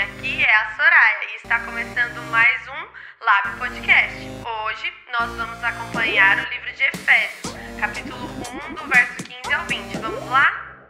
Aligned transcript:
nome 0.00 0.12
aqui 0.12 0.42
é 0.42 0.56
a 0.56 0.76
Soraya 0.76 1.32
e 1.32 1.36
está 1.36 1.60
começando 1.60 2.22
mais 2.30 2.68
um 2.68 3.24
Lab 3.24 3.58
Podcast. 3.58 4.16
Hoje 4.18 4.92
nós 5.12 5.36
vamos 5.36 5.62
acompanhar 5.62 6.38
o 6.38 6.48
livro 6.48 6.72
de 6.72 6.84
Efésios, 6.84 7.54
capítulo 7.78 8.24
1, 8.70 8.74
do 8.74 8.86
verso 8.88 9.16
15 9.24 9.52
ao 9.52 9.66
20. 9.66 9.98
Vamos 9.98 10.30
lá? 10.30 10.86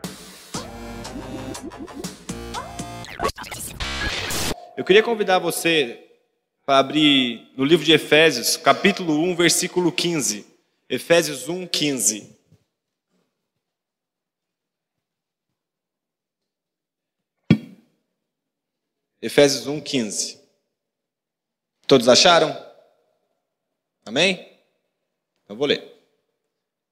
Eu 4.77 4.85
queria 4.85 5.03
convidar 5.03 5.41
você 5.41 5.99
para 6.65 6.79
abrir 6.79 7.51
no 7.57 7.65
livro 7.65 7.85
de 7.85 7.93
Efésios, 7.93 8.57
capítulo 8.57 9.21
1, 9.25 9.35
versículo 9.35 9.91
15. 9.91 10.47
Efésios 10.89 11.49
1, 11.49 11.67
15. 11.67 12.40
Efésios 19.23 19.67
1, 19.67 19.81
15. 19.81 20.41
Todos 21.87 22.09
acharam? 22.09 22.57
Amém? 24.07 24.49
Então 25.45 25.57
vou 25.57 25.67
ler. 25.67 25.85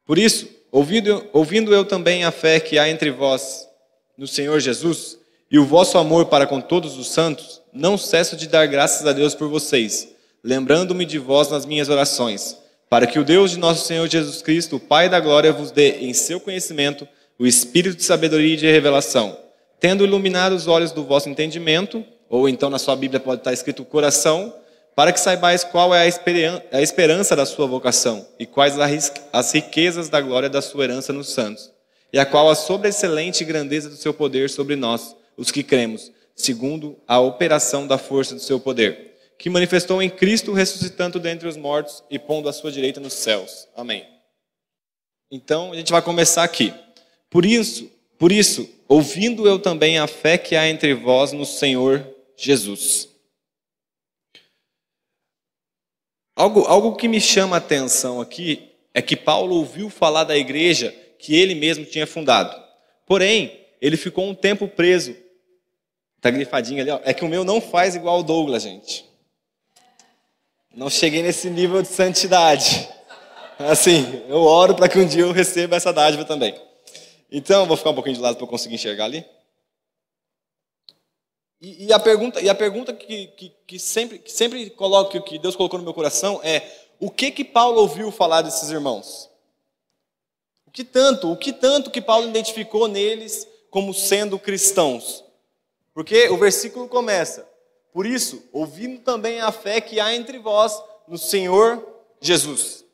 Por 0.04 0.18
isso, 0.18 0.48
ouvindo, 0.70 1.28
ouvindo 1.32 1.72
eu 1.74 1.84
também 1.84 2.24
a 2.24 2.30
fé 2.30 2.60
que 2.60 2.78
há 2.78 2.88
entre 2.88 3.10
vós 3.10 3.68
no 4.16 4.26
Senhor 4.26 4.58
Jesus 4.60 5.18
e 5.50 5.58
o 5.58 5.64
vosso 5.64 5.96
amor 5.96 6.26
para 6.26 6.46
com 6.46 6.60
todos 6.60 6.98
os 6.98 7.08
santos, 7.08 7.62
não 7.72 7.96
cesso 7.96 8.36
de 8.36 8.48
dar 8.48 8.66
graças 8.66 9.06
a 9.06 9.12
Deus 9.12 9.34
por 9.34 9.48
vocês, 9.48 10.08
lembrando-me 10.42 11.04
de 11.04 11.18
vós 11.18 11.48
nas 11.48 11.64
minhas 11.64 11.88
orações, 11.88 12.56
para 12.90 13.06
que 13.06 13.18
o 13.18 13.24
Deus 13.24 13.52
de 13.52 13.58
nosso 13.58 13.86
Senhor 13.86 14.06
Jesus 14.08 14.42
Cristo, 14.42 14.76
o 14.76 14.80
Pai 14.80 15.08
da 15.08 15.20
glória, 15.20 15.52
vos 15.52 15.70
dê 15.70 16.00
em 16.00 16.12
seu 16.12 16.40
conhecimento 16.40 17.08
o 17.38 17.46
espírito 17.46 17.96
de 17.96 18.02
sabedoria 18.02 18.54
e 18.54 18.56
de 18.56 18.66
revelação, 18.66 19.38
tendo 19.78 20.04
iluminado 20.04 20.54
os 20.54 20.66
olhos 20.66 20.90
do 20.92 21.04
vosso 21.04 21.28
entendimento, 21.28 22.04
ou 22.28 22.48
então 22.48 22.70
na 22.70 22.78
sua 22.78 22.96
Bíblia 22.96 23.20
pode 23.20 23.40
estar 23.40 23.52
escrito 23.52 23.84
coração, 23.84 24.54
para 24.94 25.12
que 25.12 25.20
saibais 25.20 25.62
qual 25.62 25.94
é 25.94 26.10
a 26.72 26.82
esperança 26.82 27.36
da 27.36 27.46
sua 27.46 27.66
vocação 27.66 28.26
e 28.38 28.44
quais 28.44 28.76
as 29.32 29.52
riquezas 29.52 30.08
da 30.08 30.20
glória 30.20 30.50
da 30.50 30.60
sua 30.60 30.84
herança 30.84 31.12
nos 31.12 31.28
santos, 31.28 31.70
e 32.12 32.18
a 32.18 32.26
qual 32.26 32.50
a 32.50 32.54
sobreexcelente 32.54 33.44
grandeza 33.44 33.88
do 33.88 33.96
seu 33.96 34.12
poder 34.12 34.50
sobre 34.50 34.74
nós, 34.74 35.14
os 35.36 35.52
que 35.52 35.62
cremos, 35.62 36.10
segundo 36.34 36.98
a 37.06 37.20
operação 37.20 37.86
da 37.86 37.96
força 37.96 38.34
do 38.34 38.40
seu 38.40 38.58
poder, 38.58 39.16
que 39.38 39.48
manifestou 39.48 40.02
em 40.02 40.10
Cristo 40.10 40.52
ressuscitando 40.52 41.20
dentre 41.20 41.46
os 41.46 41.56
mortos 41.56 42.02
e 42.10 42.18
pondo 42.18 42.48
a 42.48 42.52
sua 42.52 42.72
direita 42.72 42.98
nos 42.98 43.12
céus. 43.12 43.68
Amém. 43.76 44.04
Então, 45.30 45.70
a 45.70 45.76
gente 45.76 45.92
vai 45.92 46.02
começar 46.02 46.42
aqui. 46.42 46.74
Por 47.30 47.44
isso, 47.44 47.88
por 48.18 48.32
isso, 48.32 48.68
ouvindo 48.88 49.46
eu 49.46 49.60
também 49.60 49.98
a 49.98 50.08
fé 50.08 50.36
que 50.36 50.56
há 50.56 50.68
entre 50.68 50.92
vós 50.92 51.30
no 51.30 51.46
Senhor 51.46 52.04
Jesus. 52.38 53.08
Algo, 56.36 56.60
algo 56.66 56.94
que 56.94 57.08
me 57.08 57.20
chama 57.20 57.56
a 57.56 57.58
atenção 57.58 58.20
aqui 58.20 58.70
é 58.94 59.02
que 59.02 59.16
Paulo 59.16 59.56
ouviu 59.56 59.90
falar 59.90 60.22
da 60.22 60.36
igreja 60.36 60.94
que 61.18 61.34
ele 61.34 61.56
mesmo 61.56 61.84
tinha 61.84 62.06
fundado. 62.06 62.56
Porém, 63.04 63.66
ele 63.80 63.96
ficou 63.96 64.24
um 64.24 64.34
tempo 64.34 64.68
preso. 64.68 65.16
Tá 66.20 66.30
grifadinho 66.30 66.80
ali, 66.80 66.90
ó. 66.90 67.00
É 67.02 67.12
que 67.12 67.24
o 67.24 67.28
meu 67.28 67.42
não 67.42 67.60
faz 67.60 67.96
igual 67.96 68.20
o 68.20 68.22
Douglas, 68.22 68.62
gente. 68.62 69.04
Não 70.72 70.88
cheguei 70.88 71.22
nesse 71.24 71.50
nível 71.50 71.82
de 71.82 71.88
santidade. 71.88 72.88
Assim, 73.58 74.22
eu 74.28 74.42
oro 74.42 74.76
para 74.76 74.88
que 74.88 74.98
um 74.98 75.06
dia 75.06 75.22
eu 75.22 75.32
receba 75.32 75.74
essa 75.74 75.92
dádiva 75.92 76.24
também. 76.24 76.54
Então, 77.32 77.66
vou 77.66 77.76
ficar 77.76 77.90
um 77.90 77.94
pouquinho 77.94 78.14
de 78.14 78.22
lado 78.22 78.36
para 78.36 78.44
eu 78.44 78.48
conseguir 78.48 78.76
enxergar 78.76 79.06
ali. 79.06 79.24
E, 81.60 81.86
e, 81.86 81.92
a 81.92 81.98
pergunta, 81.98 82.40
e 82.40 82.48
a 82.48 82.54
pergunta 82.54 82.92
que, 82.92 83.26
que, 83.28 83.52
que 83.66 83.78
sempre, 83.78 84.18
que 84.18 84.30
sempre 84.30 84.70
coloco, 84.70 85.20
que 85.22 85.38
Deus 85.38 85.56
colocou 85.56 85.78
no 85.78 85.84
meu 85.84 85.94
coração 85.94 86.40
é: 86.42 86.62
o 87.00 87.10
que 87.10 87.30
que 87.30 87.44
Paulo 87.44 87.80
ouviu 87.80 88.10
falar 88.12 88.42
desses 88.42 88.70
irmãos? 88.70 89.28
O 90.66 90.70
que 90.70 90.84
tanto, 90.84 91.32
o 91.32 91.36
que 91.36 91.52
tanto 91.52 91.90
que 91.90 92.00
Paulo 92.00 92.28
identificou 92.28 92.86
neles 92.86 93.46
como 93.70 93.92
sendo 93.92 94.38
cristãos? 94.38 95.24
Porque 95.92 96.28
o 96.28 96.36
versículo 96.36 96.88
começa: 96.88 97.48
Por 97.92 98.06
isso, 98.06 98.42
ouvindo 98.52 99.00
também 99.00 99.40
a 99.40 99.50
fé 99.50 99.80
que 99.80 99.98
há 99.98 100.14
entre 100.14 100.38
vós 100.38 100.80
no 101.08 101.18
Senhor 101.18 101.84
Jesus. 102.20 102.84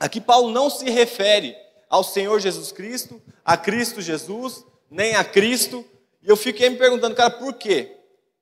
Aqui 0.00 0.20
Paulo 0.20 0.50
não 0.50 0.70
se 0.70 0.88
refere 0.88 1.54
ao 1.90 2.02
Senhor 2.02 2.40
Jesus 2.40 2.72
Cristo, 2.72 3.20
a 3.44 3.56
Cristo 3.56 4.00
Jesus, 4.00 4.64
nem 4.90 5.14
a 5.14 5.22
Cristo, 5.22 5.84
e 6.22 6.28
eu 6.28 6.36
fiquei 6.36 6.68
me 6.68 6.76
perguntando, 6.76 7.14
cara, 7.14 7.30
por 7.30 7.54
quê? 7.54 7.96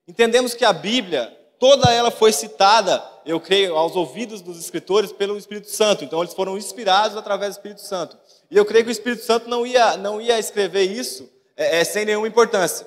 Entendemos 0.07 0.55
que 0.55 0.65
a 0.65 0.73
Bíblia, 0.73 1.35
toda 1.59 1.91
ela 1.93 2.11
foi 2.11 2.33
citada, 2.33 3.03
eu 3.25 3.41
creio, 3.41 3.77
aos 3.77 3.97
ouvidos 3.97 4.43
dos 4.43 4.59
escritores 4.59 5.13
pelo 5.13 5.39
Espírito 5.39 5.71
Santo. 5.71 6.05
Então 6.05 6.21
eles 6.21 6.35
foram 6.35 6.59
inspirados 6.59 7.17
através 7.17 7.55
do 7.55 7.59
Espírito 7.59 7.81
Santo. 7.81 8.19
E 8.51 8.57
eu 8.57 8.65
creio 8.65 8.85
que 8.85 8.91
o 8.91 8.93
Espírito 8.93 9.25
Santo 9.25 9.49
não 9.49 9.67
ia, 9.67 9.97
não 9.97 10.21
ia 10.21 10.39
escrever 10.39 10.83
isso 10.83 11.31
é, 11.57 11.81
é, 11.81 11.85
sem 11.85 12.05
nenhuma 12.05 12.29
importância. 12.29 12.87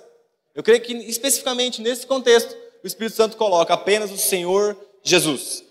Eu 0.53 0.61
creio 0.61 0.81
que 0.81 0.93
especificamente 0.93 1.81
nesse 1.81 2.05
contexto, 2.05 2.55
o 2.83 2.87
Espírito 2.87 3.15
Santo 3.15 3.37
coloca 3.37 3.73
apenas 3.73 4.11
o 4.11 4.17
Senhor 4.17 4.77
Jesus. 5.01 5.63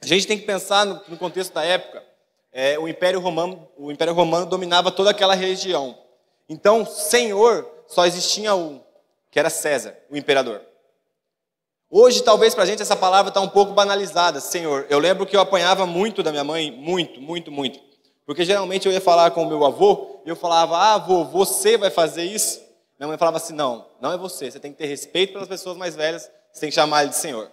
A 0.00 0.06
gente 0.06 0.26
tem 0.26 0.38
que 0.38 0.46
pensar 0.46 0.86
no, 0.86 1.00
no 1.06 1.16
contexto 1.16 1.52
da 1.52 1.62
época. 1.62 2.02
É, 2.52 2.78
o 2.78 2.88
Império 2.88 3.20
Romano, 3.20 3.68
o 3.76 3.92
Império 3.92 4.14
Romano 4.14 4.46
dominava 4.46 4.90
toda 4.90 5.10
aquela 5.10 5.34
região. 5.34 5.96
Então, 6.48 6.84
Senhor 6.84 7.79
só 7.90 8.06
existia 8.06 8.54
um, 8.54 8.80
que 9.32 9.38
era 9.38 9.50
César, 9.50 9.98
o 10.08 10.16
imperador. 10.16 10.62
Hoje, 11.90 12.22
talvez 12.22 12.54
para 12.54 12.62
a 12.62 12.66
gente 12.66 12.80
essa 12.80 12.94
palavra 12.94 13.30
está 13.30 13.40
um 13.40 13.48
pouco 13.48 13.72
banalizada, 13.72 14.38
Senhor. 14.40 14.86
Eu 14.88 15.00
lembro 15.00 15.26
que 15.26 15.36
eu 15.36 15.40
apanhava 15.40 15.84
muito 15.86 16.22
da 16.22 16.30
minha 16.30 16.44
mãe, 16.44 16.70
muito, 16.70 17.20
muito, 17.20 17.50
muito. 17.50 17.80
Porque 18.24 18.44
geralmente 18.44 18.86
eu 18.86 18.92
ia 18.92 19.00
falar 19.00 19.32
com 19.32 19.42
o 19.42 19.48
meu 19.48 19.64
avô, 19.64 20.20
e 20.24 20.28
eu 20.28 20.36
falava, 20.36 20.76
ah, 20.76 20.94
avô, 20.94 21.24
você 21.24 21.76
vai 21.76 21.90
fazer 21.90 22.22
isso? 22.22 22.60
Minha 22.96 23.08
mãe 23.08 23.18
falava 23.18 23.38
assim, 23.38 23.54
não, 23.54 23.84
não 24.00 24.12
é 24.12 24.16
você, 24.16 24.48
você 24.48 24.60
tem 24.60 24.70
que 24.70 24.78
ter 24.78 24.86
respeito 24.86 25.32
pelas 25.32 25.48
pessoas 25.48 25.76
mais 25.76 25.96
velhas, 25.96 26.30
você 26.52 26.60
tem 26.60 26.68
que 26.68 26.74
chamar 26.76 27.02
ele 27.02 27.10
de 27.10 27.16
Senhor. 27.16 27.50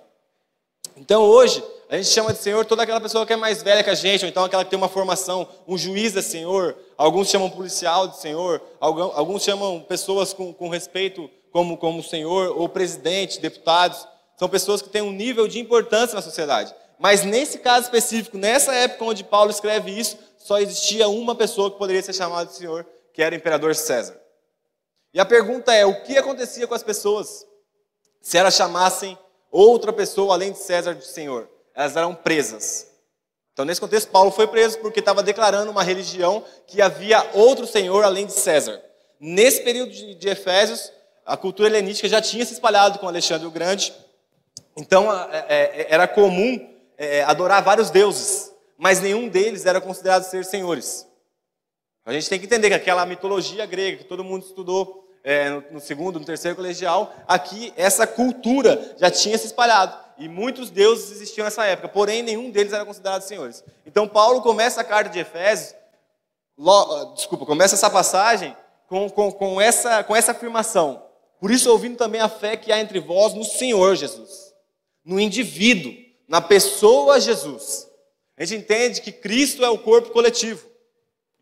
Então 0.98 1.24
hoje, 1.24 1.64
a 1.90 1.96
gente 1.96 2.10
chama 2.10 2.34
de 2.34 2.40
Senhor 2.40 2.66
toda 2.66 2.84
aquela 2.84 3.00
pessoa 3.00 3.26
que 3.26 3.32
é 3.32 3.36
mais 3.36 3.62
velha 3.62 3.84
que 3.84 3.90
a 3.90 3.96
gente, 3.96 4.26
ou 4.26 4.30
então 4.30 4.44
aquela 4.44 4.66
que 4.66 4.70
tem 4.70 4.78
uma 4.78 4.90
formação, 4.90 5.48
um 5.68 5.78
juiz 5.78 6.16
é 6.16 6.22
Senhor, 6.22 6.76
alguns 6.98 7.30
chamam 7.30 7.50
policial 7.50 8.08
de 8.08 8.18
Senhor, 8.18 8.62
alguns 8.80 9.44
chamam 9.44 9.80
pessoas 9.82 10.34
com, 10.34 10.52
com 10.52 10.70
respeito 10.70 11.30
como, 11.52 11.78
como 11.78 12.04
Senhor, 12.04 12.54
ou 12.58 12.68
presidente, 12.68 13.40
deputados. 13.40 14.08
São 14.38 14.50
pessoas 14.50 14.82
que 14.82 14.90
têm 14.90 15.02
um 15.02 15.12
nível 15.12 15.48
de 15.48 15.60
importância 15.60 16.16
na 16.16 16.22
sociedade. 16.22 16.74
Mas 17.00 17.24
nesse 17.24 17.60
caso 17.60 17.86
específico, 17.86 18.38
nessa 18.38 18.74
época 18.74 19.06
onde 19.06 19.24
Paulo 19.24 19.52
escreve 19.52 19.92
isso, 19.92 20.18
só 20.38 20.60
existia 20.60 21.08
uma 21.08 21.36
pessoa 21.36 21.72
que 21.72 21.78
poderia 21.78 22.02
ser 22.02 22.14
chamada 22.14 22.50
de 22.50 22.56
Senhor, 22.56 22.86
que 23.14 23.22
era 23.22 23.34
o 23.34 23.38
imperador 23.38 23.76
César. 23.76 24.20
E 25.14 25.20
a 25.20 25.26
pergunta 25.26 25.74
é: 25.74 25.86
o 25.86 26.04
que 26.04 26.18
acontecia 26.18 26.68
com 26.68 26.74
as 26.74 26.84
pessoas 26.84 27.46
se 28.22 28.38
elas 28.38 28.56
chamassem 28.56 29.18
outra 29.58 29.92
pessoa 29.94 30.34
além 30.34 30.52
de 30.52 30.60
César 30.60 30.94
de 30.94 31.06
Senhor? 31.06 31.50
elas 31.78 31.96
eram 31.96 32.16
presas. 32.16 32.88
Então, 33.54 33.64
nesse 33.64 33.80
contexto, 33.80 34.10
Paulo 34.10 34.32
foi 34.32 34.48
preso 34.48 34.80
porque 34.80 35.00
estava 35.00 35.22
declarando 35.22 35.72
uma 35.72 35.84
religião 35.84 36.44
que 36.66 36.82
havia 36.82 37.24
outro 37.34 37.68
senhor 37.68 38.04
além 38.04 38.26
de 38.26 38.34
César. 38.34 38.82
Nesse 39.20 39.62
período 39.62 39.92
de, 39.92 40.16
de 40.16 40.28
Efésios, 40.28 40.92
a 41.24 41.38
cultura 41.38 41.70
helenística 41.70 42.10
já 42.10 42.20
tinha 42.20 42.44
se 42.44 42.54
espalhado 42.54 42.98
com 42.98 43.08
Alexandre 43.08 43.46
o 43.46 43.52
Grande. 43.52 43.94
Então, 44.76 45.12
é, 45.32 45.46
é, 45.48 45.88
era 45.90 46.08
comum 46.08 46.68
é, 46.98 47.24
adorar 47.24 47.64
vários 47.64 47.92
deuses, 47.92 48.52
mas 48.76 49.00
nenhum 49.00 49.28
deles 49.28 49.68
era 49.68 49.80
considerado 49.80 50.24
ser 50.24 50.46
senhores. 50.46 51.08
A 52.06 52.14
gente 52.14 52.28
tem 52.28 52.40
que 52.40 52.46
entender 52.46 52.70
que 52.70 52.76
aquela 52.76 53.06
mitologia 53.06 53.66
grega 53.68 53.98
que 53.98 54.06
todo 54.06 54.24
mundo 54.24 54.46
estudou 54.46 55.07
é, 55.28 55.50
no, 55.50 55.64
no 55.72 55.80
segundo, 55.82 56.22
no 56.22 56.26
terceiro 56.26 56.56
colegial, 56.56 57.14
aqui 57.28 57.74
essa 57.76 58.08
cultura 58.08 58.96
já 58.98 59.12
tinha 59.12 59.38
se 59.38 59.48
espalhado. 59.48 59.94
E 60.18 60.30
muitos 60.30 60.70
deuses 60.70 61.12
existiam 61.12 61.44
nessa 61.44 61.66
época, 61.66 61.90
porém 61.90 62.24
nenhum 62.24 62.50
deles 62.50 62.72
era 62.72 62.86
considerado 62.86 63.24
senhores. 63.24 63.62
Então 63.86 64.08
Paulo 64.08 64.42
começa 64.42 64.80
a 64.80 64.86
carta 64.86 65.10
de 65.10 65.20
Efésios, 65.20 65.76
lo, 66.58 67.14
desculpa, 67.14 67.46
começa 67.46 67.76
essa 67.76 67.90
passagem 67.90 68.56
com, 68.88 69.10
com, 69.10 69.30
com, 69.30 69.60
essa, 69.60 70.02
com 70.02 70.16
essa 70.16 70.32
afirmação. 70.32 71.04
Por 71.42 71.52
isso, 71.52 71.70
ouvindo 71.70 71.98
também 71.98 72.22
a 72.22 72.30
fé 72.30 72.56
que 72.56 72.72
há 72.72 72.80
entre 72.80 73.02
vós 73.02 73.34
no 73.34 73.44
Senhor 73.44 73.98
Jesus, 73.98 74.54
no 75.04 75.20
indivíduo, 75.20 75.94
na 76.26 76.40
pessoa 76.40 77.20
Jesus. 77.20 77.86
A 78.38 78.46
gente 78.46 78.62
entende 78.62 79.02
que 79.02 79.12
Cristo 79.12 79.66
é 79.66 79.70
o 79.70 79.78
corpo 79.78 80.10
coletivo, 80.12 80.66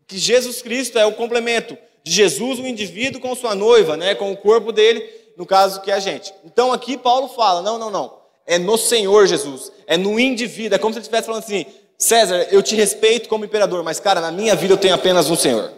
que 0.08 0.18
Jesus 0.18 0.60
Cristo 0.60 0.98
é 0.98 1.06
o 1.06 1.14
complemento 1.14 1.78
de 2.06 2.12
Jesus, 2.12 2.60
o 2.60 2.66
indivíduo 2.66 3.20
com 3.20 3.34
sua 3.34 3.52
noiva, 3.52 3.96
né, 3.96 4.14
com 4.14 4.30
o 4.30 4.36
corpo 4.36 4.70
dele, 4.70 5.04
no 5.36 5.44
caso 5.44 5.80
que 5.80 5.90
é 5.90 5.94
a 5.94 5.98
gente. 5.98 6.32
Então 6.44 6.72
aqui 6.72 6.96
Paulo 6.96 7.26
fala: 7.26 7.60
não, 7.60 7.76
não, 7.76 7.90
não 7.90 8.12
é 8.46 8.58
no 8.58 8.78
Senhor 8.78 9.26
Jesus, 9.26 9.72
é 9.88 9.96
no 9.96 10.18
indivíduo. 10.20 10.76
É 10.76 10.78
como 10.78 10.94
se 10.94 10.98
ele 10.98 11.02
estivesse 11.02 11.26
falando 11.26 11.42
assim: 11.42 11.66
César, 11.98 12.46
eu 12.52 12.62
te 12.62 12.76
respeito 12.76 13.28
como 13.28 13.44
imperador, 13.44 13.82
mas 13.82 13.98
cara, 13.98 14.20
na 14.20 14.30
minha 14.30 14.54
vida 14.54 14.72
eu 14.72 14.78
tenho 14.78 14.94
apenas 14.94 15.28
um 15.28 15.34
Senhor. 15.36 15.72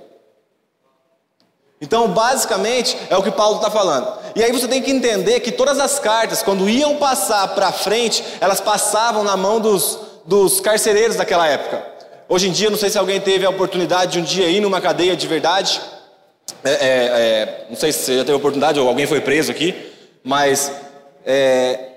Então, 1.81 2.09
basicamente, 2.09 2.97
é 3.09 3.17
o 3.17 3.23
que 3.23 3.31
Paulo 3.31 3.57
está 3.57 3.71
falando. 3.71 4.13
E 4.35 4.43
aí 4.43 4.51
você 4.51 4.67
tem 4.67 4.83
que 4.83 4.91
entender 4.91 5.39
que 5.41 5.53
todas 5.53 5.79
as 5.79 5.99
cartas, 6.01 6.43
quando 6.43 6.69
iam 6.69 6.97
passar 6.97 7.55
para 7.55 7.71
frente, 7.71 8.23
elas 8.41 8.61
passavam 8.61 9.23
na 9.23 9.37
mão 9.37 9.61
dos, 9.61 9.97
dos 10.27 10.61
carcereiros 10.61 11.17
daquela 11.17 11.47
época. 11.47 11.87
Hoje 12.29 12.49
em 12.49 12.53
dia, 12.53 12.69
não 12.69 12.77
sei 12.77 12.91
se 12.91 12.99
alguém 12.99 13.21
teve 13.21 13.47
a 13.47 13.51
oportunidade 13.51 14.13
de 14.13 14.19
um 14.19 14.23
dia 14.23 14.51
ir 14.51 14.61
numa 14.61 14.81
cadeia 14.81 15.17
de 15.17 15.27
verdade. 15.29 15.81
É, 16.65 16.71
é, 16.71 16.77
é, 16.81 17.67
não 17.69 17.77
sei 17.77 17.93
se 17.93 18.01
você 18.01 18.17
já 18.17 18.25
teve 18.25 18.37
oportunidade 18.37 18.81
ou 18.81 18.89
alguém 18.89 19.07
foi 19.07 19.21
preso 19.21 19.51
aqui, 19.51 19.75
mas 20.25 20.73
é, 21.25 21.89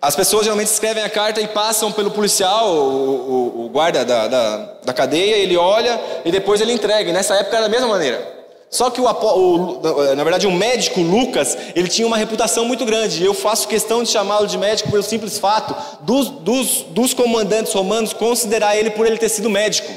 as 0.00 0.16
pessoas 0.16 0.44
geralmente 0.44 0.68
escrevem 0.68 1.02
a 1.02 1.10
carta 1.10 1.40
e 1.40 1.48
passam 1.48 1.92
pelo 1.92 2.10
policial, 2.10 2.74
o, 2.74 3.10
o, 3.10 3.66
o 3.66 3.68
guarda 3.68 4.04
da, 4.04 4.28
da, 4.28 4.56
da, 4.84 4.92
cadeia, 4.92 5.36
ele 5.36 5.56
olha 5.56 6.00
e 6.24 6.32
depois 6.32 6.60
ele 6.60 6.72
entrega. 6.72 7.10
E 7.10 7.12
nessa 7.12 7.34
época 7.34 7.56
era 7.56 7.66
da 7.66 7.70
mesma 7.70 7.88
maneira. 7.88 8.40
Só 8.70 8.88
que 8.88 9.00
o, 9.00 9.04
o, 9.04 10.14
na 10.14 10.22
verdade 10.22 10.46
o 10.46 10.52
médico 10.52 11.00
Lucas, 11.00 11.58
ele 11.74 11.88
tinha 11.88 12.06
uma 12.06 12.16
reputação 12.16 12.64
muito 12.64 12.84
grande. 12.84 13.24
Eu 13.24 13.34
faço 13.34 13.66
questão 13.66 14.02
de 14.02 14.08
chamá-lo 14.08 14.46
de 14.46 14.56
médico 14.56 14.90
pelo 14.90 15.02
simples 15.02 15.38
fato 15.38 15.74
dos, 16.02 16.28
dos, 16.30 16.82
dos 16.88 17.12
comandantes 17.12 17.72
romanos 17.72 18.12
considerar 18.12 18.76
ele 18.76 18.90
por 18.90 19.06
ele 19.06 19.18
ter 19.18 19.28
sido 19.28 19.50
médico. 19.50 19.92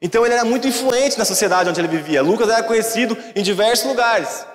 Então 0.00 0.24
ele 0.24 0.34
era 0.34 0.44
muito 0.44 0.68
influente 0.68 1.18
na 1.18 1.24
sociedade 1.24 1.68
onde 1.68 1.80
ele 1.80 1.88
vivia. 1.88 2.22
Lucas 2.22 2.48
era 2.48 2.62
conhecido 2.62 3.16
em 3.34 3.42
diversos 3.42 3.86
lugares. 3.86 4.46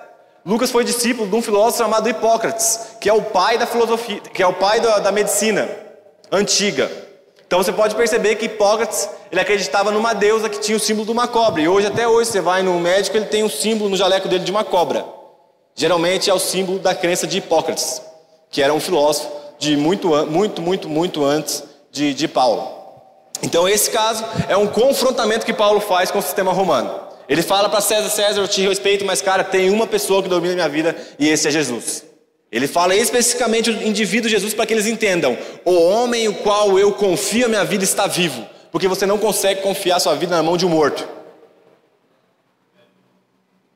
Lucas 0.44 0.70
foi 0.70 0.84
discípulo 0.84 1.28
de 1.28 1.34
um 1.34 1.42
filósofo 1.42 1.78
chamado 1.78 2.08
Hipócrates, 2.08 2.96
que 3.00 3.08
é 3.08 3.12
o 3.12 3.22
pai 3.22 3.56
da 3.56 3.66
filosofia, 3.66 4.20
que 4.20 4.42
é 4.42 4.46
o 4.46 4.52
pai 4.52 4.80
da, 4.80 4.98
da 4.98 5.12
medicina 5.12 5.68
antiga. 6.30 6.90
Então 7.46 7.62
você 7.62 7.72
pode 7.72 7.94
perceber 7.94 8.36
que 8.36 8.46
Hipócrates 8.46 9.08
ele 9.30 9.40
acreditava 9.40 9.90
numa 9.90 10.12
deusa 10.12 10.48
que 10.48 10.60
tinha 10.60 10.76
o 10.76 10.80
símbolo 10.80 11.06
de 11.06 11.12
uma 11.12 11.28
cobra. 11.28 11.62
E 11.62 11.68
hoje 11.68 11.86
até 11.86 12.06
hoje 12.06 12.30
você 12.30 12.40
vai 12.40 12.62
no 12.62 12.78
médico 12.78 13.16
ele 13.16 13.26
tem 13.26 13.42
um 13.42 13.48
símbolo 13.48 13.88
no 13.90 13.96
jaleco 13.96 14.28
dele 14.28 14.44
de 14.44 14.50
uma 14.50 14.64
cobra. 14.64 15.04
Geralmente 15.74 16.28
é 16.28 16.34
o 16.34 16.38
símbolo 16.38 16.78
da 16.78 16.94
crença 16.94 17.26
de 17.26 17.38
Hipócrates, 17.38 18.02
que 18.50 18.62
era 18.62 18.72
um 18.72 18.80
filósofo 18.80 19.30
de 19.58 19.76
muito 19.76 20.08
muito 20.26 20.60
muito 20.60 20.88
muito 20.88 21.24
antes 21.24 21.62
de, 21.90 22.12
de 22.12 22.28
Paulo. 22.28 22.83
Então 23.42 23.68
esse 23.68 23.90
caso 23.90 24.24
é 24.48 24.56
um 24.56 24.66
confrontamento 24.66 25.44
que 25.44 25.52
Paulo 25.52 25.80
faz 25.80 26.10
com 26.10 26.18
o 26.18 26.22
sistema 26.22 26.52
romano. 26.52 27.00
Ele 27.28 27.42
fala 27.42 27.68
para 27.68 27.80
César: 27.80 28.08
César, 28.08 28.40
eu 28.40 28.48
te 28.48 28.66
respeito, 28.66 29.04
mas 29.04 29.20
cara, 29.20 29.44
tem 29.44 29.70
uma 29.70 29.86
pessoa 29.86 30.22
que 30.22 30.28
domina 30.28 30.52
a 30.52 30.56
minha 30.56 30.68
vida 30.68 30.96
e 31.18 31.28
esse 31.28 31.48
é 31.48 31.50
Jesus. 31.50 32.04
Ele 32.50 32.68
fala 32.68 32.94
especificamente 32.94 33.70
o 33.70 33.82
indivíduo 33.82 34.30
Jesus 34.30 34.54
para 34.54 34.66
que 34.66 34.72
eles 34.72 34.86
entendam: 34.86 35.36
o 35.64 35.74
homem 35.74 36.28
o 36.28 36.34
qual 36.34 36.78
eu 36.78 36.92
confio 36.92 37.46
a 37.46 37.48
minha 37.48 37.64
vida 37.64 37.84
está 37.84 38.06
vivo, 38.06 38.46
porque 38.70 38.88
você 38.88 39.06
não 39.06 39.18
consegue 39.18 39.62
confiar 39.62 40.00
sua 40.00 40.14
vida 40.14 40.36
na 40.36 40.42
mão 40.42 40.56
de 40.56 40.64
um 40.64 40.68
morto. 40.68 41.08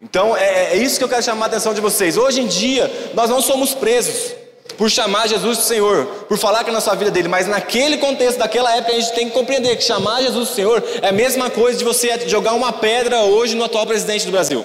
Então 0.00 0.37
é, 0.37 0.75
é 0.75 0.76
isso 0.76 0.96
que 0.96 1.05
eu 1.05 1.08
quero 1.08 1.22
chamar 1.22 1.46
a 1.46 1.49
atenção 1.49 1.75
de 1.75 1.81
vocês. 1.81 2.16
Hoje 2.16 2.40
em 2.40 2.46
dia, 2.46 2.90
nós 3.14 3.28
não 3.28 3.40
somos 3.40 3.75
presos 3.75 4.34
por 4.76 4.91
chamar 4.91 5.29
Jesus 5.29 5.59
de 5.59 5.65
Senhor, 5.65 6.06
por 6.29 6.38
falar 6.38 6.62
que 6.62 6.70
é 6.70 6.73
na 6.73 6.81
sua 6.81 6.94
vida 6.94 7.11
dele, 7.11 7.29
mas 7.29 7.47
naquele 7.47 7.99
contexto, 7.99 8.38
daquela 8.38 8.76
época, 8.76 8.93
a 8.93 9.00
gente 9.00 9.12
tem 9.12 9.29
que 9.29 9.35
compreender 9.35 9.76
que 9.76 9.82
chamar 9.82 10.23
Jesus 10.23 10.49
de 10.49 10.55
Senhor 10.55 10.82
é 11.03 11.09
a 11.09 11.12
mesma 11.12 11.50
coisa 11.50 11.79
de 11.79 11.85
você 11.85 12.29
jogar 12.29 12.53
uma 12.55 12.73
pedra 12.73 13.23
hoje 13.23 13.56
no 13.56 13.65
atual 13.65 13.87
presidente 13.87 14.26
do 14.26 14.32
Brasil. 14.32 14.65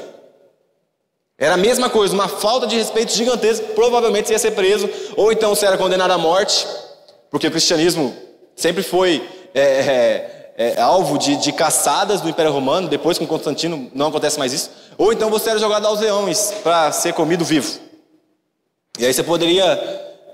Era 1.37 1.55
a 1.55 1.57
mesma 1.57 1.89
coisa, 1.89 2.13
uma 2.13 2.27
falta 2.27 2.67
de 2.67 2.75
respeito 2.75 3.11
gigantesca, 3.11 3.65
provavelmente 3.73 4.27
você 4.27 4.33
ia 4.33 4.39
ser 4.39 4.51
preso, 4.51 4.89
ou 5.17 5.31
então 5.31 5.55
você 5.55 5.65
era 5.65 5.77
condenado 5.77 6.11
à 6.11 6.17
morte, 6.17 6.67
porque 7.31 7.47
o 7.47 7.51
cristianismo 7.51 8.15
sempre 8.55 8.83
foi 8.83 9.27
é, 9.53 9.61
é, 9.61 10.53
é, 10.57 10.81
alvo 10.81 11.17
de, 11.17 11.35
de 11.37 11.51
caçadas 11.51 12.21
do 12.21 12.29
Império 12.29 12.51
Romano, 12.51 12.87
depois 12.87 13.17
com 13.17 13.25
Constantino 13.25 13.89
não 13.95 14.07
acontece 14.07 14.37
mais 14.37 14.53
isso, 14.53 14.69
ou 14.97 15.11
então 15.11 15.29
você 15.31 15.49
era 15.49 15.59
jogado 15.59 15.87
aos 15.87 15.99
leões 15.99 16.53
para 16.63 16.91
ser 16.91 17.13
comido 17.13 17.43
vivo. 17.43 17.79
E 18.99 19.05
aí 19.05 19.13
você 19.13 19.23
poderia 19.23 19.75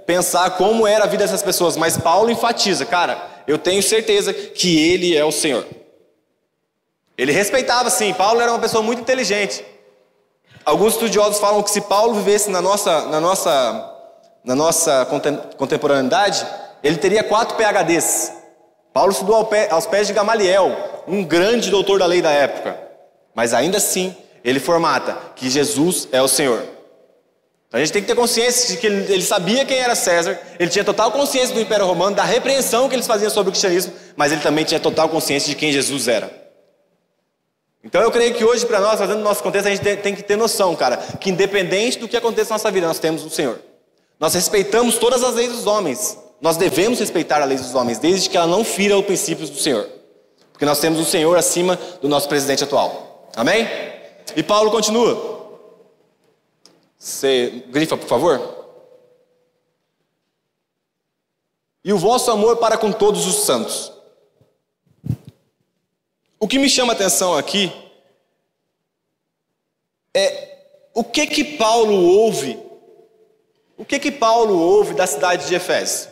pensar 0.05 0.51
como 0.51 0.87
era 0.87 1.05
a 1.05 1.07
vida 1.07 1.23
dessas 1.23 1.41
pessoas, 1.41 1.77
mas 1.77 1.97
Paulo 1.97 2.29
enfatiza, 2.29 2.85
cara, 2.85 3.21
eu 3.47 3.57
tenho 3.57 3.81
certeza 3.81 4.33
que 4.33 4.91
ele 4.91 5.15
é 5.15 5.23
o 5.23 5.31
Senhor. 5.31 5.65
Ele 7.17 7.31
respeitava 7.31 7.89
sim, 7.89 8.13
Paulo 8.13 8.41
era 8.41 8.51
uma 8.51 8.59
pessoa 8.59 8.81
muito 8.81 9.01
inteligente. 9.01 9.63
Alguns 10.65 10.93
estudiosos 10.93 11.39
falam 11.39 11.63
que 11.63 11.71
se 11.71 11.81
Paulo 11.81 12.15
vivesse 12.15 12.49
na 12.49 12.61
nossa, 12.61 13.05
na 13.05 13.19
nossa, 13.19 13.95
na 14.43 14.55
nossa 14.55 15.07
contemporaneidade, 15.57 16.45
ele 16.83 16.97
teria 16.97 17.23
quatro 17.23 17.55
PHDs. 17.55 18.33
Paulo 18.93 19.11
estudou 19.11 19.49
aos 19.69 19.85
pés 19.85 20.07
de 20.07 20.13
Gamaliel, 20.13 21.03
um 21.07 21.23
grande 21.23 21.69
doutor 21.69 21.99
da 21.99 22.05
lei 22.05 22.21
da 22.21 22.31
época. 22.31 22.77
Mas 23.33 23.53
ainda 23.53 23.77
assim, 23.77 24.15
ele 24.43 24.59
formata 24.59 25.17
que 25.35 25.49
Jesus 25.49 26.07
é 26.11 26.21
o 26.21 26.27
Senhor. 26.27 26.78
A 27.71 27.77
gente 27.79 27.91
tem 27.91 28.01
que 28.01 28.07
ter 28.07 28.15
consciência 28.15 28.69
de 28.69 28.77
que 28.77 28.87
ele, 28.87 29.13
ele, 29.13 29.21
sabia 29.21 29.63
quem 29.63 29.77
era 29.77 29.93
César, 29.93 30.39
ele 30.59 30.71
tinha 30.71 30.83
total 30.83 31.11
consciência 31.11 31.53
do 31.53 31.61
Império 31.61 31.85
Romano, 31.85 32.15
da 32.15 32.23
repreensão 32.23 32.89
que 32.89 32.95
eles 32.95 33.05
faziam 33.05 33.29
sobre 33.29 33.49
o 33.49 33.51
cristianismo, 33.51 33.93
mas 34.15 34.31
ele 34.31 34.41
também 34.41 34.65
tinha 34.65 34.79
total 34.79 35.07
consciência 35.07 35.49
de 35.49 35.55
quem 35.55 35.71
Jesus 35.71 36.07
era. 36.07 36.31
Então 37.83 38.01
eu 38.01 38.09
creio 38.09 38.33
que 38.33 38.43
hoje, 38.43 38.65
para 38.65 38.79
nós, 38.79 38.99
fazendo 38.99 39.19
o 39.19 39.23
nosso 39.23 39.43
contexto, 39.43 39.67
a 39.67 39.69
gente 39.69 39.81
tem, 39.81 39.95
tem 39.97 40.15
que 40.15 40.23
ter 40.23 40.35
noção, 40.35 40.75
cara, 40.75 40.97
que 40.97 41.29
independente 41.29 41.99
do 41.99 42.07
que 42.07 42.17
aconteça 42.17 42.49
na 42.49 42.55
nossa 42.55 42.71
vida, 42.71 42.87
nós 42.87 42.97
temos 42.97 43.23
o 43.23 43.29
Senhor. 43.29 43.59
Nós 44.19 44.33
respeitamos 44.33 44.97
todas 44.97 45.23
as 45.23 45.35
leis 45.35 45.51
dos 45.51 45.67
homens. 45.67 46.17
Nós 46.41 46.57
devemos 46.57 46.99
respeitar 46.99 47.41
a 47.41 47.45
lei 47.45 47.57
dos 47.57 47.75
homens, 47.75 47.99
desde 47.99 48.29
que 48.29 48.35
ela 48.35 48.47
não 48.47 48.63
fira 48.63 48.97
os 48.97 49.05
princípios 49.05 49.49
do 49.49 49.59
Senhor. 49.59 49.87
Porque 50.51 50.65
nós 50.65 50.79
temos 50.79 50.99
o 50.99 51.05
Senhor 51.05 51.37
acima 51.37 51.79
do 52.01 52.09
nosso 52.09 52.27
presidente 52.27 52.63
atual. 52.63 53.29
Amém? 53.35 53.67
E 54.35 54.43
Paulo 54.43 54.71
continua. 54.71 55.38
Você 56.99 57.63
grifa, 57.69 57.95
por 57.95 58.09
favor? 58.09 58.59
E 61.81 61.93
o 61.93 61.97
vosso 61.97 62.29
amor 62.29 62.57
para 62.57 62.77
com 62.77 62.91
todos 62.91 63.25
os 63.25 63.45
santos. 63.45 63.93
O 66.37 66.47
que 66.47 66.59
me 66.59 66.69
chama 66.69 66.91
a 66.91 66.95
atenção 66.95 67.37
aqui 67.37 67.71
é 70.13 70.57
o 70.93 71.03
que 71.03 71.25
que 71.25 71.43
Paulo 71.57 71.95
ouve? 71.95 72.59
O 73.77 73.85
que 73.85 73.97
que 73.97 74.11
Paulo 74.11 74.59
ouve 74.59 74.93
da 74.93 75.07
cidade 75.07 75.47
de 75.47 75.55
Efésio? 75.55 76.09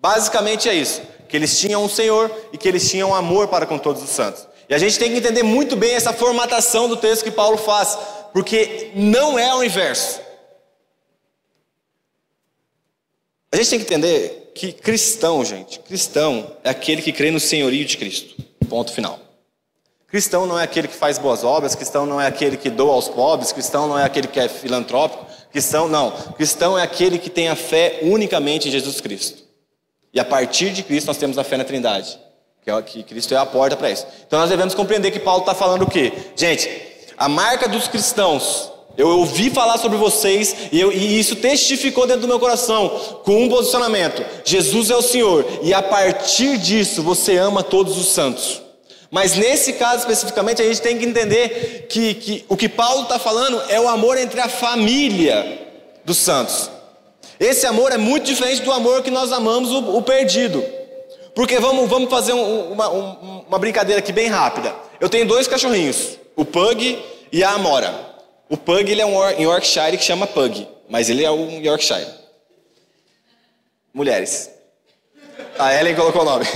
Basicamente 0.00 0.66
é 0.68 0.74
isso, 0.74 1.02
que 1.28 1.36
eles 1.36 1.58
tinham 1.58 1.84
um 1.84 1.88
Senhor 1.88 2.34
e 2.52 2.56
que 2.56 2.66
eles 2.66 2.88
tinham 2.88 3.14
amor 3.14 3.48
para 3.48 3.66
com 3.66 3.76
todos 3.76 4.02
os 4.02 4.08
santos. 4.08 4.48
E 4.66 4.74
a 4.74 4.78
gente 4.78 4.98
tem 4.98 5.10
que 5.10 5.18
entender 5.18 5.42
muito 5.42 5.76
bem 5.76 5.94
essa 5.94 6.12
formatação 6.12 6.88
do 6.88 6.96
texto 6.96 7.24
que 7.24 7.30
Paulo 7.30 7.58
faz 7.58 7.98
porque 8.32 8.90
não 8.94 9.38
é 9.38 9.54
o 9.54 9.62
inverso. 9.62 10.20
A 13.52 13.56
gente 13.56 13.70
tem 13.70 13.78
que 13.78 13.84
entender 13.86 14.52
que 14.54 14.72
cristão, 14.72 15.44
gente, 15.44 15.78
cristão 15.80 16.50
é 16.62 16.70
aquele 16.70 17.00
que 17.00 17.12
crê 17.12 17.30
no 17.30 17.40
senhorio 17.40 17.84
de 17.84 17.96
Cristo. 17.96 18.34
Ponto 18.68 18.92
final. 18.92 19.18
Cristão 20.08 20.46
não 20.46 20.58
é 20.58 20.64
aquele 20.64 20.88
que 20.88 20.94
faz 20.94 21.18
boas 21.18 21.44
obras, 21.44 21.74
cristão 21.74 22.06
não 22.06 22.20
é 22.20 22.26
aquele 22.26 22.56
que 22.56 22.70
doa 22.70 22.94
aos 22.94 23.08
pobres, 23.08 23.52
cristão 23.52 23.86
não 23.86 23.98
é 23.98 24.04
aquele 24.04 24.26
que 24.26 24.40
é 24.40 24.48
filantrópico, 24.48 25.26
cristão 25.52 25.86
não. 25.86 26.10
Cristão 26.32 26.78
é 26.78 26.82
aquele 26.82 27.18
que 27.18 27.28
tem 27.28 27.48
a 27.48 27.56
fé 27.56 28.00
unicamente 28.02 28.68
em 28.68 28.70
Jesus 28.70 29.00
Cristo. 29.00 29.42
E 30.12 30.18
a 30.18 30.24
partir 30.24 30.70
de 30.70 30.82
Cristo 30.82 31.08
nós 31.08 31.18
temos 31.18 31.36
a 31.36 31.44
fé 31.44 31.58
na 31.58 31.64
Trindade, 31.64 32.18
que, 32.62 32.70
é, 32.70 32.82
que 32.82 33.02
Cristo 33.02 33.34
é 33.34 33.36
a 33.36 33.44
porta 33.44 33.76
para 33.76 33.90
isso. 33.90 34.06
Então 34.26 34.38
nós 34.38 34.48
devemos 34.48 34.74
compreender 34.74 35.10
que 35.10 35.20
Paulo 35.20 35.40
está 35.40 35.54
falando 35.54 35.82
o 35.82 35.90
quê? 35.90 36.10
Gente, 36.34 36.87
a 37.18 37.28
marca 37.28 37.68
dos 37.68 37.88
cristãos. 37.88 38.70
Eu 38.96 39.08
ouvi 39.18 39.48
falar 39.50 39.78
sobre 39.78 39.96
vocês 39.96 40.56
e, 40.72 40.80
eu, 40.80 40.92
e, 40.92 41.20
isso 41.20 41.36
testificou 41.36 42.04
dentro 42.06 42.22
do 42.22 42.28
meu 42.28 42.40
coração 42.40 42.88
com 43.24 43.44
um 43.44 43.48
posicionamento: 43.48 44.24
Jesus 44.44 44.90
é 44.90 44.96
o 44.96 45.02
Senhor, 45.02 45.44
e 45.62 45.72
a 45.74 45.82
partir 45.82 46.58
disso 46.58 47.02
você 47.02 47.36
ama 47.36 47.62
todos 47.62 47.96
os 47.96 48.08
santos. 48.08 48.62
Mas 49.10 49.36
nesse 49.36 49.74
caso 49.74 50.00
especificamente, 50.00 50.60
a 50.60 50.66
gente 50.66 50.82
tem 50.82 50.98
que 50.98 51.06
entender 51.06 51.86
que, 51.88 52.14
que 52.14 52.44
o 52.48 52.56
que 52.56 52.68
Paulo 52.68 53.04
está 53.04 53.18
falando 53.18 53.62
é 53.68 53.80
o 53.80 53.88
amor 53.88 54.18
entre 54.18 54.40
a 54.40 54.48
família 54.48 55.66
dos 56.04 56.18
santos. 56.18 56.70
Esse 57.40 57.66
amor 57.66 57.92
é 57.92 57.96
muito 57.96 58.24
diferente 58.24 58.62
do 58.62 58.72
amor 58.72 59.02
que 59.02 59.10
nós 59.10 59.32
amamos 59.32 59.70
o, 59.70 59.96
o 59.96 60.02
perdido. 60.02 60.62
Porque 61.34 61.58
vamos, 61.58 61.88
vamos 61.88 62.10
fazer 62.10 62.32
um, 62.32 62.72
uma, 62.72 62.90
um, 62.90 63.44
uma 63.48 63.58
brincadeira 63.58 64.00
aqui 64.00 64.12
bem 64.12 64.26
rápida. 64.26 64.74
Eu 65.00 65.08
tenho 65.08 65.24
dois 65.24 65.46
cachorrinhos 65.46 66.17
o 66.38 66.44
Pug 66.44 67.04
e 67.32 67.42
a 67.42 67.50
Amora. 67.50 67.92
O 68.48 68.56
Pug 68.56 68.88
ele 68.88 69.00
é 69.02 69.04
um 69.04 69.42
Yorkshire 69.42 69.98
que 69.98 70.04
chama 70.04 70.24
Pug, 70.24 70.68
mas 70.88 71.10
ele 71.10 71.24
é 71.24 71.30
um 71.30 71.60
Yorkshire. 71.60 72.06
Mulheres. 73.92 74.48
A 75.58 75.74
Ellen 75.74 75.96
colocou 75.96 76.22
o 76.22 76.24
nome. 76.24 76.46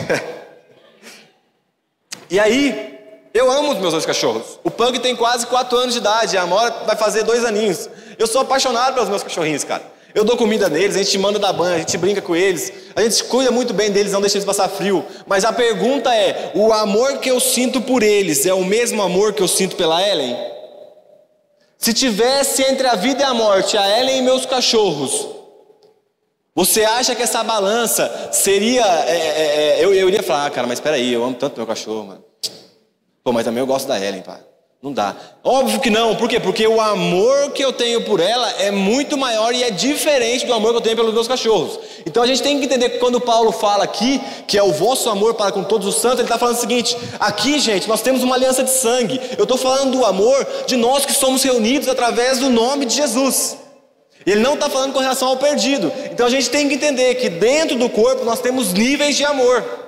e 2.31 2.39
aí, 2.39 2.97
eu 3.35 3.51
amo 3.51 3.73
os 3.73 3.79
meus 3.79 3.93
dois 3.93 4.07
cachorros. 4.07 4.61
O 4.63 4.71
Pug 4.71 5.01
tem 5.01 5.17
quase 5.17 5.49
4 5.49 5.77
anos 5.77 5.95
de 5.95 5.99
idade, 5.99 6.39
a 6.39 6.43
Amora 6.43 6.71
vai 6.87 6.95
fazer 6.95 7.25
dois 7.25 7.45
aninhos. 7.45 7.91
Eu 8.17 8.29
sou 8.29 8.43
apaixonado 8.43 8.95
pelos 8.95 9.09
meus 9.09 9.25
cachorrinhos, 9.25 9.65
cara. 9.65 9.83
Eu 10.15 10.25
dou 10.25 10.37
comida 10.37 10.69
neles, 10.69 10.95
a 10.95 11.03
gente 11.03 11.17
manda 11.19 11.39
dar 11.39 11.53
banho, 11.53 11.77
a 11.77 11.79
gente 11.79 11.97
brinca 11.97 12.21
com 12.21 12.37
eles, 12.37 12.73
a 12.95 13.03
gente 13.03 13.25
cuida 13.25 13.51
muito 13.51 13.73
bem 13.73 13.91
deles, 13.91 14.13
não 14.13 14.21
deixa 14.21 14.37
eles 14.37 14.45
passar 14.45 14.69
frio. 14.69 15.05
Mas 15.27 15.45
a 15.45 15.53
pergunta 15.53 16.15
é: 16.15 16.53
o 16.55 16.73
amor 16.73 17.19
que 17.19 17.31
eu 17.31 17.41
sinto 17.41 17.81
por 17.81 18.03
eles 18.03 18.45
é 18.45 18.53
o 18.53 18.65
mesmo 18.65 19.03
amor 19.03 19.33
que 19.33 19.43
eu 19.43 19.49
sinto 19.49 19.75
pela 19.77 20.07
Ellen? 20.07 20.37
Se 21.79 21.93
tivesse 21.93 22.63
entre 22.63 22.87
a 22.87 22.95
vida 22.95 23.23
e 23.23 23.27
a 23.27 23.35
morte, 23.35 23.77
a 23.77 24.01
Ellen 24.01 24.19
e 24.19 24.23
meus 24.23 24.45
cachorros, 24.45 25.29
você 26.55 26.85
acha 26.85 27.15
que 27.15 27.23
essa 27.23 27.43
balança 27.43 28.31
seria. 28.33 28.85
É, 29.07 29.17
é, 29.17 29.79
é, 29.81 29.85
eu, 29.85 29.95
eu 29.95 30.09
iria 30.09 30.23
falar, 30.23 30.47
ah, 30.47 30.51
cara, 30.51 30.67
mas 30.67 30.79
espera 30.79 30.97
aí, 30.97 31.13
eu 31.13 31.25
amo 31.25 31.35
tanto 31.35 31.57
meu 31.57 31.67
cachorro, 31.67 32.05
mano. 32.05 32.25
Pô, 33.25 33.33
mas 33.33 33.45
também 33.45 33.61
eu 33.61 33.67
gosto 33.67 33.89
da 33.89 33.99
Ellen, 33.99 34.21
pá. 34.21 34.41
Não 34.83 34.93
dá. 34.93 35.15
Óbvio 35.45 35.79
que 35.79 35.89
não. 35.89 36.17
Por 36.17 36.29
quê? 36.29 36.41
Porque 36.41 36.67
o 36.67 36.81
amor 36.81 37.53
que 37.53 37.65
eu 37.65 37.73
tenho 37.73 38.03
por 38.05 38.19
ela 38.19 38.51
é 38.59 38.73
muito 38.73 39.17
maior 39.17 39.55
e 39.55 39.63
é 39.63 39.71
diferente 39.71 40.45
do 40.45 40.53
amor 40.53 40.73
que 40.73 40.79
eu 40.79 40.81
tenho 40.81 40.97
pelos 40.97 41.15
meus 41.15 41.29
cachorros. 41.29 41.79
Então 42.05 42.21
a 42.21 42.27
gente 42.27 42.43
tem 42.43 42.59
que 42.59 42.65
entender 42.65 42.89
que 42.89 42.99
quando 42.99 43.21
Paulo 43.21 43.53
fala 43.53 43.85
aqui, 43.85 44.21
que 44.49 44.59
é 44.59 44.63
o 44.63 44.73
vosso 44.73 45.09
amor 45.09 45.35
para 45.35 45.53
com 45.53 45.63
todos 45.63 45.87
os 45.87 46.01
santos, 46.01 46.19
ele 46.19 46.27
está 46.27 46.37
falando 46.37 46.57
o 46.57 46.61
seguinte: 46.61 46.97
aqui, 47.21 47.61
gente, 47.61 47.89
nós 47.89 48.03
temos 48.03 48.25
uma 48.25 48.35
aliança 48.35 48.65
de 48.65 48.71
sangue. 48.71 49.21
Eu 49.39 49.45
estou 49.45 49.57
falando 49.57 49.99
do 49.99 50.05
amor 50.05 50.45
de 50.67 50.77
nós 50.77 51.07
que 51.07 51.13
somos 51.13 51.45
reunidos 51.45 51.87
através 51.87 52.41
do 52.41 52.51
nome 52.51 52.85
de 52.85 52.97
Jesus. 52.97 53.57
Ele 54.27 54.41
não 54.41 54.55
está 54.55 54.69
falando 54.69 54.93
com 54.93 54.99
relação 54.99 55.29
ao 55.29 55.37
perdido. 55.37 55.93
Então 56.11 56.27
a 56.27 56.31
gente 56.31 56.51
tem 56.51 56.69
que 56.69 56.75
entender 56.75 57.15
que 57.15 57.29
dentro 57.29 57.77
do 57.77 57.89
corpo 57.89 58.25
nós 58.25 58.41
temos 58.41 58.73
níveis 58.73 59.17
de 59.17 59.25
amor. 59.25 59.82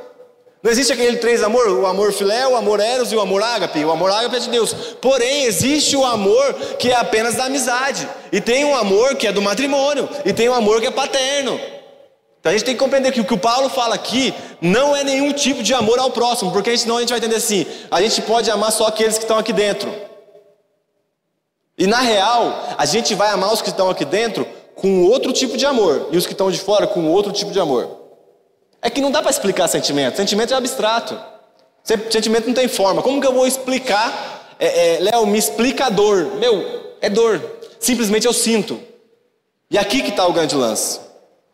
Não 0.64 0.70
existe 0.70 0.94
aquele 0.94 1.18
três 1.18 1.42
amor, 1.42 1.68
o 1.68 1.84
amor 1.84 2.10
filé, 2.10 2.48
o 2.48 2.56
amor 2.56 2.80
eros 2.80 3.12
e 3.12 3.14
o 3.14 3.20
amor 3.20 3.42
ágape. 3.42 3.84
O 3.84 3.92
amor 3.92 4.10
ágape 4.10 4.36
é 4.36 4.38
de 4.38 4.48
Deus. 4.48 4.72
Porém, 4.98 5.44
existe 5.44 5.94
o 5.94 6.02
amor 6.06 6.54
que 6.78 6.90
é 6.90 6.96
apenas 6.96 7.34
da 7.34 7.44
amizade. 7.44 8.08
E 8.32 8.40
tem 8.40 8.64
um 8.64 8.74
amor 8.74 9.14
que 9.16 9.26
é 9.26 9.32
do 9.32 9.42
matrimônio. 9.42 10.08
E 10.24 10.32
tem 10.32 10.48
um 10.48 10.54
amor 10.54 10.80
que 10.80 10.86
é 10.86 10.90
paterno. 10.90 11.60
Então 12.40 12.48
a 12.48 12.52
gente 12.54 12.64
tem 12.64 12.74
que 12.74 12.80
compreender 12.82 13.12
que 13.12 13.20
o 13.20 13.26
que 13.26 13.34
o 13.34 13.38
Paulo 13.38 13.68
fala 13.68 13.94
aqui 13.94 14.32
não 14.58 14.96
é 14.96 15.04
nenhum 15.04 15.34
tipo 15.34 15.62
de 15.62 15.74
amor 15.74 15.98
ao 15.98 16.10
próximo, 16.10 16.50
porque 16.50 16.74
senão 16.78 16.96
a 16.96 17.00
gente 17.00 17.10
vai 17.10 17.18
entender 17.18 17.36
assim: 17.36 17.66
a 17.90 18.00
gente 18.00 18.22
pode 18.22 18.50
amar 18.50 18.72
só 18.72 18.86
aqueles 18.86 19.18
que 19.18 19.24
estão 19.24 19.36
aqui 19.36 19.52
dentro. 19.52 19.94
E 21.76 21.86
na 21.86 22.00
real, 22.00 22.74
a 22.78 22.86
gente 22.86 23.14
vai 23.14 23.28
amar 23.28 23.52
os 23.52 23.60
que 23.60 23.68
estão 23.68 23.90
aqui 23.90 24.06
dentro 24.06 24.46
com 24.74 25.04
outro 25.04 25.30
tipo 25.30 25.58
de 25.58 25.66
amor, 25.66 26.08
e 26.10 26.16
os 26.16 26.24
que 26.26 26.32
estão 26.32 26.50
de 26.50 26.58
fora 26.58 26.86
com 26.86 27.06
outro 27.10 27.32
tipo 27.32 27.50
de 27.50 27.60
amor. 27.60 28.03
É 28.84 28.90
que 28.90 29.00
não 29.00 29.10
dá 29.10 29.22
para 29.22 29.30
explicar 29.30 29.66
sentimento. 29.66 30.18
Sentimento 30.18 30.52
é 30.52 30.56
abstrato. 30.58 31.18
Sentimento 32.10 32.48
não 32.48 32.52
tem 32.54 32.68
forma. 32.68 33.00
Como 33.00 33.18
que 33.18 33.26
eu 33.26 33.32
vou 33.32 33.46
explicar? 33.46 34.54
É, 34.60 34.96
é, 34.96 35.00
Léo, 35.00 35.26
me 35.26 35.38
explica 35.38 35.86
a 35.86 35.88
dor. 35.88 36.36
Meu, 36.36 36.94
é 37.00 37.08
dor. 37.08 37.40
Simplesmente 37.80 38.26
eu 38.26 38.32
sinto. 38.34 38.78
E 39.70 39.78
aqui 39.78 40.02
que 40.02 40.10
está 40.10 40.26
o 40.26 40.34
grande 40.34 40.54
lance. 40.54 41.00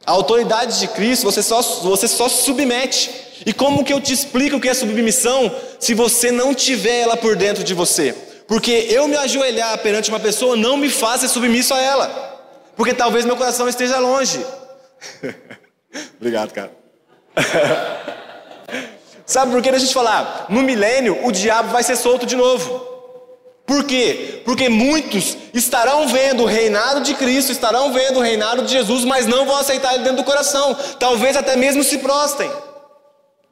A 0.05 0.11
autoridade 0.11 0.81
de 0.81 0.89
Cristo, 0.89 1.23
você 1.23 1.41
só, 1.41 1.63
você 1.63 2.09
só 2.09 2.29
se 2.29 2.43
submete. 2.43 3.13
E 3.47 3.53
como 3.53 3.85
que 3.85 3.93
eu 3.93 4.01
te 4.01 4.13
explico 4.13 4.57
o 4.57 4.61
que 4.61 4.69
é 4.69 4.75
submissão 4.75 5.55
se 5.79 5.95
você 5.95 6.33
não 6.33 6.53
tiver 6.53 7.03
ela 7.03 7.17
por 7.17 7.37
dentro 7.37 7.63
de 7.63 7.75
você? 7.75 8.13
Porque 8.49 8.89
eu 8.91 9.07
me 9.07 9.17
ajoelhar 9.17 9.79
perante 9.79 10.11
uma 10.11 10.19
pessoa 10.19 10.57
não 10.57 10.77
me 10.77 10.91
faz 10.91 11.21
ser 11.21 11.29
submisso 11.29 11.73
a 11.75 11.81
ela. 11.81 12.43
Porque 12.77 12.93
talvez 12.93 13.25
meu 13.25 13.37
coração 13.37 13.69
esteja 13.69 14.01
longe. 14.01 14.45
Obrigado, 16.19 16.53
cara. 16.53 16.80
Sabe 19.27 19.53
por 19.53 19.63
que 19.63 19.69
a 19.69 19.79
gente 19.79 19.95
falar? 19.95 20.47
No 20.49 20.63
milênio 20.63 21.25
o 21.25 21.31
diabo 21.31 21.71
vai 21.71 21.83
ser 21.83 21.97
solto 21.97 22.27
de 22.27 22.35
novo. 22.37 22.89
Por 23.65 23.85
quê? 23.85 24.43
Porque 24.45 24.69
muitos 24.69 25.37
estarão 25.55 26.09
vendo 26.09 26.43
o 26.43 26.47
reinado 26.47 27.03
de 27.03 27.15
Cristo, 27.15 27.53
estarão 27.53 27.93
vendo 27.93 28.19
o 28.19 28.23
reinado 28.23 28.63
de 28.63 28.73
Jesus, 28.73 29.05
mas 29.05 29.29
não 29.29 29.47
vão 29.47 29.57
aceitar 29.59 29.95
ele 29.95 30.03
dentro 30.03 30.17
do 30.19 30.25
coração. 30.25 30.77
Talvez 30.99 31.37
até 31.37 31.55
mesmo 31.55 31.85
se 31.85 31.99
prostem. 31.99 32.51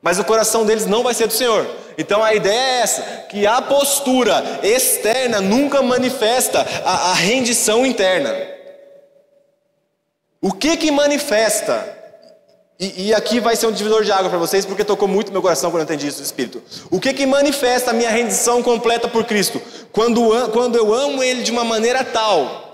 Mas 0.02 0.18
o 0.18 0.25
coração 0.25 0.66
deles 0.66 0.87
não 0.87 1.04
vai 1.04 1.14
ser 1.14 1.28
do 1.28 1.32
Senhor. 1.32 1.64
Então 1.97 2.23
a 2.23 2.35
ideia 2.35 2.58
é 2.58 2.80
essa: 2.80 3.02
que 3.28 3.47
a 3.47 3.62
postura 3.62 4.42
externa 4.64 5.40
nunca 5.40 5.82
manifesta 5.82 6.66
a, 6.85 7.11
a 7.11 7.14
rendição 7.14 7.87
interna. 7.87 8.35
O 10.40 10.52
que 10.52 10.76
que 10.76 10.90
manifesta 10.90 11.98
e, 12.80 13.08
e, 13.08 13.14
aqui 13.14 13.40
vai 13.40 13.56
ser 13.56 13.66
um 13.66 13.73
divisor 13.73 14.04
de 14.04 14.12
água 14.12 14.30
para 14.30 14.38
vocês, 14.38 14.64
porque 14.64 14.85
tocou 14.85 15.08
muito 15.08 15.32
meu 15.32 15.42
coração 15.42 15.68
quando 15.68 15.80
eu 15.80 15.85
entendi 15.85 16.06
isso 16.06 16.18
do 16.18 16.25
Espírito. 16.25 16.62
O 16.90 17.00
que 17.00 17.12
que 17.12 17.26
manifesta 17.26 17.90
a 17.90 17.92
minha 17.92 18.08
rendição 18.08 18.62
completa 18.62 19.08
por 19.08 19.25
Cristo? 19.25 19.61
Quando, 19.90 20.30
quando 20.52 20.76
eu 20.76 20.94
amo 20.94 21.20
Ele 21.20 21.42
de 21.42 21.50
uma 21.50 21.64
maneira 21.64 22.04
tal, 22.04 22.68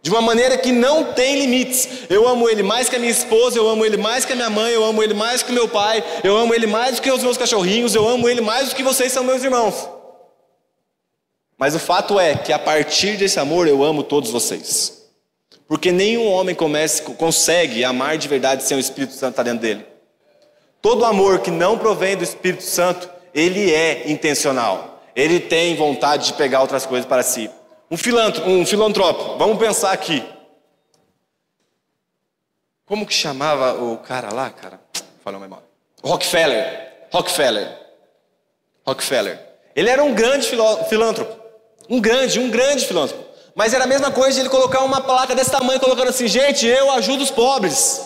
de 0.00 0.10
uma 0.10 0.22
maneira 0.22 0.56
que 0.56 0.70
não 0.70 1.12
tem 1.12 1.38
limites. 1.38 1.88
Eu 2.08 2.28
amo 2.28 2.48
Ele 2.48 2.62
mais 2.62 2.88
que 2.88 2.96
a 2.96 2.98
minha 2.98 3.10
esposa, 3.10 3.58
eu 3.58 3.68
amo 3.68 3.84
Ele 3.84 3.96
mais 3.96 4.24
que 4.24 4.32
a 4.32 4.36
minha 4.36 4.48
mãe, 4.48 4.72
eu 4.72 4.84
amo 4.84 5.02
Ele 5.02 5.12
mais 5.12 5.42
que 5.42 5.50
o 5.50 5.54
meu 5.54 5.68
pai, 5.68 6.02
eu 6.22 6.36
amo 6.36 6.54
Ele 6.54 6.66
mais 6.66 6.96
do 6.96 7.02
que 7.02 7.10
os 7.10 7.22
meus 7.22 7.36
cachorrinhos, 7.36 7.94
eu 7.94 8.08
amo 8.08 8.28
Ele 8.28 8.40
mais 8.40 8.68
do 8.70 8.74
que 8.74 8.82
vocês 8.82 9.12
são 9.12 9.24
meus 9.24 9.42
irmãos. 9.42 9.88
Mas 11.58 11.74
o 11.74 11.78
fato 11.78 12.20
é 12.20 12.36
que 12.36 12.52
a 12.52 12.58
partir 12.58 13.16
desse 13.16 13.38
amor 13.40 13.66
eu 13.66 13.82
amo 13.82 14.02
todos 14.02 14.30
vocês. 14.30 15.05
Porque 15.68 15.90
nenhum 15.90 16.30
homem 16.30 16.54
comece, 16.54 17.02
consegue 17.02 17.84
amar 17.84 18.16
de 18.18 18.28
verdade 18.28 18.62
sem 18.62 18.76
o 18.76 18.80
Espírito 18.80 19.14
Santo 19.14 19.32
estar 19.32 19.42
dentro 19.42 19.60
dele. 19.60 19.86
Todo 20.80 21.04
amor 21.04 21.40
que 21.40 21.50
não 21.50 21.76
provém 21.76 22.16
do 22.16 22.22
Espírito 22.22 22.62
Santo, 22.62 23.10
ele 23.34 23.74
é 23.74 24.10
intencional. 24.10 25.02
Ele 25.16 25.40
tem 25.40 25.74
vontade 25.74 26.26
de 26.26 26.32
pegar 26.34 26.60
outras 26.60 26.86
coisas 26.86 27.06
para 27.06 27.22
si. 27.22 27.50
Um, 27.90 27.96
filantro, 27.96 28.48
um 28.48 28.64
filantropo, 28.64 29.36
vamos 29.38 29.58
pensar 29.58 29.92
aqui. 29.92 30.22
Como 32.84 33.04
que 33.04 33.14
chamava 33.14 33.82
o 33.82 33.98
cara 33.98 34.32
lá, 34.32 34.48
cara? 34.50 34.80
Falou 35.24 35.40
memória. 35.40 35.66
Rockefeller. 36.04 37.08
Rockefeller. 37.10 37.76
Rockefeller. 38.86 39.40
Ele 39.74 39.90
era 39.90 40.04
um 40.04 40.14
grande 40.14 40.48
filântropo. 40.88 41.36
Um 41.88 42.00
grande, 42.00 42.38
um 42.38 42.48
grande 42.48 42.86
filântropo. 42.86 43.25
Mas 43.56 43.72
era 43.72 43.84
a 43.84 43.86
mesma 43.86 44.10
coisa 44.10 44.34
de 44.34 44.40
ele 44.40 44.50
colocar 44.50 44.84
uma 44.84 45.00
placa 45.00 45.34
desse 45.34 45.50
tamanho, 45.50 45.80
colocando 45.80 46.10
assim: 46.10 46.28
gente, 46.28 46.66
eu 46.66 46.90
ajudo 46.90 47.24
os 47.24 47.30
pobres. 47.30 48.02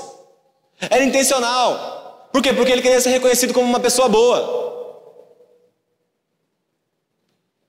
Era 0.89 1.03
intencional. 1.03 2.29
Por 2.33 2.41
quê? 2.41 2.53
Porque 2.53 2.71
ele 2.71 2.81
queria 2.81 3.01
ser 3.01 3.11
reconhecido 3.11 3.53
como 3.53 3.67
uma 3.67 3.81
pessoa 3.81 4.09
boa. 4.09 4.61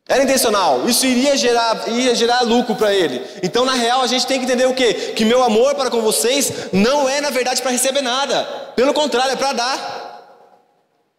Era 0.07 0.21
intencional. 0.21 0.87
Isso 0.87 1.07
iria 1.07 1.35
gerar, 1.35 1.87
iria 1.87 2.13
gerar 2.13 2.41
lucro 2.41 2.75
para 2.75 2.93
ele. 2.93 3.25
Então, 3.41 3.65
na 3.65 3.73
real, 3.73 4.01
a 4.01 4.07
gente 4.07 4.27
tem 4.27 4.37
que 4.37 4.45
entender 4.45 4.67
o 4.67 4.75
quê? 4.75 4.93
Que 5.15 5.25
meu 5.25 5.41
amor 5.41 5.73
para 5.73 5.89
com 5.89 6.01
vocês 6.01 6.51
não 6.71 7.09
é, 7.09 7.19
na 7.19 7.31
verdade, 7.31 7.63
para 7.63 7.71
receber 7.71 8.01
nada. 8.01 8.43
Pelo 8.75 8.93
contrário, 8.93 9.33
é 9.33 9.35
para 9.35 9.53
dar. 9.53 10.21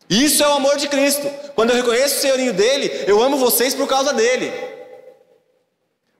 Isso 0.08 0.44
é 0.44 0.48
o 0.48 0.52
amor 0.52 0.76
de 0.76 0.86
Cristo. 0.86 1.28
Quando 1.56 1.70
eu 1.70 1.76
reconheço 1.76 2.18
o 2.18 2.20
senhorinho 2.20 2.52
dele, 2.52 3.04
eu 3.08 3.20
amo 3.20 3.36
vocês 3.36 3.74
por 3.74 3.88
causa 3.88 4.12
dele. 4.12 4.71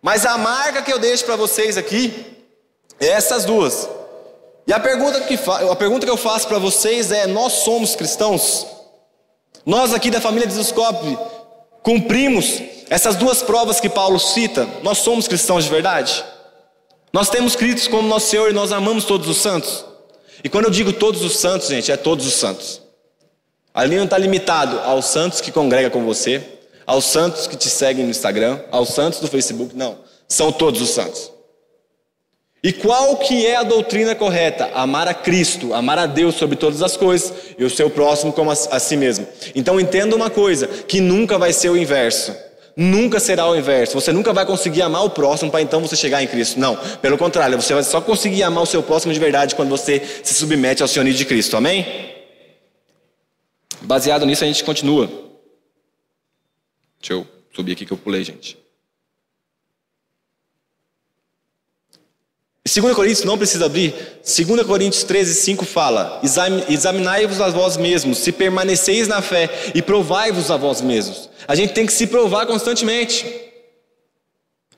Mas 0.02 0.26
a 0.26 0.36
marca 0.36 0.82
que 0.82 0.92
eu 0.92 0.98
deixo 0.98 1.24
para 1.24 1.36
vocês 1.36 1.78
aqui 1.78 2.12
é 2.98 3.06
essas 3.06 3.44
duas. 3.44 3.88
E 4.66 4.72
a 4.72 4.80
pergunta 4.80 5.20
que, 5.20 5.38
a 5.70 5.76
pergunta 5.76 6.04
que 6.04 6.10
eu 6.10 6.16
faço 6.16 6.48
para 6.48 6.58
vocês 6.58 7.12
é: 7.12 7.26
nós 7.28 7.52
somos 7.52 7.94
cristãos? 7.94 8.66
Nós 9.64 9.94
aqui 9.94 10.10
da 10.10 10.20
família 10.20 10.46
de 10.46 10.54
Zuscope 10.54 11.16
cumprimos 11.84 12.60
essas 12.90 13.14
duas 13.14 13.42
provas 13.42 13.80
que 13.80 13.88
Paulo 13.88 14.18
cita? 14.18 14.68
Nós 14.82 14.98
somos 14.98 15.28
cristãos 15.28 15.64
de 15.64 15.70
verdade? 15.70 16.24
Nós 17.12 17.30
temos 17.30 17.54
Cristo 17.54 17.88
como 17.90 18.08
nosso 18.08 18.28
Senhor 18.28 18.50
e 18.50 18.54
nós 18.54 18.72
amamos 18.72 19.04
todos 19.04 19.28
os 19.28 19.36
santos? 19.36 19.84
E 20.42 20.48
quando 20.48 20.64
eu 20.64 20.70
digo 20.70 20.92
todos 20.92 21.22
os 21.22 21.36
santos, 21.36 21.68
gente, 21.68 21.92
é 21.92 21.96
todos 21.96 22.26
os 22.26 22.34
santos. 22.34 22.82
Ali 23.72 23.96
não 23.96 24.04
está 24.04 24.18
limitado 24.18 24.80
aos 24.80 25.06
santos 25.06 25.40
que 25.40 25.52
congrega 25.52 25.90
com 25.90 26.04
você, 26.04 26.42
aos 26.92 27.06
santos 27.06 27.46
que 27.46 27.56
te 27.56 27.70
seguem 27.70 28.04
no 28.04 28.10
Instagram, 28.10 28.60
aos 28.70 28.90
santos 28.90 29.18
do 29.18 29.26
Facebook, 29.26 29.74
não. 29.74 29.96
São 30.28 30.52
todos 30.52 30.82
os 30.82 30.90
santos. 30.90 31.32
E 32.62 32.70
qual 32.70 33.16
que 33.16 33.46
é 33.46 33.56
a 33.56 33.62
doutrina 33.62 34.14
correta? 34.14 34.70
Amar 34.74 35.08
a 35.08 35.14
Cristo, 35.14 35.72
amar 35.72 35.98
a 35.98 36.04
Deus 36.04 36.34
sobre 36.34 36.54
todas 36.54 36.82
as 36.82 36.94
coisas 36.94 37.32
e 37.58 37.64
o 37.64 37.70
seu 37.70 37.88
próximo 37.88 38.30
como 38.30 38.50
a, 38.50 38.52
a 38.52 38.78
si 38.78 38.98
mesmo. 38.98 39.26
Então 39.54 39.80
entenda 39.80 40.14
uma 40.14 40.28
coisa, 40.28 40.66
que 40.66 41.00
nunca 41.00 41.38
vai 41.38 41.50
ser 41.54 41.70
o 41.70 41.78
inverso. 41.78 42.36
Nunca 42.76 43.18
será 43.18 43.48
o 43.48 43.56
inverso. 43.56 43.98
Você 43.98 44.12
nunca 44.12 44.34
vai 44.34 44.44
conseguir 44.44 44.82
amar 44.82 45.02
o 45.02 45.10
próximo 45.10 45.50
para 45.50 45.62
então 45.62 45.80
você 45.80 45.96
chegar 45.96 46.22
em 46.22 46.26
Cristo. 46.26 46.60
Não, 46.60 46.76
pelo 47.00 47.16
contrário, 47.16 47.60
você 47.60 47.72
vai 47.72 47.84
só 47.84 48.02
conseguir 48.02 48.42
amar 48.42 48.64
o 48.64 48.66
seu 48.66 48.82
próximo 48.82 49.14
de 49.14 49.18
verdade 49.18 49.54
quando 49.54 49.70
você 49.70 50.02
se 50.22 50.34
submete 50.34 50.82
ao 50.82 50.88
sionismo 50.88 51.16
de 51.16 51.24
Cristo. 51.24 51.56
Amém? 51.56 51.86
Baseado 53.80 54.26
nisso 54.26 54.44
a 54.44 54.46
gente 54.46 54.62
continua. 54.62 55.21
Deixa 57.02 57.14
eu 57.14 57.26
subir 57.52 57.72
aqui 57.72 57.84
que 57.84 57.92
eu 57.92 57.98
pulei, 57.98 58.22
gente. 58.22 58.56
E 62.64 62.80
2 62.80 62.94
Coríntios 62.94 63.24
não 63.24 63.36
precisa 63.36 63.66
abrir. 63.66 63.92
2 64.24 64.62
Coríntios 64.62 65.02
13, 65.02 65.34
5 65.34 65.64
fala: 65.64 66.20
Examinai-vos 66.68 67.40
a 67.40 67.48
vós 67.48 67.76
mesmos, 67.76 68.18
se 68.18 68.30
permaneceis 68.30 69.08
na 69.08 69.20
fé, 69.20 69.50
e 69.74 69.82
provai-vos 69.82 70.48
a 70.48 70.56
vós 70.56 70.80
mesmos. 70.80 71.28
A 71.48 71.56
gente 71.56 71.74
tem 71.74 71.84
que 71.84 71.92
se 71.92 72.06
provar 72.06 72.46
constantemente. 72.46 73.26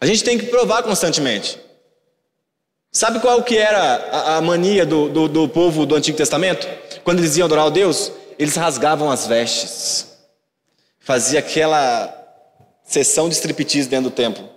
A 0.00 0.06
gente 0.06 0.24
tem 0.24 0.38
que 0.38 0.46
provar 0.46 0.82
constantemente. 0.82 1.58
Sabe 2.90 3.20
qual 3.20 3.42
que 3.42 3.58
era 3.58 3.78
a, 3.78 4.36
a 4.36 4.40
mania 4.40 4.86
do, 4.86 5.10
do, 5.10 5.28
do 5.28 5.48
povo 5.48 5.84
do 5.84 5.94
Antigo 5.94 6.16
Testamento? 6.16 6.66
Quando 7.02 7.18
eles 7.18 7.36
iam 7.36 7.44
adorar 7.44 7.66
a 7.66 7.70
Deus, 7.70 8.10
eles 8.38 8.56
rasgavam 8.56 9.10
as 9.10 9.26
vestes 9.26 10.13
fazia 11.04 11.38
aquela 11.38 12.12
sessão 12.82 13.28
de 13.28 13.34
striptease 13.34 13.88
dentro 13.88 14.10
do 14.10 14.14
templo. 14.14 14.48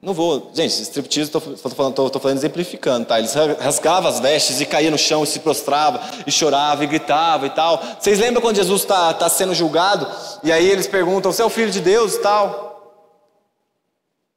Não 0.00 0.12
vou. 0.12 0.50
Gente, 0.52 0.82
striptease, 0.82 1.30
estou 1.30 1.40
falando, 1.70 2.18
falando 2.18 2.36
exemplificando, 2.36 3.06
tá? 3.06 3.20
Eles 3.20 3.34
rasgavam 3.60 4.10
as 4.10 4.18
vestes 4.18 4.60
e 4.60 4.66
caía 4.66 4.90
no 4.90 4.98
chão 4.98 5.22
e 5.22 5.26
se 5.28 5.38
prostrava 5.38 6.00
e 6.26 6.32
chorava 6.32 6.82
e 6.82 6.88
gritava 6.88 7.46
e 7.46 7.50
tal. 7.50 7.80
Vocês 8.00 8.18
lembram 8.18 8.42
quando 8.42 8.56
Jesus 8.56 8.82
está 8.82 9.14
tá 9.14 9.28
sendo 9.28 9.54
julgado? 9.54 10.10
E 10.42 10.50
aí 10.50 10.68
eles 10.68 10.88
perguntam: 10.88 11.30
Você 11.30 11.40
é 11.40 11.44
o 11.44 11.50
filho 11.50 11.70
de 11.70 11.80
Deus 11.80 12.14
e 12.14 12.20
tal? 12.20 12.72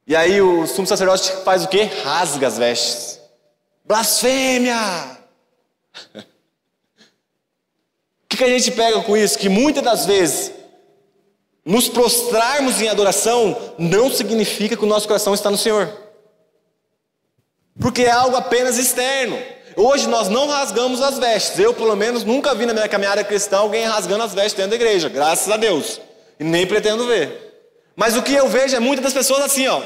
E 0.06 0.14
aí 0.14 0.40
o 0.40 0.68
sumo 0.68 0.86
sacerdote 0.86 1.32
faz 1.44 1.64
o 1.64 1.68
quê? 1.68 1.90
Rasga 2.04 2.46
as 2.46 2.58
vestes. 2.58 3.20
Blasfêmia! 3.84 5.18
Que, 8.36 8.44
que 8.44 8.44
a 8.44 8.58
gente 8.58 8.70
pega 8.70 9.00
com 9.00 9.16
isso? 9.16 9.38
Que 9.38 9.48
muitas 9.48 9.82
das 9.82 10.04
vezes 10.04 10.52
nos 11.64 11.88
prostrarmos 11.88 12.82
em 12.82 12.88
adoração 12.88 13.56
não 13.78 14.10
significa 14.10 14.76
que 14.76 14.84
o 14.84 14.86
nosso 14.86 15.08
coração 15.08 15.32
está 15.32 15.50
no 15.50 15.56
Senhor. 15.56 15.90
Porque 17.80 18.02
é 18.02 18.10
algo 18.10 18.36
apenas 18.36 18.76
externo. 18.76 19.38
Hoje 19.74 20.06
nós 20.06 20.28
não 20.28 20.46
rasgamos 20.48 21.00
as 21.00 21.18
vestes. 21.18 21.58
Eu, 21.58 21.72
pelo 21.72 21.96
menos, 21.96 22.24
nunca 22.24 22.54
vi 22.54 22.66
na 22.66 22.74
minha 22.74 22.88
caminhada 22.88 23.24
cristã 23.24 23.58
alguém 23.58 23.86
rasgando 23.86 24.24
as 24.24 24.34
vestes 24.34 24.54
dentro 24.54 24.70
da 24.70 24.76
igreja. 24.76 25.08
Graças 25.08 25.50
a 25.50 25.56
Deus. 25.56 25.98
E 26.38 26.44
nem 26.44 26.66
pretendo 26.66 27.06
ver. 27.06 27.72
Mas 27.96 28.16
o 28.16 28.22
que 28.22 28.34
eu 28.34 28.48
vejo 28.48 28.76
é 28.76 28.80
muitas 28.80 29.02
das 29.02 29.14
pessoas 29.14 29.40
assim, 29.40 29.66
ó. 29.66 29.80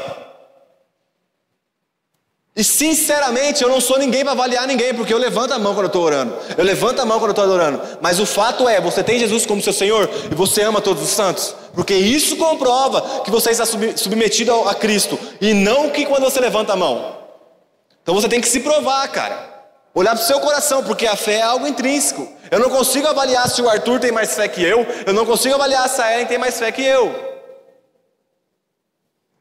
E 2.54 2.64
sinceramente, 2.64 3.62
eu 3.62 3.68
não 3.68 3.80
sou 3.80 3.98
ninguém 3.98 4.22
para 4.22 4.32
avaliar 4.32 4.66
ninguém, 4.66 4.92
porque 4.92 5.14
eu 5.14 5.18
levanto 5.18 5.52
a 5.52 5.58
mão 5.58 5.72
quando 5.72 5.84
eu 5.84 5.86
estou 5.86 6.02
orando. 6.02 6.36
Eu 6.58 6.64
levanto 6.64 7.00
a 7.00 7.06
mão 7.06 7.18
quando 7.18 7.28
eu 7.28 7.32
estou 7.32 7.44
adorando. 7.44 7.80
Mas 8.00 8.18
o 8.18 8.26
fato 8.26 8.68
é, 8.68 8.80
você 8.80 9.04
tem 9.04 9.18
Jesus 9.18 9.46
como 9.46 9.62
seu 9.62 9.72
Senhor 9.72 10.10
e 10.30 10.34
você 10.34 10.62
ama 10.62 10.80
todos 10.80 11.02
os 11.02 11.10
santos. 11.10 11.54
Porque 11.72 11.94
isso 11.94 12.36
comprova 12.36 13.22
que 13.24 13.30
você 13.30 13.50
está 13.50 13.64
submetido 13.64 14.52
a 14.68 14.74
Cristo. 14.74 15.18
E 15.40 15.54
não 15.54 15.90
que 15.90 16.04
quando 16.04 16.24
você 16.24 16.40
levanta 16.40 16.72
a 16.72 16.76
mão. 16.76 17.18
Então 18.02 18.14
você 18.14 18.28
tem 18.28 18.40
que 18.40 18.48
se 18.48 18.60
provar, 18.60 19.06
cara. 19.08 19.48
Olhar 19.94 20.14
para 20.14 20.22
o 20.22 20.26
seu 20.26 20.40
coração, 20.40 20.82
porque 20.84 21.06
a 21.06 21.16
fé 21.16 21.34
é 21.34 21.42
algo 21.42 21.66
intrínseco. 21.66 22.28
Eu 22.50 22.58
não 22.58 22.68
consigo 22.68 23.06
avaliar 23.06 23.48
se 23.48 23.62
o 23.62 23.68
Arthur 23.68 24.00
tem 24.00 24.10
mais 24.10 24.34
fé 24.34 24.48
que 24.48 24.62
eu. 24.62 24.84
Eu 25.06 25.12
não 25.12 25.24
consigo 25.24 25.54
avaliar 25.54 25.88
se 25.88 26.02
a 26.02 26.12
Ellen 26.12 26.26
tem 26.26 26.38
mais 26.38 26.58
fé 26.58 26.70
que 26.72 26.82
eu. 26.82 27.14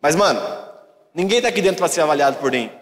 Mas, 0.02 0.16
mano, 0.16 0.42
ninguém 1.14 1.40
está 1.40 1.50
aqui 1.50 1.62
dentro 1.62 1.80
para 1.80 1.88
ser 1.88 2.02
avaliado 2.02 2.38
por 2.38 2.52
mim. 2.52 2.79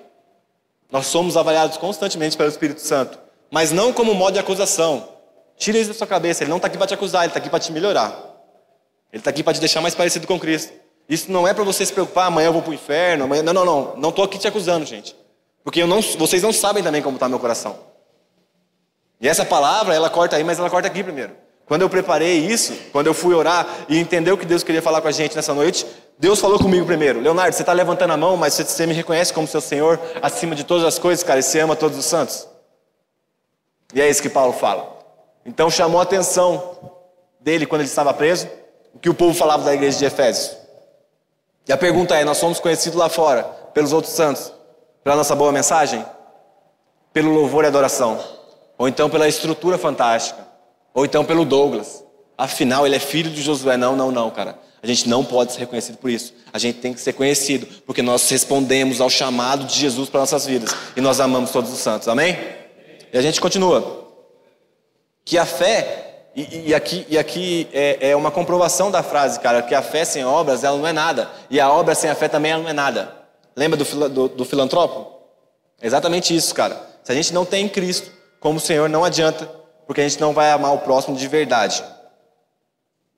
Nós 0.91 1.07
somos 1.07 1.35
avaliados 1.35 1.77
constantemente 1.77 2.37
pelo 2.37 2.49
Espírito 2.49 2.81
Santo, 2.81 3.19
mas 3.51 3.71
não 3.71 3.91
como 3.91 4.13
modo 4.13 4.33
de 4.33 4.39
acusação. 4.39 5.09
Tira 5.57 5.77
isso 5.77 5.89
da 5.89 5.93
sua 5.97 6.07
cabeça, 6.07 6.43
ele 6.43 6.49
não 6.49 6.57
está 6.57 6.67
aqui 6.67 6.77
para 6.77 6.87
te 6.87 6.93
acusar, 6.93 7.23
ele 7.23 7.29
está 7.29 7.39
aqui 7.39 7.49
para 7.49 7.59
te 7.59 7.71
melhorar. 7.71 8.09
Ele 9.11 9.19
está 9.19 9.29
aqui 9.29 9.43
para 9.43 9.53
te 9.53 9.59
deixar 9.59 9.81
mais 9.81 9.95
parecido 9.95 10.27
com 10.27 10.39
Cristo. 10.39 10.73
Isso 11.09 11.31
não 11.31 11.47
é 11.47 11.53
para 11.53 11.63
você 11.63 11.85
se 11.85 11.93
preocupar, 11.93 12.27
amanhã 12.27 12.47
eu 12.47 12.53
vou 12.53 12.61
para 12.61 12.71
o 12.71 12.73
inferno, 12.73 13.23
amanhã... 13.23 13.41
Não, 13.41 13.53
não, 13.53 13.65
não. 13.65 13.95
Não 13.97 14.09
estou 14.09 14.25
aqui 14.25 14.37
te 14.37 14.47
acusando, 14.47 14.85
gente. 14.85 15.15
Porque 15.63 15.83
não, 15.85 16.01
vocês 16.01 16.43
não 16.43 16.53
sabem 16.53 16.83
também 16.83 17.01
como 17.01 17.15
está 17.15 17.27
meu 17.27 17.39
coração. 17.39 17.77
E 19.19 19.27
essa 19.27 19.43
palavra, 19.43 19.95
ela 19.95 20.09
corta 20.09 20.35
aí, 20.35 20.43
mas 20.43 20.59
ela 20.59 20.69
corta 20.69 20.87
aqui 20.87 21.03
primeiro. 21.03 21.33
Quando 21.65 21.81
eu 21.81 21.89
preparei 21.89 22.37
isso, 22.37 22.73
quando 22.91 23.07
eu 23.07 23.13
fui 23.13 23.33
orar 23.33 23.67
e 23.89 23.97
entender 23.97 24.31
o 24.31 24.37
que 24.37 24.45
Deus 24.45 24.63
queria 24.63 24.81
falar 24.81 25.01
com 25.01 25.07
a 25.07 25.11
gente 25.11 25.35
nessa 25.35 25.53
noite, 25.53 25.85
Deus 26.19 26.39
falou 26.39 26.57
comigo 26.57 26.85
primeiro, 26.85 27.19
Leonardo, 27.19 27.55
você 27.55 27.61
está 27.61 27.73
levantando 27.73 28.13
a 28.13 28.17
mão, 28.17 28.35
mas 28.35 28.55
você 28.55 28.87
me 28.87 28.93
reconhece 28.93 29.31
como 29.31 29.47
seu 29.47 29.61
Senhor 29.61 29.99
acima 30.19 30.55
de 30.55 30.63
todas 30.63 30.83
as 30.83 30.97
coisas, 30.97 31.23
cara, 31.23 31.39
e 31.39 31.43
você 31.43 31.59
ama 31.59 31.75
todos 31.75 31.97
os 31.97 32.05
santos. 32.05 32.47
E 33.93 34.01
é 34.01 34.09
isso 34.09 34.21
que 34.21 34.29
Paulo 34.29 34.53
fala. 34.53 34.97
Então 35.45 35.69
chamou 35.69 35.99
a 35.99 36.03
atenção 36.03 36.77
dele 37.39 37.67
quando 37.67 37.81
ele 37.81 37.89
estava 37.89 38.13
preso, 38.13 38.49
o 38.95 38.99
que 38.99 39.09
o 39.09 39.13
povo 39.13 39.33
falava 39.33 39.63
da 39.63 39.73
igreja 39.73 39.99
de 39.99 40.05
Efésios. 40.05 40.57
E 41.67 41.71
a 41.71 41.77
pergunta 41.77 42.15
é: 42.15 42.25
nós 42.25 42.37
somos 42.37 42.59
conhecidos 42.59 42.97
lá 42.97 43.09
fora 43.09 43.43
pelos 43.73 43.93
outros 43.93 44.13
santos, 44.13 44.51
pela 45.03 45.15
nossa 45.15 45.35
boa 45.35 45.51
mensagem, 45.51 46.03
pelo 47.13 47.31
louvor 47.31 47.63
e 47.63 47.67
adoração, 47.67 48.19
ou 48.75 48.87
então 48.87 49.07
pela 49.07 49.27
estrutura 49.27 49.77
fantástica, 49.77 50.45
ou 50.93 51.05
então 51.05 51.23
pelo 51.23 51.45
Douglas. 51.45 52.03
Afinal, 52.35 52.85
ele 52.85 52.95
é 52.95 52.99
filho 52.99 53.29
de 53.29 53.41
Josué. 53.41 53.77
Não, 53.77 53.95
não, 53.95 54.11
não, 54.11 54.31
cara. 54.31 54.57
A 54.81 54.87
gente 54.87 55.09
não 55.09 55.23
pode 55.23 55.53
ser 55.53 55.59
reconhecido 55.59 55.97
por 55.97 56.09
isso. 56.09 56.33
A 56.53 56.59
gente 56.59 56.79
tem 56.79 56.93
que 56.93 57.01
ser 57.01 57.13
conhecido, 57.13 57.67
porque 57.85 58.01
nós 58.01 58.29
respondemos 58.29 59.01
ao 59.01 59.09
chamado 59.09 59.65
de 59.65 59.77
Jesus 59.77 60.09
para 60.09 60.19
nossas 60.19 60.45
vidas. 60.45 60.73
E 60.95 61.01
nós 61.01 61.19
amamos 61.19 61.51
todos 61.51 61.71
os 61.71 61.79
santos. 61.79 62.07
Amém? 62.07 62.37
E 63.11 63.17
a 63.17 63.21
gente 63.21 63.41
continua. 63.41 64.05
Que 65.25 65.37
a 65.37 65.45
fé, 65.45 66.29
e, 66.35 66.69
e 66.69 66.75
aqui, 66.75 67.05
e 67.09 67.17
aqui 67.17 67.67
é, 67.73 68.11
é, 68.11 68.15
uma 68.15 68.29
comprovação 68.29 68.91
da 68.91 69.01
frase, 69.01 69.39
cara, 69.39 69.61
que 69.61 69.73
a 69.73 69.81
fé 69.81 70.05
sem 70.05 70.23
obras, 70.23 70.63
ela 70.63 70.77
não 70.77 70.87
é 70.87 70.93
nada. 70.93 71.29
E 71.49 71.59
a 71.59 71.71
obra 71.71 71.95
sem 71.95 72.09
a 72.09 72.15
fé 72.15 72.27
também 72.27 72.51
ela 72.51 72.61
não 72.61 72.69
é 72.69 72.73
nada. 72.73 73.11
Lembra 73.55 73.77
do, 73.77 74.09
do, 74.09 74.27
do 74.29 74.45
filantropo? 74.45 75.17
É 75.81 75.87
exatamente 75.87 76.35
isso, 76.35 76.53
cara. 76.53 76.79
Se 77.03 77.11
a 77.11 77.15
gente 77.15 77.33
não 77.33 77.45
tem 77.45 77.67
Cristo 77.67 78.11
como 78.39 78.59
Senhor, 78.59 78.87
não 78.87 79.03
adianta, 79.03 79.49
porque 79.85 80.01
a 80.01 80.03
gente 80.07 80.21
não 80.21 80.33
vai 80.33 80.51
amar 80.51 80.73
o 80.73 80.79
próximo 80.79 81.15
de 81.15 81.27
verdade. 81.27 81.83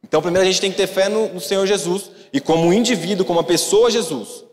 Então, 0.04 0.22
primeiro 0.22 0.48
a 0.48 0.52
gente 0.52 0.62
tem 0.62 0.72
que 0.72 0.78
ter 0.78 0.88
fé 0.88 1.10
no, 1.10 1.34
no 1.34 1.42
Senhor 1.42 1.66
Jesus 1.66 2.10
e 2.32 2.40
como 2.40 2.74
indivíduo, 2.74 3.26
como 3.26 3.40
uma 3.40 3.46
pessoa 3.46 3.92
Jesus. 3.92 4.46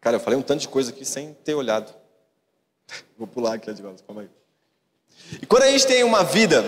Cara, 0.00 0.16
eu 0.16 0.20
falei 0.20 0.38
um 0.38 0.42
tanto 0.42 0.60
de 0.60 0.68
coisa 0.68 0.90
aqui 0.90 1.04
sem 1.04 1.34
ter 1.44 1.54
olhado. 1.54 1.92
Vou 3.18 3.26
pular 3.26 3.54
aqui, 3.54 3.68
Edvaldo, 3.68 4.02
calma 4.06 4.22
aí. 4.22 4.30
E 5.42 5.46
quando 5.46 5.64
a 5.64 5.70
gente 5.70 5.86
tem 5.86 6.02
uma 6.02 6.24
vida 6.24 6.64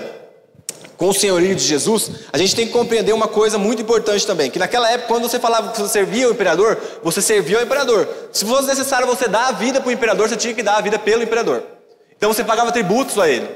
com 0.99 1.09
o 1.09 1.15
senhorio 1.15 1.55
de 1.57 1.65
Jesus, 1.65 2.11
a 2.33 2.39
gente 2.39 2.55
tem 2.55 2.67
que 2.67 2.73
compreender 2.73 3.13
uma 3.13 3.27
coisa 3.27 3.59
muito 3.59 3.83
importante 3.83 4.27
também, 4.27 4.51
que 4.51 4.59
naquela 4.59 4.89
época, 4.91 5.09
quando 5.09 5.29
você 5.29 5.41
falava 5.41 5.73
que 5.73 5.81
você 5.81 5.89
servia 5.89 6.29
o 6.29 6.33
imperador, 6.33 6.79
você 7.03 7.21
servia 7.23 7.59
o 7.59 7.63
imperador. 7.63 8.07
Se 8.33 8.45
fosse 8.45 8.69
necessário 8.69 9.07
você 9.07 9.27
dar 9.27 9.49
a 9.49 9.53
vida 9.53 9.81
para 9.81 9.89
o 9.89 9.93
imperador, 9.93 10.29
você 10.29 10.37
tinha 10.37 10.55
que 10.55 10.63
dar 10.63 10.77
a 10.77 10.81
vida 10.81 10.99
pelo 10.99 11.23
imperador. 11.23 11.65
Então 12.23 12.33
você 12.33 12.45
pagava 12.45 12.71
tributos 12.71 13.19
a 13.19 13.29
ele. 13.29 13.51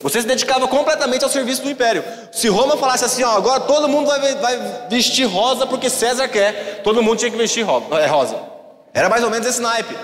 Você 0.00 0.20
se 0.20 0.26
dedicava 0.26 0.66
completamente 0.66 1.22
ao 1.22 1.30
serviço 1.30 1.62
do 1.62 1.70
império. 1.70 2.02
Se 2.32 2.48
Roma 2.48 2.76
falasse 2.76 3.04
assim, 3.04 3.22
ó, 3.22 3.36
agora 3.36 3.60
todo 3.60 3.88
mundo 3.88 4.08
vai, 4.08 4.34
vai 4.34 4.88
vestir 4.90 5.24
rosa 5.24 5.68
porque 5.68 5.88
César 5.88 6.26
quer, 6.26 6.82
todo 6.82 7.00
mundo 7.00 7.18
tinha 7.18 7.30
que 7.30 7.36
vestir 7.36 7.60
é, 7.60 8.06
rosa. 8.06 8.42
Era 8.92 9.08
mais 9.08 9.22
ou 9.22 9.30
menos 9.30 9.46
esse 9.46 9.62
naipe. 9.62 9.96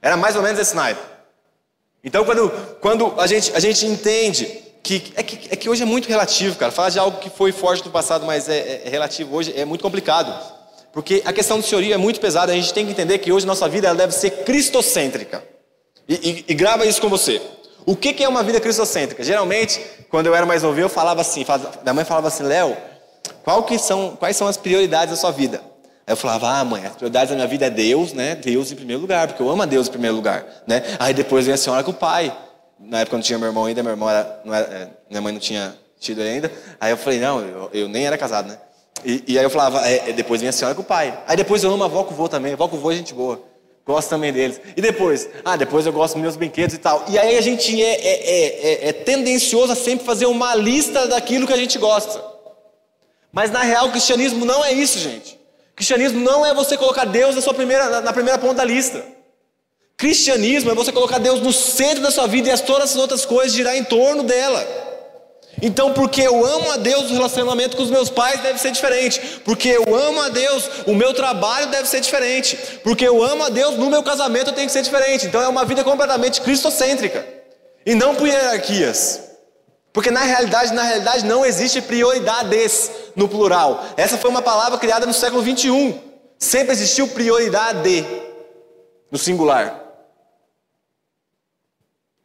Era 0.00 0.16
mais 0.16 0.36
ou 0.36 0.42
menos 0.42 0.60
esse 0.60 0.76
naipe. 0.76 1.00
Então 2.04 2.24
quando, 2.24 2.50
quando 2.80 3.12
a, 3.20 3.26
gente, 3.26 3.50
a 3.52 3.58
gente 3.58 3.84
entende 3.84 4.44
que 4.80 5.12
é, 5.16 5.22
que 5.24 5.48
é 5.54 5.56
que 5.56 5.68
hoje 5.68 5.82
é 5.82 5.86
muito 5.86 6.08
relativo, 6.08 6.54
cara. 6.54 6.70
Falar 6.70 6.90
de 6.90 7.00
algo 7.00 7.18
que 7.18 7.30
foi 7.30 7.50
forte 7.50 7.84
no 7.84 7.90
passado, 7.90 8.24
mas 8.24 8.48
é, 8.48 8.82
é, 8.84 8.88
relativo 8.88 9.34
hoje 9.34 9.52
é 9.56 9.64
muito 9.64 9.82
complicado. 9.82 10.32
Porque 10.92 11.20
a 11.24 11.32
questão 11.32 11.58
do 11.58 11.66
senhorio 11.66 11.94
é 11.94 11.96
muito 11.96 12.20
pesada. 12.20 12.52
A 12.52 12.54
gente 12.54 12.72
tem 12.72 12.86
que 12.86 12.92
entender 12.92 13.18
que 13.18 13.32
hoje 13.32 13.44
nossa 13.44 13.68
vida 13.68 13.88
ela 13.88 13.96
deve 13.96 14.12
ser 14.12 14.44
cristocêntrica. 14.44 15.53
E, 16.08 16.14
e, 16.14 16.44
e 16.48 16.54
grava 16.54 16.86
isso 16.86 17.00
com 17.00 17.08
você. 17.08 17.40
O 17.86 17.94
que, 17.94 18.12
que 18.12 18.24
é 18.24 18.28
uma 18.28 18.42
vida 18.42 18.60
cristocêntrica? 18.60 19.22
Geralmente, 19.22 19.80
quando 20.08 20.26
eu 20.26 20.34
era 20.34 20.46
mais 20.46 20.62
novinho, 20.62 20.86
eu 20.86 20.88
falava 20.88 21.20
assim, 21.20 21.44
minha 21.82 21.94
mãe 21.94 22.04
falava 22.04 22.28
assim, 22.28 22.42
Léo, 22.42 22.76
são, 23.78 24.16
quais 24.16 24.36
são 24.36 24.46
as 24.46 24.56
prioridades 24.56 25.10
da 25.14 25.20
sua 25.20 25.30
vida? 25.30 25.60
Aí 26.06 26.12
eu 26.12 26.16
falava, 26.16 26.48
ah, 26.48 26.64
mãe, 26.64 26.84
as 26.84 26.94
prioridades 26.94 27.30
da 27.30 27.34
minha 27.34 27.46
vida 27.46 27.66
é 27.66 27.70
Deus, 27.70 28.12
né? 28.12 28.34
Deus 28.34 28.70
em 28.72 28.76
primeiro 28.76 29.00
lugar, 29.00 29.26
porque 29.26 29.42
eu 29.42 29.50
amo 29.50 29.62
a 29.62 29.66
Deus 29.66 29.88
em 29.88 29.90
primeiro 29.90 30.16
lugar, 30.16 30.44
né? 30.66 30.82
Aí 30.98 31.14
depois 31.14 31.46
vem 31.46 31.54
a 31.54 31.58
senhora 31.58 31.82
com 31.82 31.90
o 31.90 31.94
pai. 31.94 32.34
Na 32.78 33.00
época 33.00 33.16
não 33.16 33.22
tinha 33.22 33.38
meu 33.38 33.48
irmão 33.48 33.64
ainda, 33.64 33.82
meu 33.82 33.92
irmão 33.92 34.10
era, 34.10 34.42
era, 34.44 34.66
é, 34.66 34.88
minha 35.08 35.22
mãe 35.22 35.32
não 35.32 35.40
tinha 35.40 35.74
tido 35.98 36.20
ainda. 36.20 36.50
Aí 36.80 36.90
eu 36.90 36.96
falei, 36.96 37.20
não, 37.20 37.40
eu, 37.40 37.70
eu 37.72 37.88
nem 37.88 38.06
era 38.06 38.18
casado, 38.18 38.48
né? 38.48 38.58
E, 39.04 39.24
e 39.28 39.38
aí 39.38 39.44
eu 39.44 39.50
falava, 39.50 39.86
é, 39.86 40.12
depois 40.12 40.40
vem 40.40 40.48
a 40.48 40.52
senhora 40.52 40.74
com 40.74 40.82
o 40.82 40.84
pai. 40.84 41.18
Aí 41.26 41.36
depois 41.36 41.64
eu 41.64 41.70
amo 41.70 41.82
a 41.82 41.86
avó 41.86 42.04
com 42.04 42.12
o 42.12 42.16
vô 42.16 42.28
também, 42.28 42.52
a 42.52 42.54
avó 42.54 42.68
com 42.68 42.76
o 42.76 42.80
vô 42.80 42.92
é 42.92 42.96
gente 42.96 43.14
boa. 43.14 43.42
Gosto 43.86 44.08
também 44.08 44.32
deles. 44.32 44.60
E 44.76 44.80
depois? 44.80 45.28
Ah, 45.44 45.56
depois 45.56 45.84
eu 45.84 45.92
gosto 45.92 46.14
dos 46.14 46.22
meus 46.22 46.36
brinquedos 46.36 46.74
e 46.74 46.78
tal. 46.78 47.04
E 47.08 47.18
aí 47.18 47.36
a 47.36 47.40
gente 47.42 47.82
é, 47.82 47.94
é, 47.94 48.30
é, 48.30 48.86
é, 48.86 48.88
é 48.88 48.92
tendencioso 48.92 49.72
a 49.72 49.76
sempre 49.76 50.06
fazer 50.06 50.26
uma 50.26 50.54
lista 50.54 51.06
daquilo 51.06 51.46
que 51.46 51.52
a 51.52 51.56
gente 51.56 51.78
gosta. 51.78 52.24
Mas 53.30 53.50
na 53.50 53.62
real, 53.62 53.88
o 53.88 53.90
cristianismo 53.90 54.44
não 54.46 54.64
é 54.64 54.72
isso, 54.72 54.98
gente. 54.98 55.34
O 55.72 55.76
cristianismo 55.76 56.20
não 56.20 56.46
é 56.46 56.54
você 56.54 56.76
colocar 56.78 57.04
Deus 57.04 57.34
na, 57.34 57.42
sua 57.42 57.52
primeira, 57.52 57.90
na, 57.90 58.00
na 58.00 58.12
primeira 58.12 58.38
ponta 58.38 58.54
da 58.54 58.64
lista. 58.64 59.04
Cristianismo 59.96 60.70
é 60.70 60.74
você 60.74 60.90
colocar 60.90 61.18
Deus 61.18 61.40
no 61.40 61.52
centro 61.52 62.02
da 62.02 62.10
sua 62.10 62.26
vida 62.26 62.48
e 62.48 62.52
as, 62.52 62.60
todas 62.60 62.90
as 62.92 62.96
outras 62.96 63.26
coisas 63.26 63.52
girar 63.52 63.76
em 63.76 63.84
torno 63.84 64.22
dela. 64.22 64.83
Então, 65.62 65.92
porque 65.92 66.22
eu 66.22 66.44
amo 66.44 66.70
a 66.72 66.76
Deus, 66.76 67.10
o 67.10 67.14
relacionamento 67.14 67.76
com 67.76 67.82
os 67.82 67.90
meus 67.90 68.10
pais 68.10 68.40
deve 68.40 68.58
ser 68.58 68.70
diferente. 68.70 69.40
Porque 69.44 69.68
eu 69.68 69.94
amo 69.94 70.20
a 70.20 70.28
Deus, 70.28 70.68
o 70.86 70.94
meu 70.94 71.14
trabalho 71.14 71.68
deve 71.68 71.88
ser 71.88 72.00
diferente. 72.00 72.56
Porque 72.82 73.06
eu 73.06 73.22
amo 73.22 73.44
a 73.44 73.48
Deus, 73.48 73.76
no 73.76 73.90
meu 73.90 74.02
casamento 74.02 74.52
tem 74.52 74.66
que 74.66 74.72
ser 74.72 74.82
diferente. 74.82 75.26
Então, 75.26 75.40
é 75.40 75.48
uma 75.48 75.64
vida 75.64 75.84
completamente 75.84 76.40
cristocêntrica 76.40 77.26
e 77.86 77.94
não 77.94 78.14
por 78.14 78.26
hierarquias. 78.26 79.20
Porque 79.92 80.10
na 80.10 80.22
realidade, 80.22 80.74
na 80.74 80.82
realidade, 80.82 81.24
não 81.24 81.46
existe 81.46 81.80
prioridades 81.80 82.90
no 83.14 83.28
plural. 83.28 83.84
Essa 83.96 84.18
foi 84.18 84.28
uma 84.28 84.42
palavra 84.42 84.76
criada 84.76 85.06
no 85.06 85.14
século 85.14 85.40
21. 85.40 86.00
Sempre 86.36 86.72
existiu 86.72 87.06
prioridade 87.08 88.04
no 89.08 89.16
singular. 89.16 89.82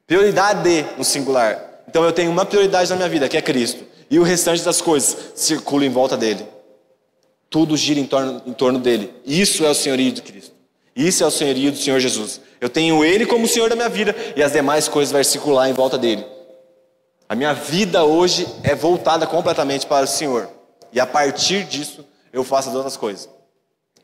Prioridade 0.07 0.83
no 0.97 1.03
singular. 1.03 1.68
Então 1.89 2.03
eu 2.05 2.11
tenho 2.11 2.29
uma 2.29 2.45
prioridade 2.45 2.87
na 2.91 2.95
minha 2.95 3.09
vida, 3.09 3.27
que 3.27 3.35
é 3.35 3.41
Cristo. 3.41 3.83
E 4.11 4.19
o 4.19 4.23
restante 4.23 4.63
das 4.63 4.79
coisas 4.79 5.17
circula 5.33 5.83
em 5.83 5.89
volta 5.89 6.15
dele. 6.15 6.45
tudo 7.49 7.75
gira 7.75 7.99
em 7.99 8.05
torno, 8.05 8.43
em 8.45 8.53
torno 8.53 8.77
dele. 8.77 9.11
Isso 9.25 9.65
é 9.65 9.69
o 9.69 9.73
senhorio 9.73 10.11
de 10.11 10.21
Cristo. 10.21 10.51
Isso 10.95 11.23
é 11.23 11.25
o 11.25 11.31
senhorio 11.31 11.71
do 11.71 11.77
Senhor 11.79 11.99
Jesus. 11.99 12.41
Eu 12.61 12.69
tenho 12.69 13.03
Ele 13.03 13.25
como 13.25 13.47
Senhor 13.47 13.69
da 13.69 13.75
minha 13.75 13.89
vida 13.89 14.15
e 14.35 14.43
as 14.43 14.51
demais 14.51 14.87
coisas 14.87 15.11
vão 15.11 15.23
circular 15.23 15.67
em 15.67 15.73
volta 15.73 15.97
dele. 15.97 16.23
A 17.27 17.33
minha 17.33 17.53
vida 17.53 18.03
hoje 18.03 18.47
é 18.63 18.75
voltada 18.75 19.25
completamente 19.25 19.87
para 19.87 20.05
o 20.05 20.07
Senhor. 20.07 20.47
E 20.93 20.99
a 20.99 21.07
partir 21.07 21.63
disso, 21.63 22.05
eu 22.31 22.43
faço 22.43 22.69
as 22.69 22.75
outras 22.75 22.97
coisas. 22.97 23.27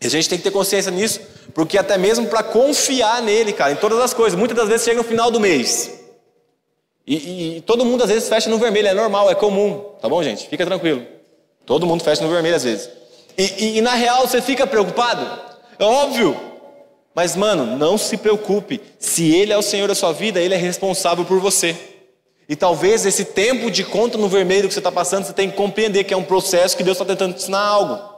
E 0.01 0.07
a 0.07 0.09
gente 0.09 0.27
tem 0.27 0.39
que 0.39 0.43
ter 0.43 0.51
consciência 0.51 0.91
nisso, 0.91 1.21
porque 1.53 1.77
até 1.77 1.99
mesmo 1.99 2.25
para 2.25 2.41
confiar 2.41 3.21
nele, 3.21 3.53
cara, 3.53 3.73
em 3.73 3.75
todas 3.75 3.99
as 3.99 4.13
coisas. 4.13 4.37
Muitas 4.37 4.57
das 4.57 4.67
vezes 4.67 4.85
chega 4.85 4.97
no 4.97 5.03
final 5.03 5.29
do 5.29 5.39
mês. 5.39 5.94
E, 7.07 7.15
e, 7.15 7.57
e, 7.57 7.61
todo 7.61 7.85
mundo 7.85 8.03
às 8.03 8.09
vezes 8.09 8.27
fecha 8.27 8.49
no 8.49 8.57
vermelho, 8.57 8.87
é 8.87 8.93
normal, 8.93 9.29
é 9.29 9.35
comum, 9.35 9.79
tá 10.01 10.09
bom, 10.09 10.23
gente? 10.23 10.47
Fica 10.47 10.65
tranquilo. 10.65 11.05
Todo 11.65 11.85
mundo 11.85 12.03
fecha 12.03 12.23
no 12.23 12.29
vermelho 12.29 12.55
às 12.55 12.63
vezes. 12.63 12.89
E, 13.37 13.77
e 13.77 13.81
na 13.81 13.93
real 13.93 14.27
você 14.27 14.41
fica 14.41 14.65
preocupado? 14.65 15.39
É 15.77 15.83
óbvio. 15.83 16.35
Mas, 17.13 17.35
mano, 17.35 17.77
não 17.77 17.97
se 17.97 18.17
preocupe. 18.17 18.81
Se 18.99 19.33
Ele 19.33 19.53
é 19.53 19.57
o 19.57 19.61
Senhor 19.61 19.87
da 19.87 19.95
sua 19.95 20.11
vida, 20.11 20.41
Ele 20.41 20.53
é 20.53 20.57
responsável 20.57 21.23
por 21.23 21.39
você. 21.39 21.75
E 22.47 22.55
talvez 22.55 23.05
esse 23.05 23.25
tempo 23.25 23.71
de 23.71 23.83
conta 23.83 24.17
no 24.17 24.27
vermelho 24.27 24.67
que 24.67 24.73
você 24.73 24.79
está 24.79 24.91
passando, 24.91 25.25
você 25.25 25.33
tem 25.33 25.49
que 25.49 25.55
compreender 25.55 26.03
que 26.03 26.13
é 26.13 26.17
um 26.17 26.23
processo 26.23 26.75
que 26.75 26.83
Deus 26.83 26.97
está 26.97 27.05
tentando 27.05 27.33
te 27.33 27.41
ensinar 27.41 27.59
algo. 27.59 28.15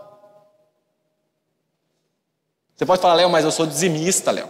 Você 2.76 2.86
pode 2.86 3.02
falar, 3.02 3.16
Léo, 3.16 3.30
mas 3.30 3.46
eu 3.46 3.52
sou 3.52 3.66
dizimista, 3.66 4.32
Léo. 4.32 4.50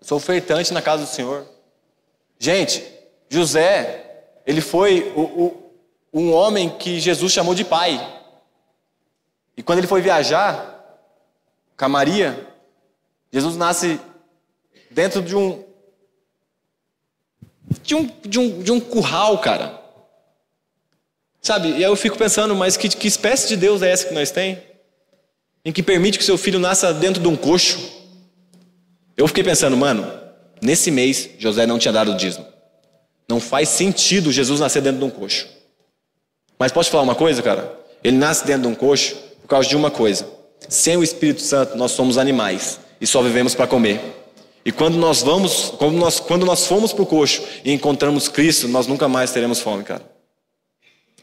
Eu 0.00 0.06
sou 0.06 0.18
ofertante 0.18 0.72
na 0.72 0.80
casa 0.80 1.04
do 1.04 1.08
Senhor. 1.08 1.46
Gente, 2.38 2.82
José, 3.30 4.24
ele 4.44 4.60
foi 4.60 5.10
o, 5.16 5.22
o, 5.22 5.72
um 6.12 6.32
homem 6.32 6.68
que 6.68 7.00
Jesus 7.00 7.32
chamou 7.32 7.54
de 7.54 7.64
pai. 7.64 7.98
E 9.56 9.62
quando 9.62 9.78
ele 9.78 9.86
foi 9.86 10.02
viajar 10.02 10.84
com 11.76 11.84
a 11.86 11.88
Maria, 11.88 12.46
Jesus 13.32 13.56
nasce 13.56 13.98
dentro 14.90 15.22
de 15.22 15.34
um 15.34 15.64
de 17.82 17.94
um, 17.94 18.06
de 18.22 18.38
um, 18.38 18.62
de 18.62 18.72
um 18.72 18.80
curral, 18.80 19.38
cara. 19.38 19.80
Sabe? 21.40 21.70
E 21.70 21.76
aí 21.76 21.82
eu 21.84 21.96
fico 21.96 22.18
pensando, 22.18 22.54
mas 22.54 22.76
que, 22.76 22.88
que 22.88 23.06
espécie 23.06 23.48
de 23.48 23.56
Deus 23.56 23.80
é 23.80 23.90
essa 23.90 24.06
que 24.06 24.12
nós 24.12 24.30
tem? 24.30 24.70
em 25.64 25.72
que 25.72 25.82
permite 25.82 26.18
que 26.18 26.24
seu 26.24 26.38
filho 26.38 26.58
nasça 26.58 26.92
dentro 26.92 27.20
de 27.20 27.28
um 27.28 27.36
coxo. 27.36 27.78
Eu 29.16 29.28
fiquei 29.28 29.44
pensando, 29.44 29.76
mano, 29.76 30.10
nesse 30.62 30.90
mês 30.90 31.30
José 31.38 31.66
não 31.66 31.78
tinha 31.78 31.92
dado 31.92 32.12
o 32.12 32.16
dízimo. 32.16 32.46
Não 33.30 33.40
faz 33.40 33.68
sentido 33.68 34.32
Jesus 34.32 34.60
nascer 34.60 34.82
dentro 34.82 34.98
de 34.98 35.04
um 35.04 35.10
coxo. 35.10 35.46
Mas 36.58 36.72
posso 36.72 36.90
falar 36.90 37.02
uma 37.02 37.14
coisa, 37.14 37.42
cara? 37.42 37.78
Ele 38.04 38.16
nasce 38.16 38.44
dentro 38.44 38.62
de 38.62 38.68
um 38.68 38.74
coxo 38.74 39.16
por 39.40 39.48
causa 39.48 39.68
de 39.68 39.76
uma 39.76 39.90
coisa. 39.90 40.28
Sem 40.68 40.96
o 40.96 41.02
Espírito 41.02 41.40
Santo, 41.40 41.76
nós 41.76 41.92
somos 41.92 42.18
animais 42.18 42.78
e 43.00 43.06
só 43.06 43.22
vivemos 43.22 43.54
para 43.54 43.66
comer. 43.66 44.00
E 44.64 44.70
quando 44.70 44.96
nós 44.98 45.22
vamos, 45.22 45.72
quando 45.78 45.96
nós, 45.96 46.20
quando 46.20 46.44
nós 46.44 46.66
fomos 46.66 46.92
para 46.92 47.02
o 47.02 47.06
coxo 47.06 47.42
e 47.64 47.72
encontramos 47.72 48.28
Cristo, 48.28 48.68
nós 48.68 48.86
nunca 48.86 49.08
mais 49.08 49.32
teremos 49.32 49.60
fome, 49.60 49.84
cara. 49.84 50.02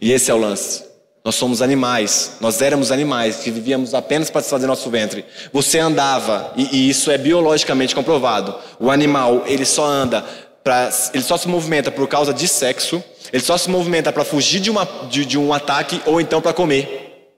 E 0.01 0.11
esse 0.11 0.31
é 0.31 0.33
o 0.33 0.37
lance. 0.37 0.87
Nós 1.23 1.35
somos 1.35 1.61
animais, 1.61 2.37
nós 2.39 2.61
éramos 2.61 2.89
animais 2.89 3.37
que 3.37 3.51
vivíamos 3.51 3.93
apenas 3.93 4.29
para 4.29 4.39
satisfazer 4.39 4.65
nosso 4.65 4.89
ventre. 4.89 5.25
Você 5.51 5.77
andava, 5.77 6.53
e, 6.55 6.77
e, 6.77 6.89
isso 6.89 7.11
é 7.11 7.17
biologicamente 7.17 7.93
comprovado. 7.93 8.55
O 8.79 8.89
animal, 8.89 9.43
ele 9.45 9.65
só 9.65 9.85
anda, 9.85 10.23
pra, 10.67 10.89
ele 11.13 11.23
só 11.23 11.37
se 11.37 11.47
movimenta 11.47 11.89
por 11.89 12.09
causa 12.09 12.33
de 12.33 12.45
sexo, 12.45 13.01
ele 13.31 13.41
só 13.41 13.57
se 13.57 13.69
movimenta 13.69 14.11
para 14.11 14.25
fugir 14.25 14.59
de, 14.59 14.69
uma, 14.69 14.83
de, 15.09 15.25
de 15.25 15.37
um 15.37 15.53
ataque 15.53 16.01
ou 16.05 16.19
então 16.19 16.41
para 16.41 16.51
comer. 16.51 17.29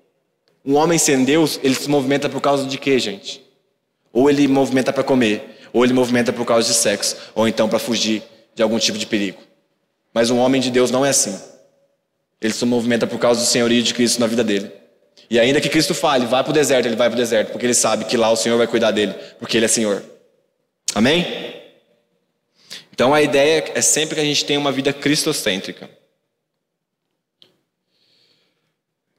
Um 0.66 0.74
homem 0.74 0.98
sem 0.98 1.24
Deus, 1.24 1.60
ele 1.62 1.76
se 1.76 1.88
movimenta 1.88 2.28
por 2.28 2.42
causa 2.42 2.66
de 2.66 2.76
quê, 2.80 2.98
gente? 2.98 3.40
Ou 4.12 4.32
ele 4.32 4.48
movimenta 4.48 4.92
para 4.92 5.04
comer, 5.04 5.60
ou 5.72 5.84
ele 5.84 5.94
movimenta 5.94 6.34
por 6.34 6.44
causa 6.44 6.68
de 6.68 6.74
sexo, 6.74 7.18
ou 7.36 7.48
então 7.48 7.70
para 7.70 7.78
fugir 7.78 8.24
de 8.56 8.64
algum 8.64 8.80
tipo 8.80 8.98
de 8.98 9.06
perigo. 9.06 9.38
Mas 10.12 10.32
um 10.32 10.40
homem 10.40 10.60
de 10.60 10.72
Deus 10.72 10.90
não 10.90 11.06
é 11.06 11.10
assim. 11.10 11.40
Ele 12.42 12.52
se 12.52 12.66
movimenta 12.66 13.06
por 13.06 13.20
causa 13.20 13.42
do 13.42 13.46
senhorio 13.46 13.84
de 13.84 13.94
Cristo 13.94 14.20
na 14.20 14.26
vida 14.26 14.44
dele. 14.44 14.72
E 15.30 15.40
ainda 15.40 15.62
que 15.62 15.70
Cristo 15.70 15.94
fale, 15.94 16.26
vai 16.26 16.42
para 16.44 16.50
o 16.50 16.54
deserto, 16.54 16.88
ele 16.88 16.96
vai 16.96 17.08
para 17.08 17.16
o 17.16 17.20
deserto, 17.20 17.52
porque 17.52 17.68
ele 17.68 17.76
sabe 17.76 18.06
que 18.06 18.18
lá 18.18 18.32
o 18.32 18.36
Senhor 18.36 18.58
vai 18.58 18.66
cuidar 18.66 18.90
dele, 18.90 19.14
porque 19.38 19.56
ele 19.56 19.66
é 19.66 19.70
Senhor. 19.70 20.02
Amém? 20.96 21.49
Então 23.00 23.14
a 23.14 23.22
ideia 23.22 23.64
é 23.76 23.82
sempre 23.82 24.16
que 24.16 24.20
a 24.20 24.26
gente 24.26 24.44
tenha 24.44 24.60
uma 24.60 24.74
vida 24.74 24.92
cristocêntrica. 24.92 25.90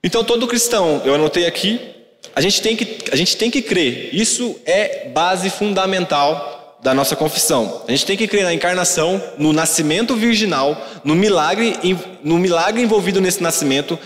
Então 0.04 0.22
todo 0.22 0.46
cristão, 0.46 1.00
eu 1.02 1.14
anotei 1.14 1.46
aqui, 1.46 1.80
a 2.34 2.42
gente 2.42 2.60
tem 2.60 2.76
que, 2.76 3.10
a 3.10 3.16
gente 3.16 3.38
tem 3.38 3.50
que 3.50 3.62
crer. 3.62 4.14
Isso 4.14 4.60
é 4.66 5.08
base 5.08 5.48
fundamental 5.48 6.78
da 6.82 6.92
nossa 6.92 7.16
confissão. 7.16 7.82
A 7.88 7.90
gente 7.90 8.04
tem 8.04 8.18
que 8.18 8.28
crer 8.28 8.44
na 8.44 8.52
encarnação, 8.52 9.18
no 9.38 9.50
nascimento 9.50 10.14
virginal, 10.14 10.76
no 11.02 11.14
milagre, 11.14 11.72
no 12.22 12.36
milagre 12.36 12.82
envolvido 12.82 13.18
nesse 13.18 13.42
nascimento, 13.42 13.98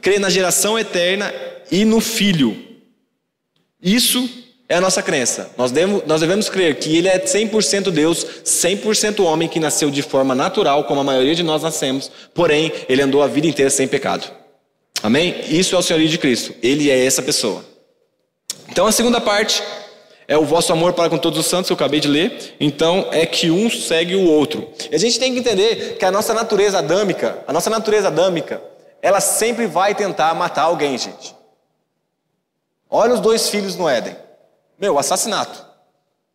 crer 0.00 0.18
na 0.18 0.30
geração 0.30 0.78
eterna 0.78 1.30
e 1.70 1.84
no 1.84 2.00
Filho. 2.00 2.56
Isso 3.82 4.26
é 4.68 4.74
a 4.74 4.80
nossa 4.80 5.02
crença. 5.02 5.50
Nós 5.56 5.70
devemos, 5.70 6.02
nós 6.06 6.20
devemos 6.20 6.48
crer 6.50 6.76
que 6.76 6.94
Ele 6.96 7.08
é 7.08 7.18
100% 7.18 7.90
Deus, 7.90 8.24
100% 8.44 9.24
homem 9.24 9.48
que 9.48 9.58
nasceu 9.58 9.90
de 9.90 10.02
forma 10.02 10.34
natural, 10.34 10.84
como 10.84 11.00
a 11.00 11.04
maioria 11.04 11.34
de 11.34 11.42
nós 11.42 11.62
nascemos, 11.62 12.10
porém, 12.34 12.70
Ele 12.88 13.00
andou 13.00 13.22
a 13.22 13.26
vida 13.26 13.46
inteira 13.46 13.70
sem 13.70 13.88
pecado. 13.88 14.30
Amém? 15.02 15.42
Isso 15.48 15.74
é 15.74 15.78
o 15.78 15.82
senhorio 15.82 16.08
de 16.08 16.18
Cristo. 16.18 16.54
Ele 16.62 16.90
é 16.90 17.06
essa 17.06 17.22
pessoa. 17.22 17.64
Então, 18.68 18.86
a 18.86 18.92
segunda 18.92 19.20
parte 19.20 19.62
é 20.26 20.36
o 20.36 20.44
vosso 20.44 20.70
amor 20.72 20.92
para 20.92 21.08
com 21.08 21.16
todos 21.16 21.38
os 21.38 21.46
santos, 21.46 21.68
que 21.68 21.72
eu 21.72 21.76
acabei 21.76 22.00
de 22.00 22.08
ler. 22.08 22.56
Então, 22.60 23.08
é 23.10 23.24
que 23.24 23.50
um 23.50 23.70
segue 23.70 24.14
o 24.16 24.28
outro. 24.28 24.68
E 24.90 24.94
a 24.94 24.98
gente 24.98 25.18
tem 25.18 25.32
que 25.32 25.38
entender 25.38 25.96
que 25.98 26.04
a 26.04 26.10
nossa 26.10 26.34
natureza 26.34 26.78
adâmica, 26.78 27.38
a 27.46 27.52
nossa 27.52 27.70
natureza 27.70 28.08
adâmica, 28.08 28.60
ela 29.00 29.20
sempre 29.20 29.66
vai 29.66 29.94
tentar 29.94 30.34
matar 30.34 30.62
alguém, 30.62 30.98
gente. 30.98 31.34
Olha 32.90 33.14
os 33.14 33.20
dois 33.20 33.48
filhos 33.48 33.76
no 33.76 33.88
Éden. 33.88 34.14
Meu, 34.78 34.98
assassinato. 34.98 35.66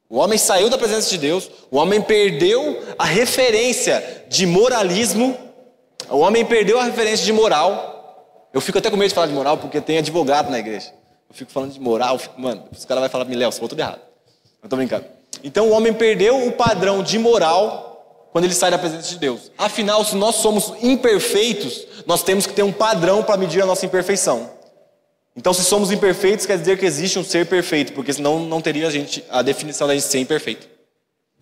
O 0.10 0.18
homem 0.18 0.38
saiu 0.38 0.70
da 0.70 0.78
presença 0.78 1.10
de 1.10 1.18
Deus, 1.18 1.50
o 1.72 1.78
homem 1.78 2.02
perdeu 2.02 2.84
a 3.00 3.06
referência 3.06 4.26
de 4.30 4.46
moralismo, 4.46 5.36
o 6.10 6.20
homem 6.20 6.46
perdeu 6.46 6.80
a 6.80 6.84
referência 6.84 7.26
de 7.26 7.34
moral. 7.34 8.50
Eu 8.54 8.62
fico 8.62 8.78
até 8.78 8.92
com 8.92 8.98
medo 8.98 9.10
de 9.10 9.16
falar 9.16 9.28
de 9.28 9.34
moral 9.34 9.58
porque 9.58 9.82
tem 9.82 9.98
advogado 9.98 10.52
na 10.52 10.60
igreja. 10.60 10.94
Eu 11.30 11.36
fico 11.36 11.52
falando 11.52 11.72
de 11.72 11.80
moral, 11.80 12.20
fico, 12.20 12.40
mano, 12.40 12.66
os 12.72 12.86
caras 12.86 13.02
vão 13.02 13.10
falar 13.10 13.26
para 13.26 13.34
mim, 13.34 13.40
Léo, 13.40 13.52
você 13.52 13.58
falou 13.58 13.70
tudo 13.70 13.80
errado. 13.80 14.02
Eu 14.62 14.70
tô 14.70 14.76
brincando. 14.76 15.06
Então 15.44 15.70
o 15.70 15.72
homem 15.72 15.94
perdeu 15.94 16.46
o 16.48 16.52
padrão 16.52 17.02
de 17.02 17.18
moral 17.18 18.28
quando 18.32 18.46
ele 18.46 18.54
sai 18.54 18.70
da 18.72 18.78
presença 18.78 19.10
de 19.10 19.18
Deus. 19.18 19.52
Afinal, 19.58 20.04
se 20.04 20.16
nós 20.16 20.36
somos 20.36 20.74
imperfeitos, 20.82 21.88
nós 22.06 22.24
temos 22.24 22.46
que 22.46 22.54
ter 22.54 22.64
um 22.64 22.72
padrão 22.72 23.24
para 23.24 23.38
medir 23.38 23.62
a 23.64 23.66
nossa 23.66 23.86
imperfeição. 23.86 24.50
Então, 25.36 25.54
se 25.54 25.64
somos 25.64 25.92
imperfeitos, 25.92 26.46
quer 26.46 26.58
dizer 26.58 26.78
que 26.78 26.86
existe 26.86 27.18
um 27.18 27.24
ser 27.24 27.46
perfeito, 27.48 27.94
porque 27.94 28.14
senão 28.14 28.40
não 28.40 28.62
teria 28.62 28.88
a, 28.88 28.92
gente, 28.92 29.24
a 29.30 29.42
definição 29.42 29.88
da 29.88 29.94
gente 29.94 30.06
ser 30.06 30.20
imperfeito. 30.20 30.68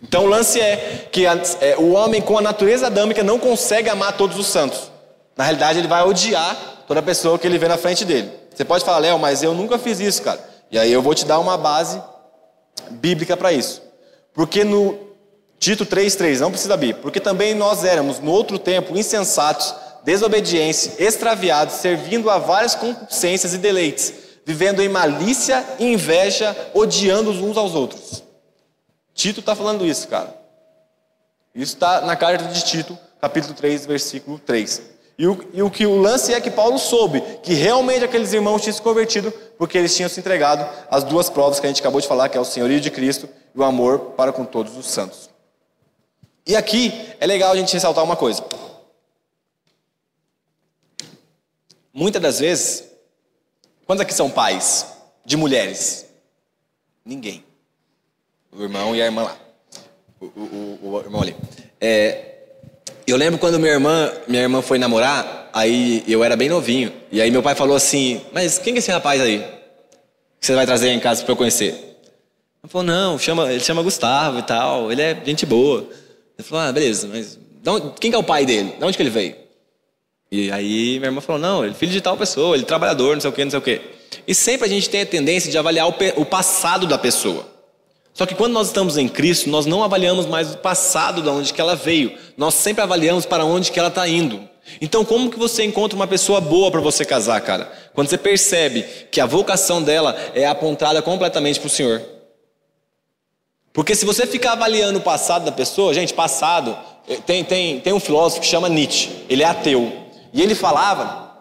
Então, 0.02 0.26
o 0.26 0.28
lance 0.28 0.60
é 0.60 1.08
que 1.12 1.28
a, 1.28 1.40
é, 1.60 1.78
o 1.78 1.92
homem 1.92 2.22
com 2.22 2.38
a 2.38 2.42
natureza 2.42 2.88
adâmica 2.88 3.22
não 3.24 3.38
consegue 3.38 3.90
amar 3.90 4.18
todos 4.18 4.40
os 4.40 4.48
santos. 4.48 4.90
Na 5.36 5.44
realidade, 5.44 5.80
ele 5.80 5.88
vai 5.88 6.04
odiar 6.04 6.84
toda 6.88 7.02
pessoa 7.02 7.38
que 7.38 7.46
ele 7.46 7.58
vê 7.58 7.68
na 7.68 7.78
frente 7.78 8.04
dele. 8.06 8.32
Você 8.54 8.66
pode 8.66 8.84
falar, 8.84 9.00
Léo, 9.00 9.20
mas 9.20 9.44
eu 9.44 9.54
nunca 9.54 9.78
fiz 9.78 10.00
isso, 10.00 10.22
cara. 10.22 10.44
E 10.72 10.80
aí 10.80 10.92
eu 10.92 11.02
vou 11.02 11.14
te 11.14 11.26
dar 11.26 11.40
uma 11.40 11.58
base 11.58 12.02
bíblica 12.90 13.36
para 13.36 13.52
isso. 13.54 13.82
Porque 14.34 14.64
no 14.64 15.12
Tito 15.60 15.86
3,3, 15.86 16.40
não 16.40 16.50
precisa 16.50 16.74
abrir, 16.74 16.96
porque 16.96 17.20
também 17.20 17.54
nós 17.54 17.84
éramos, 17.84 18.20
no 18.20 18.32
outro 18.32 18.58
tempo, 18.58 18.98
insensatos, 18.98 19.76
desobedientes, 20.04 21.00
extraviados, 21.00 21.76
servindo 21.76 22.30
a 22.30 22.38
várias 22.38 22.76
concupiscências 22.76 23.54
e 23.54 23.58
deleites, 23.58 24.14
vivendo 24.46 24.82
em 24.82 24.90
malícia 24.90 25.64
e 25.80 25.94
inveja, 25.94 26.56
odiando 26.74 27.32
uns 27.32 27.58
aos 27.58 27.76
outros. 27.76 28.24
Tito 29.14 29.40
está 29.40 29.56
falando 29.56 29.86
isso, 29.86 30.08
cara. 30.08 30.36
Isso 31.54 31.74
está 31.74 32.02
na 32.02 32.16
carta 32.16 32.46
de 32.46 32.64
Tito, 32.64 32.98
capítulo 33.20 33.54
3, 33.54 33.86
versículo 33.86 34.40
3. 34.40 34.82
E 35.18 35.28
o, 35.28 35.50
e 35.54 35.62
o 35.62 35.70
que 35.70 35.86
o 35.86 36.00
lance 36.00 36.34
é 36.34 36.42
que 36.42 36.50
Paulo 36.50 36.80
soube 36.80 37.22
que 37.44 37.54
realmente 37.54 38.04
aqueles 38.04 38.34
irmãos 38.34 38.62
tinham 38.62 38.74
se 38.74 38.82
convertido 38.82 39.32
porque 39.58 39.78
eles 39.78 39.96
tinham 39.96 40.10
se 40.10 40.20
entregado 40.20 40.68
às 40.90 41.04
duas 41.04 41.30
provas 41.30 41.60
que 41.60 41.66
a 41.68 41.70
gente 41.70 41.82
acabou 41.82 42.02
de 42.02 42.08
falar, 42.08 42.30
que 42.30 42.38
é 42.38 42.42
o 42.42 42.46
senhorio 42.46 42.80
de 42.80 42.90
Cristo 42.90 43.30
e 43.54 43.60
o 43.60 43.64
amor 43.64 44.00
para 44.18 44.32
com 44.32 44.46
todos 44.46 44.76
os 44.76 44.90
santos. 44.90 45.30
E 46.48 46.56
aqui 46.56 46.92
é 47.20 47.28
legal 47.28 47.52
a 47.52 47.56
gente 47.56 47.72
ressaltar 47.72 48.04
uma 48.04 48.16
coisa. 48.16 48.44
Muitas 51.94 52.22
das 52.22 52.40
vezes, 52.40 52.86
quantos 53.86 54.02
aqui 54.02 54.14
são 54.14 54.30
pais 54.30 54.88
de 55.26 55.36
mulheres? 55.38 56.06
Ninguém. 57.06 57.44
O 58.52 58.62
irmão 58.62 58.96
e 58.96 59.02
a 59.02 59.06
irmã 59.06 59.24
lá. 59.24 59.38
O, 60.20 60.26
o, 60.26 60.80
o, 60.84 60.90
o 60.94 61.00
irmão 61.00 61.22
ali. 61.22 61.36
É, 61.80 62.36
eu 63.08 63.18
lembro 63.18 63.40
quando 63.40 63.60
minha 63.60 63.74
irmã, 63.74 64.12
minha 64.28 64.44
irmã 64.44 64.62
foi 64.62 64.78
namorar, 64.78 65.50
aí 65.54 66.04
eu 66.08 66.24
era 66.24 66.36
bem 66.36 66.50
novinho. 66.50 66.94
E 67.12 67.22
aí 67.22 67.32
meu 67.32 67.42
pai 67.42 67.56
falou 67.56 67.76
assim: 67.76 68.22
Mas 68.32 68.58
quem 68.60 68.76
é 68.76 68.78
esse 68.78 68.92
rapaz 68.92 69.20
aí? 69.20 69.62
que 70.42 70.48
você 70.48 70.56
vai 70.56 70.66
trazer 70.66 70.90
em 70.90 71.00
casa 71.00 71.24
para 71.24 71.32
eu 71.32 71.38
conhecer? 71.38 72.00
Ele 72.64 72.68
falou, 72.70 72.84
não, 72.84 73.20
chama, 73.20 73.52
ele 73.52 73.60
chama 73.60 73.84
Gustavo 73.84 74.40
e 74.40 74.42
tal, 74.42 74.92
ele 74.92 75.02
é 75.02 75.22
gente 75.24 75.46
boa. 75.46 75.82
Ele 76.38 76.48
falou, 76.48 76.66
ah, 76.66 76.72
beleza, 76.72 77.08
mas 77.08 77.40
quem 78.00 78.10
que 78.10 78.16
é 78.16 78.20
o 78.20 78.24
pai 78.24 78.44
dele? 78.44 78.74
De 78.78 78.84
onde 78.84 78.98
que 78.98 79.04
ele 79.04 79.12
veio? 79.12 79.36
E 80.32 80.50
aí 80.50 80.98
minha 80.98 81.10
irmã 81.10 81.20
falou, 81.20 81.42
não, 81.42 81.64
ele 81.64 81.74
é 81.74 81.76
filho 81.76 81.92
de 81.92 82.00
tal 82.00 82.16
pessoa, 82.16 82.56
ele 82.56 82.64
é 82.64 82.66
trabalhador, 82.66 83.16
não 83.16 83.22
sei 83.22 83.30
o 83.30 83.34
que, 83.34 83.44
não 83.44 83.52
sei 83.52 83.60
o 83.60 83.62
que. 83.62 83.82
E 84.26 84.34
sempre 84.34 84.66
a 84.66 84.70
gente 84.70 84.90
tem 84.90 85.02
a 85.02 85.06
tendência 85.06 85.52
de 85.52 85.58
avaliar 85.58 85.90
o, 85.90 85.94
o 86.16 86.26
passado 86.26 86.88
da 86.88 86.98
pessoa. 86.98 87.46
Só 88.14 88.26
que 88.26 88.36
quando 88.36 88.54
nós 88.54 88.68
estamos 88.68 88.98
em 88.98 89.08
Cristo, 89.08 89.50
nós 89.50 89.66
não 89.66 89.84
avaliamos 89.84 90.26
mais 90.26 90.54
o 90.54 90.58
passado 90.58 91.22
de 91.22 91.30
onde 91.30 91.54
que 91.54 91.60
ela 91.60 91.76
veio. 91.76 92.18
Nós 92.38 92.54
sempre 92.54 92.82
avaliamos 92.82 93.26
para 93.26 93.44
onde 93.44 93.72
que 93.72 93.80
ela 93.80 93.90
está 93.90 94.08
indo. 94.08 94.48
Então, 94.80 95.04
como 95.04 95.30
que 95.30 95.40
você 95.40 95.64
encontra 95.64 95.96
uma 95.96 96.08
pessoa 96.08 96.40
boa 96.40 96.72
para 96.72 96.80
você 96.80 97.04
casar, 97.04 97.42
cara? 97.42 97.72
Quando 97.94 98.10
você 98.10 98.18
percebe 98.18 98.86
que 99.12 99.20
a 99.20 99.26
vocação 99.26 99.82
dela 99.82 100.16
é 100.34 100.46
apontada 100.46 101.02
completamente 101.02 101.60
para 101.60 101.68
o 101.68 101.70
Senhor. 101.70 102.02
Porque 103.74 103.96
se 103.96 104.06
você 104.06 104.28
ficar 104.28 104.54
avaliando 104.54 105.00
o 105.00 105.02
passado 105.02 105.46
da 105.46 105.52
pessoa, 105.52 105.94
gente, 105.94 106.14
passado, 106.14 106.78
eh, 107.08 107.18
tem, 107.26 107.44
tem, 107.44 107.80
tem 107.80 107.94
um 107.94 108.00
filósofo 108.00 108.42
que 108.42 108.48
chama 108.48 108.68
Nietzsche, 108.68 109.10
ele 109.30 109.44
é 109.44 109.46
ateu. 109.46 110.11
E 110.34 110.42
ele 110.42 110.56
falava 110.56 111.32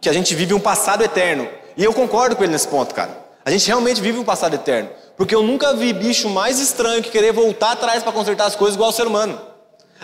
que 0.00 0.08
a 0.08 0.12
gente 0.12 0.34
vive 0.34 0.54
um 0.54 0.60
passado 0.60 1.02
eterno. 1.02 1.48
E 1.76 1.84
eu 1.84 1.92
concordo 1.92 2.36
com 2.36 2.42
ele 2.44 2.52
nesse 2.52 2.68
ponto, 2.68 2.94
cara. 2.94 3.24
A 3.44 3.50
gente 3.50 3.66
realmente 3.66 4.00
vive 4.00 4.18
um 4.18 4.24
passado 4.24 4.54
eterno. 4.54 4.90
Porque 5.16 5.34
eu 5.34 5.42
nunca 5.42 5.74
vi 5.74 5.92
bicho 5.92 6.28
mais 6.28 6.58
estranho 6.60 7.02
que 7.02 7.10
querer 7.10 7.32
voltar 7.32 7.72
atrás 7.72 8.02
para 8.02 8.12
consertar 8.12 8.46
as 8.46 8.56
coisas 8.56 8.74
igual 8.74 8.90
o 8.90 8.92
ser 8.92 9.06
humano. 9.06 9.40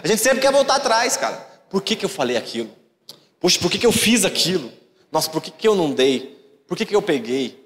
A 0.03 0.07
gente 0.07 0.23
sempre 0.23 0.41
quer 0.41 0.53
voltar 0.53 0.77
atrás, 0.77 1.17
cara. 1.17 1.37
Por 1.69 1.83
que, 1.83 1.97
que 1.97 2.05
eu 2.05 2.09
falei 2.09 2.37
aquilo? 2.37 2.71
Poxa, 3.41 3.59
por 3.59 3.71
que, 3.71 3.79
que 3.79 3.87
eu 3.87 3.93
fiz 3.93 4.25
aquilo? 4.25 4.73
Nossa, 5.11 5.29
por 5.29 5.43
que, 5.43 5.51
que 5.51 5.67
eu 5.67 5.75
não 5.75 5.91
dei? 5.91 6.63
Por 6.67 6.77
que, 6.77 6.87
que 6.87 6.95
eu 6.95 7.03
peguei? 7.03 7.63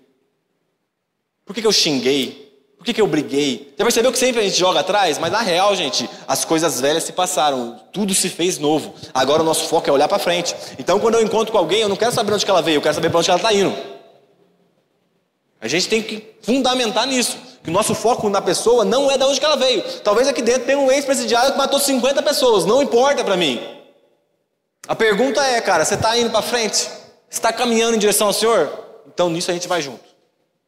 Por 1.45 1.55
que, 1.55 1.61
que 1.61 1.67
eu 1.67 1.73
xinguei? 1.73 2.46
Por 2.87 2.91
que, 2.91 2.95
que 2.95 3.03
eu 3.03 3.09
briguei? 3.09 3.75
Já 3.77 3.85
percebeu 3.85 4.13
que 4.13 4.19
sempre 4.19 4.41
a 4.41 4.45
gente 4.45 4.57
joga 4.57 4.79
atrás? 4.79 5.19
Mas 5.19 5.33
na 5.33 5.41
real, 5.41 5.75
gente, 5.75 6.09
as 6.29 6.45
coisas 6.45 6.81
velhas 6.81 7.03
se 7.03 7.11
passaram, 7.11 7.81
tudo 7.93 8.15
se 8.15 8.29
fez 8.29 8.61
novo. 8.61 8.95
Agora 9.13 9.43
o 9.43 9.45
nosso 9.45 9.65
foco 9.65 9.91
é 9.91 9.93
olhar 9.93 10.07
para 10.07 10.21
frente. 10.21 10.55
Então, 10.79 11.01
quando 11.01 11.17
eu 11.17 11.21
encontro 11.21 11.51
com 11.51 11.59
alguém, 11.59 11.81
eu 11.81 11.89
não 11.89 11.97
quero 11.97 12.13
saber 12.13 12.33
onde 12.33 12.49
ela 12.49 12.63
veio, 12.63 12.77
eu 12.77 12.81
quero 12.81 12.95
saber 12.95 13.11
para 13.11 13.19
onde 13.19 13.29
ela 13.29 13.41
está 13.41 13.53
indo. 13.53 13.77
A 15.61 15.67
gente 15.67 15.89
tem 15.89 16.01
que 16.01 16.37
fundamentar 16.43 17.09
nisso. 17.09 17.37
Que 17.61 17.71
o 17.71 17.73
nosso 17.73 17.93
foco 17.93 18.29
na 18.29 18.41
pessoa 18.41 18.85
não 18.85 19.11
é 19.11 19.19
de 19.19 19.25
onde 19.25 19.45
ela 19.45 19.57
veio. 19.57 19.83
Talvez 20.05 20.29
aqui 20.29 20.41
dentro 20.41 20.63
tenha 20.63 20.79
um 20.79 20.89
ex-presidiário 20.89 21.51
que 21.51 21.59
matou 21.59 21.81
50 21.81 22.23
pessoas, 22.23 22.65
não 22.65 22.81
importa 22.81 23.25
para 23.25 23.37
mim. 23.37 23.61
A 24.87 24.95
pergunta 24.95 25.45
é, 25.45 25.61
cara, 25.61 25.85
você 25.85 25.95
está 25.95 26.17
indo 26.17 26.31
para 26.31 26.41
frente? 26.41 26.77
Você 26.77 26.91
está 27.31 27.53
caminhando 27.53 27.97
em 27.97 27.99
direção 27.99 28.29
ao 28.29 28.33
Senhor? 28.33 28.71
Então 29.09 29.29
nisso 29.29 29.51
a 29.51 29.55
gente 29.55 29.67
vai 29.67 29.83
junto. 29.83 30.16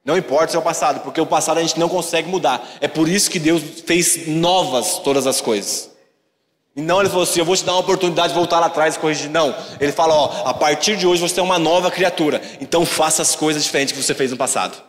Não 0.08 0.16
importa 0.16 0.46
o 0.46 0.50
seu 0.52 0.62
passado, 0.62 1.00
porque 1.00 1.20
o 1.20 1.26
passado 1.26 1.58
a 1.58 1.60
gente 1.60 1.78
não 1.78 1.86
consegue 1.86 2.30
mudar. 2.30 2.66
É 2.80 2.88
por 2.88 3.06
isso 3.06 3.30
que 3.30 3.38
Deus 3.38 3.62
fez 3.84 4.26
novas 4.26 5.00
todas 5.00 5.26
as 5.26 5.42
coisas. 5.42 5.90
E 6.74 6.80
não 6.80 7.00
ele 7.00 7.10
falou 7.10 7.24
assim: 7.24 7.40
eu 7.40 7.44
vou 7.44 7.54
te 7.54 7.62
dar 7.62 7.72
uma 7.72 7.80
oportunidade 7.80 8.28
de 8.28 8.34
voltar 8.34 8.58
lá 8.58 8.68
atrás 8.68 8.96
e 8.96 8.98
corrigir. 8.98 9.28
Não. 9.28 9.54
Ele 9.78 9.92
fala: 9.92 10.14
ó, 10.14 10.48
a 10.48 10.54
partir 10.54 10.96
de 10.96 11.06
hoje 11.06 11.20
você 11.20 11.38
é 11.40 11.42
uma 11.42 11.58
nova 11.58 11.90
criatura. 11.90 12.40
Então 12.58 12.86
faça 12.86 13.20
as 13.20 13.36
coisas 13.36 13.62
diferentes 13.62 13.92
que 13.92 14.02
você 14.02 14.14
fez 14.14 14.30
no 14.30 14.38
passado. 14.38 14.82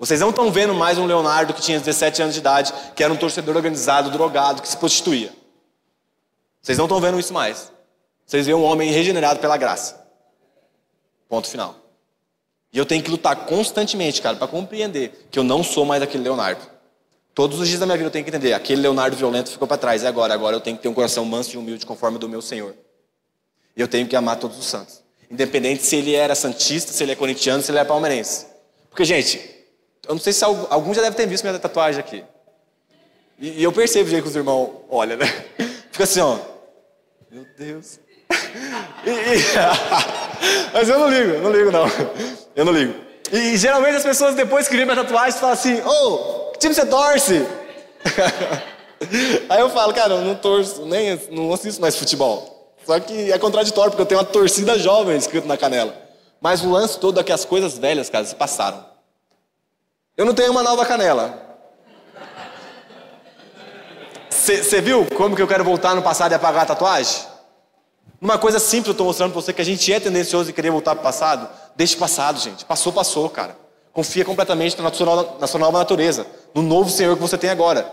Vocês 0.00 0.18
não 0.18 0.30
estão 0.30 0.50
vendo 0.50 0.74
mais 0.74 0.98
um 0.98 1.06
Leonardo 1.06 1.54
que 1.54 1.62
tinha 1.62 1.78
17 1.78 2.22
anos 2.22 2.34
de 2.34 2.40
idade, 2.40 2.74
que 2.96 3.04
era 3.04 3.12
um 3.12 3.16
torcedor 3.16 3.54
organizado, 3.54 4.10
drogado, 4.10 4.60
que 4.60 4.66
se 4.66 4.76
prostituía. 4.76 5.32
Vocês 6.60 6.76
não 6.76 6.86
estão 6.86 7.00
vendo 7.00 7.20
isso 7.20 7.32
mais. 7.32 7.70
Vocês 8.26 8.46
veem 8.46 8.58
um 8.58 8.64
homem 8.64 8.90
regenerado 8.90 9.38
pela 9.38 9.56
graça. 9.56 10.04
Ponto 11.28 11.46
final. 11.46 11.81
E 12.72 12.78
eu 12.78 12.86
tenho 12.86 13.02
que 13.02 13.10
lutar 13.10 13.36
constantemente, 13.46 14.22
cara, 14.22 14.36
para 14.36 14.48
compreender 14.48 15.26
que 15.30 15.38
eu 15.38 15.44
não 15.44 15.62
sou 15.62 15.84
mais 15.84 16.02
aquele 16.02 16.24
Leonardo. 16.24 16.62
Todos 17.34 17.60
os 17.60 17.68
dias 17.68 17.78
da 17.78 17.86
minha 17.86 17.96
vida 17.96 18.08
eu 18.08 18.12
tenho 18.12 18.24
que 18.24 18.30
entender, 18.30 18.52
aquele 18.52 18.80
Leonardo 18.80 19.16
violento 19.16 19.50
ficou 19.50 19.68
para 19.68 19.76
trás, 19.76 20.02
e 20.02 20.06
agora? 20.06 20.32
Agora 20.32 20.56
eu 20.56 20.60
tenho 20.60 20.76
que 20.76 20.82
ter 20.82 20.88
um 20.88 20.94
coração 20.94 21.24
manso 21.24 21.54
e 21.54 21.58
humilde 21.58 21.84
conforme 21.84 22.18
do 22.18 22.28
meu 22.28 22.40
Senhor. 22.40 22.74
E 23.76 23.80
eu 23.80 23.88
tenho 23.88 24.06
que 24.06 24.16
amar 24.16 24.36
todos 24.36 24.58
os 24.58 24.66
santos. 24.66 25.02
Independente 25.30 25.82
se 25.82 25.96
ele 25.96 26.14
era 26.14 26.34
santista, 26.34 26.92
se 26.92 27.02
ele 27.02 27.12
é 27.12 27.14
corintiano, 27.14 27.62
se 27.62 27.70
ele 27.70 27.78
é 27.78 27.84
palmeirense. 27.84 28.46
Porque, 28.90 29.04
gente, 29.04 29.38
eu 30.06 30.14
não 30.14 30.20
sei 30.20 30.32
se 30.32 30.44
alguns 30.44 30.96
já 30.96 31.02
devem 31.02 31.16
ter 31.16 31.26
visto 31.26 31.44
minha 31.44 31.58
tatuagem 31.58 32.00
aqui. 32.00 32.24
E, 33.38 33.60
e 33.60 33.62
eu 33.62 33.72
percebo 33.72 34.06
o 34.06 34.10
jeito 34.10 34.22
que 34.24 34.28
os 34.28 34.36
irmãos 34.36 34.70
olham, 34.90 35.16
né? 35.16 35.26
Fica 35.90 36.04
assim, 36.04 36.20
ó. 36.20 36.38
Meu 37.30 37.46
Deus. 37.56 37.98
E, 39.04 39.10
e, 39.10 40.21
mas 40.72 40.88
eu 40.88 40.98
não 40.98 41.08
ligo, 41.08 41.32
eu 41.32 41.42
não 41.42 41.52
ligo 41.52 41.70
não. 41.70 41.86
Eu 42.54 42.64
não 42.64 42.72
ligo. 42.72 42.94
E, 43.32 43.56
geralmente 43.56 43.96
as 43.96 44.02
pessoas 44.02 44.34
depois 44.34 44.68
que 44.68 44.74
vêem 44.74 44.84
minha 44.84 44.96
tatuagem 44.96 45.38
falam 45.38 45.54
assim, 45.54 45.80
ô, 45.80 45.88
oh, 45.88 46.52
que 46.52 46.58
time 46.58 46.74
você 46.74 46.84
torce? 46.84 47.46
Aí 49.48 49.60
eu 49.60 49.70
falo, 49.70 49.92
cara, 49.94 50.14
eu 50.14 50.20
não 50.20 50.34
torço, 50.34 50.84
nem 50.84 51.18
não 51.30 51.52
assisto 51.52 51.80
mais 51.80 51.96
futebol. 51.96 52.74
Só 52.86 52.98
que 53.00 53.32
é 53.32 53.38
contraditório, 53.38 53.90
porque 53.90 54.02
eu 54.02 54.06
tenho 54.06 54.20
uma 54.20 54.26
torcida 54.26 54.78
jovem 54.78 55.16
escrito 55.16 55.46
na 55.46 55.56
canela. 55.56 55.94
Mas 56.40 56.62
o 56.62 56.70
lance 56.70 56.98
todo 56.98 57.20
é 57.20 57.24
que 57.24 57.32
as 57.32 57.44
coisas 57.44 57.78
velhas, 57.78 58.10
cara, 58.10 58.24
se 58.24 58.34
passaram. 58.34 58.84
Eu 60.16 60.24
não 60.26 60.34
tenho 60.34 60.50
uma 60.50 60.62
nova 60.62 60.84
canela. 60.84 61.50
Você 64.28 64.80
viu 64.80 65.06
como 65.16 65.36
que 65.36 65.42
eu 65.42 65.46
quero 65.46 65.64
voltar 65.64 65.94
no 65.94 66.02
passado 66.02 66.32
e 66.32 66.34
apagar 66.34 66.64
a 66.64 66.66
tatuagem? 66.66 67.31
Uma 68.22 68.38
coisa 68.38 68.60
simples 68.60 68.86
eu 68.86 68.92
estou 68.92 69.04
mostrando 69.04 69.32
para 69.32 69.40
você 69.42 69.52
que 69.52 69.60
a 69.60 69.64
gente 69.64 69.92
é 69.92 69.98
tendencioso 69.98 70.48
em 70.48 70.52
querer 70.52 70.70
voltar 70.70 70.94
para 70.94 71.00
o 71.00 71.02
passado. 71.02 71.48
Deixe 71.74 71.96
passado, 71.96 72.38
gente. 72.38 72.64
Passou, 72.64 72.92
passou, 72.92 73.28
cara. 73.28 73.58
Confia 73.92 74.24
completamente 74.24 74.80
na 74.80 74.92
sua, 74.92 75.38
na 75.40 75.46
sua 75.48 75.58
nova 75.58 75.78
natureza, 75.78 76.24
no 76.54 76.62
novo 76.62 76.88
Senhor 76.88 77.16
que 77.16 77.20
você 77.20 77.36
tem 77.36 77.50
agora. 77.50 77.92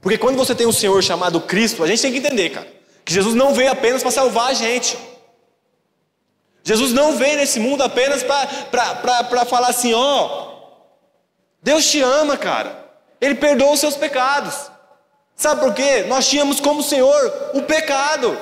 Porque 0.00 0.18
quando 0.18 0.36
você 0.36 0.52
tem 0.52 0.66
um 0.66 0.72
Senhor 0.72 1.00
chamado 1.00 1.40
Cristo, 1.42 1.84
a 1.84 1.86
gente 1.86 2.02
tem 2.02 2.10
que 2.10 2.18
entender, 2.18 2.50
cara, 2.50 2.66
que 3.04 3.14
Jesus 3.14 3.36
não 3.36 3.54
veio 3.54 3.70
apenas 3.70 4.02
para 4.02 4.10
salvar 4.10 4.50
a 4.50 4.52
gente. 4.52 4.98
Jesus 6.64 6.92
não 6.92 7.16
veio 7.16 7.36
nesse 7.36 7.60
mundo 7.60 7.82
apenas 7.82 8.24
para 8.24 9.44
falar 9.46 9.68
assim, 9.68 9.94
ó, 9.94 10.54
Deus 11.62 11.88
te 11.88 12.00
ama, 12.00 12.36
cara. 12.36 12.84
Ele 13.20 13.36
perdoa 13.36 13.74
os 13.74 13.78
seus 13.78 13.94
pecados. 13.94 14.72
Sabe 15.36 15.60
por 15.60 15.72
quê? 15.72 16.04
Nós 16.08 16.28
tínhamos 16.28 16.58
como 16.58 16.82
Senhor 16.82 17.52
o 17.54 17.62
pecado. 17.62 18.36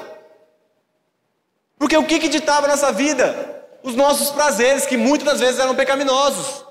Porque 1.87 1.97
o 1.97 2.03
que, 2.03 2.19
que 2.19 2.29
ditava 2.29 2.67
nossa 2.67 2.91
vida? 2.91 3.63
Os 3.81 3.95
nossos 3.95 4.31
prazeres, 4.31 4.85
que 4.85 4.97
muitas 4.97 5.25
das 5.25 5.39
vezes 5.39 5.61
eram 5.61 5.73
pecaminosos. 5.73 6.65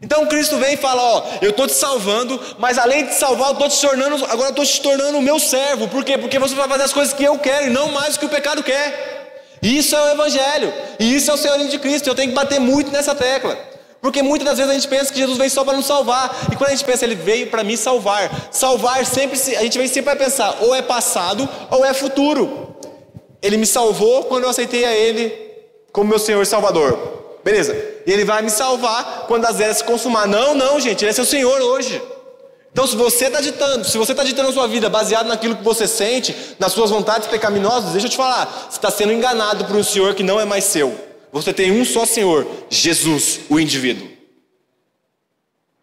Então 0.00 0.24
Cristo 0.26 0.56
vem 0.56 0.74
e 0.74 0.76
fala: 0.76 1.02
Ó, 1.02 1.24
eu 1.42 1.50
estou 1.50 1.66
te 1.66 1.72
salvando, 1.72 2.40
mas 2.56 2.78
além 2.78 3.06
de 3.06 3.10
te 3.10 3.16
salvar, 3.16 3.48
eu 3.48 3.54
estou 3.54 3.68
te 3.68 3.80
tornando, 3.80 4.24
agora 4.26 4.50
estou 4.50 4.64
te 4.64 4.80
tornando 4.80 5.18
o 5.18 5.20
meu 5.20 5.40
servo. 5.40 5.88
Por 5.88 6.04
quê? 6.04 6.16
Porque 6.16 6.38
você 6.38 6.54
vai 6.54 6.68
fazer 6.68 6.84
as 6.84 6.92
coisas 6.92 7.12
que 7.12 7.24
eu 7.24 7.36
quero 7.40 7.66
e 7.66 7.70
não 7.70 7.90
mais 7.90 8.14
o 8.14 8.20
que 8.20 8.26
o 8.26 8.28
pecado 8.28 8.62
quer. 8.62 9.58
Isso 9.60 9.96
é 9.96 10.02
o 10.04 10.12
Evangelho, 10.12 10.72
e 11.00 11.16
isso 11.16 11.28
é 11.28 11.34
o 11.34 11.36
Senhor 11.36 11.58
de 11.58 11.78
Cristo. 11.80 12.06
Eu 12.08 12.14
tenho 12.14 12.28
que 12.28 12.36
bater 12.36 12.60
muito 12.60 12.92
nessa 12.92 13.16
tecla. 13.16 13.58
Porque 14.00 14.22
muitas 14.22 14.46
das 14.46 14.58
vezes 14.58 14.70
a 14.70 14.74
gente 14.74 14.86
pensa 14.86 15.12
que 15.12 15.18
Jesus 15.18 15.36
veio 15.36 15.50
só 15.50 15.64
para 15.64 15.76
nos 15.76 15.86
salvar. 15.86 16.46
E 16.52 16.54
quando 16.54 16.68
a 16.68 16.72
gente 16.72 16.84
pensa, 16.84 17.04
ele 17.04 17.16
veio 17.16 17.48
para 17.48 17.64
me 17.64 17.76
salvar. 17.76 18.30
Salvar 18.52 19.04
sempre, 19.04 19.36
a 19.56 19.62
gente 19.62 19.76
vem 19.76 19.88
sempre 19.88 20.12
a 20.12 20.14
pensar, 20.14 20.58
ou 20.60 20.72
é 20.72 20.82
passado 20.82 21.48
ou 21.68 21.84
é 21.84 21.92
futuro. 21.92 22.65
Ele 23.42 23.56
me 23.56 23.66
salvou 23.66 24.24
quando 24.24 24.44
eu 24.44 24.50
aceitei 24.50 24.84
a 24.84 24.92
Ele 24.92 25.32
como 25.92 26.08
meu 26.10 26.18
Senhor 26.18 26.42
e 26.42 26.46
Salvador. 26.46 27.16
Beleza. 27.44 27.74
E 28.06 28.12
Ele 28.12 28.24
vai 28.24 28.42
me 28.42 28.50
salvar 28.50 29.26
quando 29.26 29.44
as 29.44 29.60
eras 29.60 29.78
se 29.78 29.84
consumar. 29.84 30.26
Não, 30.26 30.54
não, 30.54 30.80
gente, 30.80 31.04
Ele 31.04 31.10
é 31.10 31.14
seu 31.14 31.24
Senhor 31.24 31.60
hoje. 31.60 32.02
Então, 32.72 32.86
se 32.86 32.94
você 32.94 33.26
está 33.26 33.40
ditando, 33.40 33.86
se 33.86 33.96
você 33.96 34.12
está 34.12 34.22
ditando 34.22 34.50
a 34.50 34.52
sua 34.52 34.68
vida 34.68 34.90
baseado 34.90 35.28
naquilo 35.28 35.56
que 35.56 35.64
você 35.64 35.86
sente, 35.86 36.36
nas 36.58 36.72
suas 36.72 36.90
vontades 36.90 37.26
pecaminosas, 37.26 37.92
deixa 37.92 38.06
eu 38.06 38.10
te 38.10 38.16
falar, 38.18 38.68
você 38.68 38.76
está 38.76 38.90
sendo 38.90 39.14
enganado 39.14 39.64
por 39.64 39.76
um 39.76 39.82
Senhor 39.82 40.14
que 40.14 40.22
não 40.22 40.38
é 40.38 40.44
mais 40.44 40.64
seu. 40.64 40.94
Você 41.32 41.54
tem 41.54 41.72
um 41.72 41.84
só 41.86 42.04
Senhor, 42.04 42.46
Jesus, 42.68 43.40
o 43.48 43.58
indivíduo. 43.58 44.06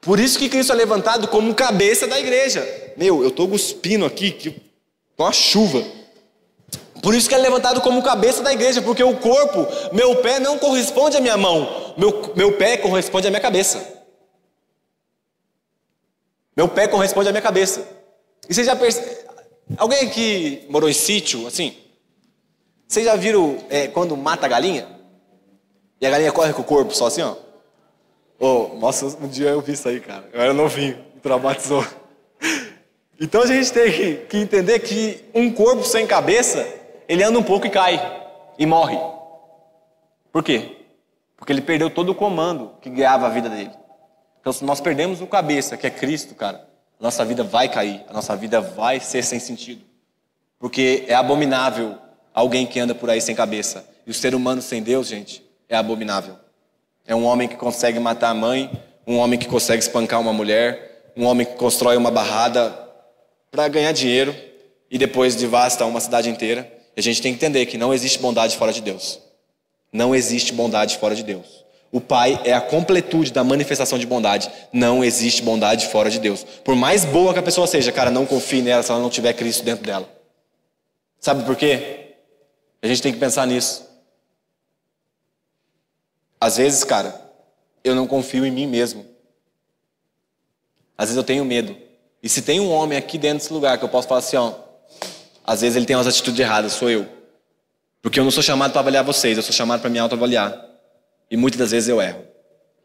Por 0.02 0.20
isso 0.20 0.38
que 0.38 0.50
Cristo 0.50 0.72
é 0.72 0.76
levantado 0.76 1.28
como 1.30 1.56
cabeça 1.56 2.06
da 2.06 2.20
igreja. 2.20 2.68
Meu, 2.98 3.24
eu 3.24 3.30
estou 3.30 3.48
cuspindo 3.48 4.06
aqui, 4.06 4.32
que 4.32 4.62
uma 5.18 5.32
chuva. 5.32 5.84
Por 7.04 7.14
isso 7.14 7.28
que 7.28 7.36
é 7.36 7.38
levantado 7.38 7.82
como 7.82 8.02
cabeça 8.02 8.42
da 8.42 8.54
igreja, 8.54 8.82
porque 8.82 9.04
o 9.04 9.18
corpo, 9.18 9.68
meu 9.92 10.16
pé 10.22 10.40
não 10.40 10.58
corresponde 10.58 11.18
à 11.18 11.20
minha 11.20 11.36
mão, 11.36 11.94
meu, 11.98 12.32
meu 12.34 12.54
pé 12.54 12.78
corresponde 12.78 13.28
à 13.28 13.30
minha 13.30 13.42
cabeça. 13.42 13.86
Meu 16.56 16.70
pé 16.70 16.88
corresponde 16.88 17.28
à 17.28 17.34
minha 17.34 17.42
cabeça. 17.42 17.86
E 18.48 18.54
vocês 18.54 18.66
já 18.66 18.74
perceberam? 18.74 19.22
Alguém 19.76 20.08
aqui 20.08 20.66
morou 20.70 20.90
em 20.90 20.94
sítio, 20.94 21.46
assim? 21.46 21.76
Vocês 22.88 23.06
já 23.06 23.18
viram 23.18 23.58
é, 23.70 23.88
quando 23.88 24.16
mata 24.16 24.46
a 24.46 24.50
galinha? 24.50 24.88
E 26.00 26.06
a 26.06 26.10
galinha 26.10 26.32
corre 26.32 26.54
com 26.54 26.62
o 26.62 26.66
corpo 26.66 26.96
só 26.96 27.08
assim, 27.08 27.22
ó. 27.22 27.36
Oh, 28.40 28.76
nossa, 28.78 29.06
um 29.22 29.28
dia 29.28 29.50
eu 29.50 29.60
vi 29.60 29.74
isso 29.74 29.90
aí, 29.90 30.00
cara. 30.00 30.30
Eu 30.32 30.40
era 30.40 30.54
novinho, 30.54 30.98
me 31.14 31.20
traumatizou. 31.22 31.86
Então 33.22 33.44
a 33.44 33.46
gente 33.46 33.72
tem 33.72 33.92
que, 33.92 34.16
que 34.26 34.38
entender 34.38 34.80
que 34.80 35.24
um 35.36 35.54
corpo 35.54 35.84
sem 35.84 36.06
cabeça, 36.06 36.68
ele 37.08 37.24
anda 37.24 37.40
um 37.40 37.44
pouco 37.44 37.68
e 37.68 37.70
cai. 37.70 38.22
E 38.58 38.66
morre. 38.66 38.98
Por 40.32 40.44
quê? 40.44 40.78
Porque 41.36 41.52
ele 41.52 41.62
perdeu 41.62 41.90
todo 41.90 42.10
o 42.10 42.16
comando 42.16 42.72
que 42.82 42.90
guiava 42.90 43.28
a 43.28 43.30
vida 43.30 43.50
dele. 43.50 43.72
Então, 44.40 44.52
se 44.52 44.64
nós 44.64 44.82
perdemos 44.82 45.22
o 45.22 45.28
cabeça, 45.28 45.78
que 45.78 45.88
é 45.88 45.90
Cristo, 45.90 46.36
cara, 46.36 46.68
a 47.00 47.04
nossa 47.04 47.24
vida 47.24 47.44
vai 47.44 47.70
cair, 47.70 48.04
a 48.10 48.14
nossa 48.14 48.36
vida 48.36 48.60
vai 48.62 49.00
ser 49.00 49.24
sem 49.24 49.40
sentido. 49.40 49.82
Porque 50.60 51.06
é 51.08 51.14
abominável 51.14 51.98
alguém 52.34 52.66
que 52.66 52.80
anda 52.80 52.96
por 52.96 53.10
aí 53.10 53.22
sem 53.22 53.36
cabeça. 53.36 53.88
E 54.06 54.12
o 54.12 54.14
ser 54.14 54.36
humano 54.36 54.62
sem 54.62 54.82
Deus, 54.82 55.08
gente, 55.08 55.44
é 55.70 55.76
abominável. 55.76 56.36
É 57.06 57.16
um 57.16 57.26
homem 57.26 57.48
que 57.48 57.56
consegue 57.56 58.00
matar 58.00 58.30
a 58.30 58.34
mãe, 58.34 58.72
um 59.06 59.18
homem 59.18 59.38
que 59.38 59.48
consegue 59.48 59.82
espancar 59.82 60.20
uma 60.20 60.34
mulher, 60.34 61.12
um 61.16 61.26
homem 61.26 61.46
que 61.46 61.56
constrói 61.56 61.98
uma 61.98 62.10
barrada 62.10 62.78
para 63.52 63.68
ganhar 63.68 63.92
dinheiro 63.92 64.36
e 64.90 64.98
depois 64.98 65.36
devasta 65.36 65.86
uma 65.86 66.00
cidade 66.00 66.30
inteira. 66.30 66.72
A 66.96 67.02
gente 67.02 67.22
tem 67.22 67.34
que 67.34 67.38
entender 67.38 67.66
que 67.66 67.78
não 67.78 67.94
existe 67.94 68.20
bondade 68.20 68.58
fora 68.58 68.72
de 68.72 68.82
Deus. 68.82 69.20
Não 69.92 70.14
existe 70.14 70.54
bondade 70.54 70.98
fora 70.98 71.16
de 71.16 71.24
Deus. 71.24 71.64
O 71.92 72.02
Pai 72.02 72.42
é 72.44 72.54
a 72.54 72.60
completude 72.60 73.32
da 73.32 73.44
manifestação 73.44 74.00
de 74.00 74.08
bondade. 74.08 74.52
Não 74.72 75.04
existe 75.04 75.44
bondade 75.44 75.88
fora 75.88 76.10
de 76.10 76.20
Deus. 76.20 76.44
Por 76.44 76.76
mais 76.76 77.06
boa 77.06 77.34
que 77.34 77.40
a 77.40 77.44
pessoa 77.44 77.68
seja, 77.68 77.92
cara, 77.92 78.10
não 78.10 78.26
confie 78.26 78.64
nela 78.64 78.82
se 78.82 78.92
ela 78.92 79.00
não 79.00 79.12
tiver 79.12 79.34
Cristo 79.34 79.64
dentro 79.64 79.86
dela. 79.86 80.10
Sabe 81.20 81.44
por 81.46 81.56
quê? 81.56 82.16
A 82.82 82.88
gente 82.88 83.02
tem 83.02 83.14
que 83.14 83.20
pensar 83.20 83.46
nisso. 83.46 83.88
Às 86.42 86.58
vezes, 86.58 86.84
cara, 86.84 87.32
eu 87.84 87.96
não 87.96 88.08
confio 88.08 88.46
em 88.46 88.52
mim 88.52 88.66
mesmo. 88.66 89.06
Às 90.98 91.10
vezes 91.10 91.18
eu 91.18 91.24
tenho 91.24 91.46
medo. 91.46 91.78
E 92.24 92.28
se 92.28 92.42
tem 92.42 92.60
um 92.60 92.72
homem 92.72 92.98
aqui 92.98 93.18
dentro 93.18 93.38
desse 93.38 93.54
lugar 93.54 93.78
que 93.78 93.86
eu 93.86 93.90
posso 93.90 94.08
falar 94.08 94.20
assim, 94.20 94.38
ó, 94.38 94.54
às 95.46 95.62
vezes 95.62 95.76
ele 95.76 95.86
tem 95.86 95.96
umas 95.96 96.08
atitudes 96.08 96.40
erradas, 96.40 96.74
sou 96.74 96.90
eu. 96.90 97.08
Porque 98.02 98.20
eu 98.20 98.24
não 98.24 98.32
sou 98.32 98.44
chamado 98.44 98.72
para 98.72 98.82
avaliar 98.82 99.04
vocês, 99.04 99.38
eu 99.38 99.44
sou 99.44 99.54
chamado 99.54 99.82
para 99.82 99.90
me 99.90 100.00
autoavaliar. 100.00 100.66
E 101.30 101.38
muitas 101.38 101.60
das 101.60 101.72
vezes 101.72 101.90
eu 101.90 102.02
erro. 102.02 102.24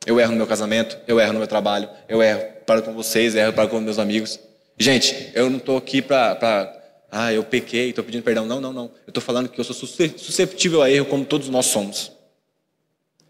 Eu 0.07 0.18
erro 0.18 0.31
no 0.31 0.38
meu 0.38 0.47
casamento, 0.47 0.97
eu 1.07 1.21
erro 1.21 1.33
no 1.33 1.38
meu 1.38 1.49
trabalho, 1.49 1.88
eu 2.09 2.23
erro 2.23 2.42
para 2.64 2.81
com 2.83 2.94
vocês, 2.94 3.35
erro 3.35 3.53
para 3.53 3.68
com 3.68 3.81
meus 3.81 3.99
amigos. 3.99 4.38
Gente, 4.79 5.31
eu 5.35 5.51
não 5.51 5.59
estou 5.59 5.77
aqui 5.77 6.01
para 6.01 6.73
ah, 7.11 7.33
eu 7.33 7.42
pequei, 7.42 7.90
estou 7.90 8.05
pedindo 8.05 8.23
perdão. 8.23 8.44
Não, 8.47 8.61
não, 8.61 8.73
não. 8.73 8.85
Eu 9.07 9.11
estou 9.11 9.23
falando 9.23 9.49
que 9.49 9.59
eu 9.59 9.64
sou 9.64 9.75
susceptível 9.75 10.83
a 10.83 10.90
erro 10.90 11.07
como 11.07 11.25
todos 11.25 11.49
nós 11.49 11.66
somos. 11.66 12.12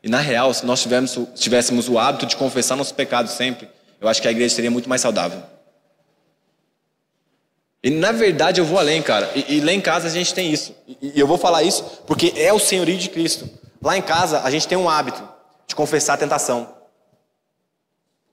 E 0.03 0.09
na 0.09 0.21
real, 0.21 0.53
se 0.53 0.67
nós 0.67 0.83
tivéssemos, 0.83 1.29
tivéssemos 1.35 1.89
o 1.89 1.99
hábito 1.99 2.27
de 2.27 2.37
confessar 2.37 2.77
nossos 2.77 2.93
pecados 2.93 3.33
sempre, 3.33 3.69
eu 4.01 4.09
acho 4.09 4.21
que 4.21 4.29
a 4.29 4.31
igreja 4.31 4.55
seria 4.55 4.71
muito 4.71 4.89
mais 4.89 5.01
saudável. 5.01 5.43
E 7.83 7.91
na 7.91 8.13
verdade 8.13 8.61
eu 8.61 8.65
vou 8.65 8.79
além, 8.79 9.03
cara. 9.03 9.31
E, 9.35 9.57
e 9.57 9.61
lá 9.61 9.73
em 9.73 9.81
casa 9.81 10.09
a 10.09 10.11
gente 10.11 10.35
tem 10.35 10.53
isso. 10.53 10.75
E, 10.87 11.13
e, 11.15 11.21
eu 11.21 11.27
vou 11.27 11.39
falar 11.39 11.63
isso 11.63 12.03
porque 12.07 12.33
é 12.37 12.53
o 12.53 12.59
senhorio 12.59 12.97
de 12.97 13.09
Cristo. 13.09 13.49
Lá 13.83 13.97
em 13.97 14.03
casa 14.03 14.41
a 14.43 14.51
gente 14.51 14.67
tem 14.67 14.77
um 14.77 14.89
hábito 14.89 15.23
de 15.67 15.75
confessar 15.75 16.15
a 16.15 16.19
tentação. 16.19 16.77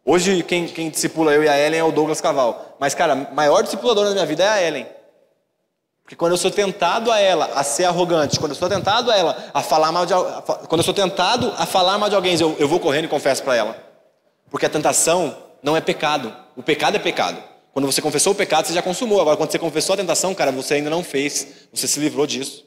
Hoje 0.03 0.43
quem, 0.43 0.67
quem 0.67 0.89
discipula 0.89 1.33
eu 1.33 1.43
e 1.43 1.49
a 1.49 1.57
Ellen 1.57 1.79
é 1.79 1.83
o 1.83 1.91
Douglas 1.91 2.21
Caval. 2.21 2.75
Mas, 2.79 2.93
cara, 2.93 3.13
a 3.13 3.33
maior 3.33 3.63
discipuladora 3.63 4.09
da 4.09 4.13
minha 4.13 4.25
vida 4.25 4.43
é 4.43 4.49
a 4.49 4.61
Ellen. 4.61 4.87
Porque 6.03 6.15
quando 6.15 6.33
eu 6.33 6.37
sou 6.37 6.51
tentado 6.51 7.11
a 7.11 7.19
ela 7.19 7.49
a 7.55 7.63
ser 7.63 7.85
arrogante, 7.85 8.39
quando 8.39 8.51
eu 8.51 8.55
sou 8.55 8.69
tentado 8.69 9.09
a 9.09 9.17
ela 9.17 9.49
a 9.51 9.63
falar 9.63 9.91
mal 9.91 10.05
de 10.05 10.13
quando 10.67 10.81
eu 10.81 10.83
sou 10.83 10.93
tentado 10.93 11.51
a 11.57 11.65
falar 11.65 11.97
mal 11.97 12.09
de 12.09 12.15
alguém, 12.15 12.39
eu, 12.39 12.55
eu 12.59 12.67
vou 12.67 12.79
correndo 12.79 13.05
e 13.05 13.07
confesso 13.07 13.41
para 13.41 13.55
ela. 13.55 13.75
Porque 14.51 14.67
a 14.67 14.69
tentação 14.69 15.35
não 15.63 15.75
é 15.75 15.81
pecado. 15.81 16.31
O 16.55 16.61
pecado 16.61 16.95
é 16.95 16.99
pecado. 16.99 17.41
Quando 17.75 17.87
você 17.91 18.01
confessou 18.01 18.31
o 18.31 18.35
pecado, 18.35 18.65
você 18.65 18.73
já 18.73 18.81
consumou. 18.81 19.19
Agora, 19.19 19.35
quando 19.35 19.51
você 19.51 19.59
confessou 19.59 19.95
a 19.95 19.97
tentação, 19.97 20.33
cara, 20.33 20.49
você 20.49 20.75
ainda 20.75 20.89
não 20.89 21.03
fez. 21.03 21.67
Você 21.73 21.89
se 21.89 21.99
livrou 21.99 22.25
disso. 22.25 22.65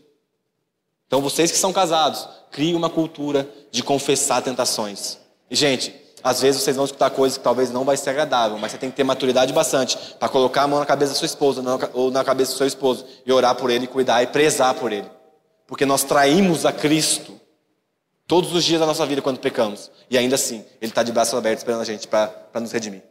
Então, 1.07 1.23
vocês 1.23 1.51
que 1.51 1.57
são 1.57 1.73
casados, 1.73 2.29
criem 2.53 2.75
uma 2.75 2.91
cultura 2.91 3.49
de 3.71 3.83
confessar 3.83 4.43
tentações. 4.43 5.17
E, 5.51 5.57
gente, 5.57 5.95
às 6.23 6.43
vezes 6.43 6.61
vocês 6.61 6.77
vão 6.77 6.85
escutar 6.85 7.09
coisas 7.09 7.39
que 7.39 7.43
talvez 7.43 7.71
não 7.71 7.87
vai 7.87 7.97
ser 7.97 8.11
agradável, 8.11 8.59
mas 8.59 8.73
você 8.73 8.77
tem 8.77 8.91
que 8.91 8.97
ter 8.97 9.03
maturidade 9.05 9.51
bastante 9.51 9.97
para 10.19 10.29
colocar 10.29 10.65
a 10.65 10.69
mão 10.69 10.79
na 10.79 10.85
cabeça 10.85 11.13
da 11.13 11.19
sua 11.19 11.25
esposa 11.25 11.63
ou 11.95 12.11
na 12.11 12.23
cabeça 12.23 12.53
do 12.53 12.59
seu 12.59 12.67
esposo 12.67 13.07
e 13.25 13.33
orar 13.33 13.55
por 13.55 13.71
ele, 13.71 13.87
cuidar 13.87 14.23
e 14.23 14.27
prezar 14.27 14.75
por 14.75 14.93
ele. 14.93 15.11
Porque 15.67 15.87
nós 15.87 16.05
traímos 16.05 16.67
a 16.67 16.73
Cristo 16.73 17.41
todos 18.27 18.53
os 18.53 18.63
dias 18.63 18.79
da 18.79 18.85
nossa 18.85 19.07
vida 19.07 19.23
quando 19.23 19.41
pecamos. 19.41 19.91
E 20.11 20.19
ainda 20.19 20.35
assim, 20.35 20.67
Ele 20.83 20.91
está 20.91 21.03
de 21.03 21.13
braços 21.13 21.33
abertos 21.33 21.63
esperando 21.63 21.81
a 21.81 21.87
gente 21.87 22.07
para 22.07 22.61
nos 22.61 22.73
redimir. 22.73 23.03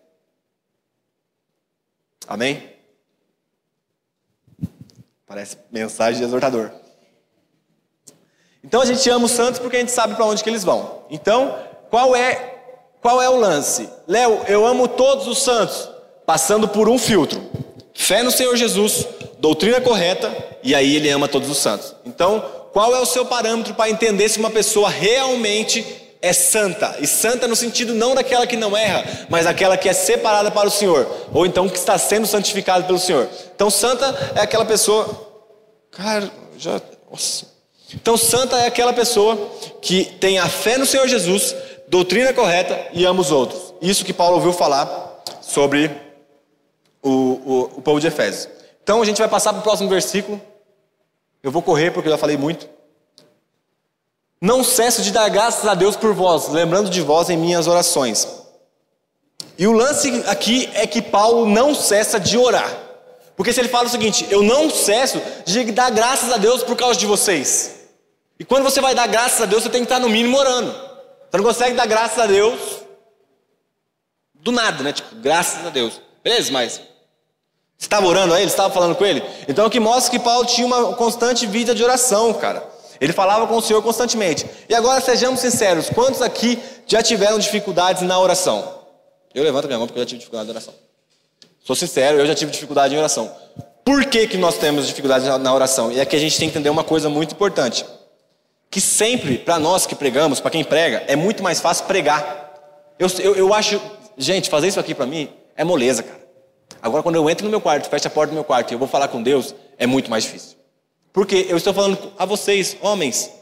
Amém? 2.27 2.69
Parece 5.25 5.57
mensagem 5.71 6.19
de 6.19 6.25
exortador. 6.25 6.71
Então 8.63 8.81
a 8.81 8.85
gente 8.85 9.09
ama 9.09 9.25
os 9.25 9.31
santos 9.31 9.59
porque 9.59 9.77
a 9.77 9.79
gente 9.79 9.91
sabe 9.91 10.15
para 10.15 10.25
onde 10.25 10.43
que 10.43 10.49
eles 10.49 10.63
vão. 10.63 11.03
Então, 11.09 11.57
qual 11.89 12.15
é 12.15 12.55
qual 13.01 13.21
é 13.21 13.29
o 13.29 13.37
lance? 13.37 13.89
Léo, 14.07 14.41
eu 14.47 14.65
amo 14.65 14.87
todos 14.87 15.27
os 15.27 15.41
santos, 15.41 15.89
passando 16.25 16.67
por 16.67 16.89
um 16.89 16.97
filtro: 16.97 17.41
fé 17.93 18.23
no 18.23 18.31
Senhor 18.31 18.55
Jesus, 18.57 19.07
doutrina 19.39 19.79
correta, 19.79 20.33
e 20.63 20.75
aí 20.75 20.95
ele 20.95 21.09
ama 21.09 21.27
todos 21.27 21.49
os 21.49 21.57
santos. 21.57 21.95
Então, 22.05 22.43
qual 22.73 22.93
é 22.93 22.99
o 22.99 23.05
seu 23.05 23.25
parâmetro 23.25 23.73
para 23.73 23.89
entender 23.89 24.27
se 24.27 24.39
uma 24.39 24.49
pessoa 24.49 24.89
realmente 24.89 26.06
é 26.21 26.33
santa? 26.33 26.97
E 26.99 27.07
santa 27.07 27.47
no 27.47 27.55
sentido 27.55 27.93
não 27.93 28.15
daquela 28.15 28.47
que 28.47 28.57
não 28.57 28.75
erra, 28.75 29.05
mas 29.29 29.45
daquela 29.45 29.77
que 29.77 29.87
é 29.87 29.93
separada 29.93 30.51
para 30.51 30.67
o 30.67 30.71
Senhor, 30.71 31.07
ou 31.33 31.45
então 31.45 31.69
que 31.69 31.77
está 31.77 31.97
sendo 31.97 32.25
santificada 32.25 32.83
pelo 32.85 32.99
Senhor. 32.99 33.27
Então, 33.55 33.69
santa 33.69 34.33
é 34.35 34.41
aquela 34.41 34.65
pessoa. 34.65 35.27
Cara, 35.91 36.29
já. 36.57 36.81
Nossa. 37.09 37.45
Então, 37.93 38.17
santa 38.17 38.57
é 38.57 38.67
aquela 38.67 38.93
pessoa 38.93 39.35
que 39.81 40.05
tem 40.05 40.39
a 40.39 40.47
fé 40.47 40.77
no 40.77 40.85
Senhor 40.85 41.07
Jesus, 41.07 41.55
doutrina 41.87 42.33
correta 42.33 42.87
e 42.93 43.05
ama 43.05 43.21
os 43.21 43.31
outros. 43.31 43.73
Isso 43.81 44.03
que 44.03 44.13
Paulo 44.13 44.35
ouviu 44.35 44.51
falar 44.51 45.23
sobre 45.41 45.89
o, 47.01 47.09
o, 47.09 47.71
o 47.77 47.81
povo 47.81 47.99
de 47.99 48.07
Efésios. 48.07 48.49
Então 48.83 49.01
a 49.01 49.05
gente 49.05 49.17
vai 49.17 49.27
passar 49.27 49.53
para 49.53 49.59
o 49.59 49.63
próximo 49.63 49.89
versículo. 49.89 50.41
Eu 51.41 51.51
vou 51.51 51.61
correr 51.61 51.91
porque 51.91 52.07
eu 52.07 52.11
já 52.11 52.17
falei 52.17 52.37
muito. 52.37 52.67
Não 54.39 54.63
cesso 54.63 55.01
de 55.01 55.11
dar 55.11 55.29
graças 55.29 55.67
a 55.67 55.73
Deus 55.73 55.95
por 55.95 56.13
vós, 56.13 56.49
lembrando 56.49 56.89
de 56.89 57.01
vós 57.01 57.29
em 57.29 57.37
minhas 57.37 57.67
orações. 57.67 58.27
E 59.57 59.65
o 59.67 59.71
lance 59.71 60.23
aqui 60.27 60.69
é 60.73 60.85
que 60.85 61.01
Paulo 61.01 61.47
não 61.47 61.73
cessa 61.73 62.19
de 62.19 62.37
orar. 62.37 62.71
Porque 63.35 63.51
se 63.51 63.59
ele 63.59 63.69
fala 63.69 63.87
o 63.87 63.89
seguinte, 63.89 64.27
eu 64.29 64.43
não 64.43 64.69
cesso 64.69 65.21
de 65.45 65.71
dar 65.71 65.91
graças 65.91 66.31
a 66.31 66.37
Deus 66.37 66.63
por 66.63 66.75
causa 66.75 66.99
de 66.99 67.05
vocês. 67.05 67.75
E 68.39 68.45
quando 68.45 68.63
você 68.63 68.79
vai 68.79 68.93
dar 68.93 69.07
graças 69.07 69.41
a 69.41 69.45
Deus, 69.45 69.63
você 69.63 69.69
tem 69.69 69.81
que 69.81 69.85
estar 69.85 69.99
no 69.99 70.09
mínimo 70.09 70.37
orando. 70.37 70.71
Você 70.71 71.37
não 71.37 71.43
consegue 71.43 71.75
dar 71.75 71.87
graças 71.87 72.19
a 72.19 72.27
Deus 72.27 72.59
do 74.35 74.51
nada, 74.51 74.83
né? 74.83 74.93
Tipo, 74.93 75.15
graças 75.15 75.65
a 75.65 75.69
Deus. 75.69 75.99
Beleza, 76.23 76.51
mas 76.51 76.73
você 77.77 77.85
estava 77.85 78.07
orando 78.07 78.33
a 78.33 78.39
ele? 78.39 78.49
Você 78.49 78.53
estava 78.53 78.73
falando 78.73 78.95
com 78.95 79.05
ele? 79.05 79.23
Então 79.47 79.65
é 79.65 79.67
o 79.67 79.71
que 79.71 79.79
mostra 79.79 80.11
que 80.11 80.23
Paulo 80.23 80.45
tinha 80.45 80.65
uma 80.65 80.93
constante 80.93 81.45
vida 81.45 81.75
de 81.75 81.83
oração, 81.83 82.33
cara. 82.33 82.76
Ele 82.99 83.13
falava 83.13 83.47
com 83.47 83.57
o 83.57 83.61
Senhor 83.61 83.81
constantemente. 83.81 84.45
E 84.67 84.75
agora 84.75 85.01
sejamos 85.01 85.39
sinceros: 85.39 85.89
quantos 85.89 86.21
aqui 86.21 86.59
já 86.85 87.01
tiveram 87.01 87.39
dificuldades 87.39 88.01
na 88.03 88.19
oração? 88.19 88.77
Eu 89.33 89.43
levanto 89.43 89.67
minha 89.67 89.77
mão 89.77 89.87
porque 89.87 89.99
eu 89.99 90.03
já 90.03 90.07
tive 90.07 90.19
dificuldade 90.19 90.47
na 90.47 90.53
oração. 90.53 90.73
Sou 91.63 91.75
sincero, 91.75 92.17
eu 92.17 92.25
já 92.25 92.33
tive 92.33 92.51
dificuldade 92.51 92.95
em 92.95 92.97
oração. 92.97 93.31
Por 93.83 94.05
que, 94.05 94.27
que 94.27 94.37
nós 94.37 94.57
temos 94.57 94.87
dificuldade 94.87 95.25
na 95.25 95.53
oração? 95.53 95.91
E 95.91 96.01
aqui 96.01 96.15
a 96.15 96.19
gente 96.19 96.37
tem 96.37 96.49
que 96.49 96.55
entender 96.55 96.69
uma 96.69 96.83
coisa 96.83 97.09
muito 97.09 97.33
importante 97.33 97.85
que 98.69 98.81
sempre, 98.81 99.37
para 99.37 99.57
nós 99.57 99.85
que 99.85 99.95
pregamos, 99.95 100.39
para 100.39 100.51
quem 100.51 100.63
prega, 100.63 101.03
é 101.07 101.15
muito 101.15 101.41
mais 101.41 101.59
fácil 101.59 101.85
pregar. 101.85 102.53
Eu, 102.99 103.07
eu, 103.19 103.35
eu 103.35 103.53
acho, 103.53 103.81
gente, 104.17 104.49
fazer 104.49 104.67
isso 104.67 104.79
aqui 104.79 104.93
para 104.93 105.05
mim 105.05 105.29
é 105.55 105.63
moleza, 105.63 106.03
cara. 106.03 106.27
Agora, 106.81 107.01
quando 107.01 107.15
eu 107.15 107.29
entro 107.29 107.45
no 107.45 107.49
meu 107.49 107.61
quarto, 107.61 107.89
fecho 107.89 108.07
a 108.07 108.11
porta 108.11 108.31
do 108.31 108.35
meu 108.35 108.43
quarto 108.43 108.71
e 108.71 108.75
eu 108.75 108.79
vou 108.79 108.87
falar 108.87 109.07
com 109.07 109.23
Deus, 109.23 109.55
é 109.77 109.87
muito 109.87 110.09
mais 110.09 110.23
difícil. 110.23 110.56
Porque 111.17 111.47
eu 111.49 111.57
estou 111.57 111.73
falando 111.73 112.13
a 112.15 112.25
vocês, 112.25 112.77
homens, 112.79 113.33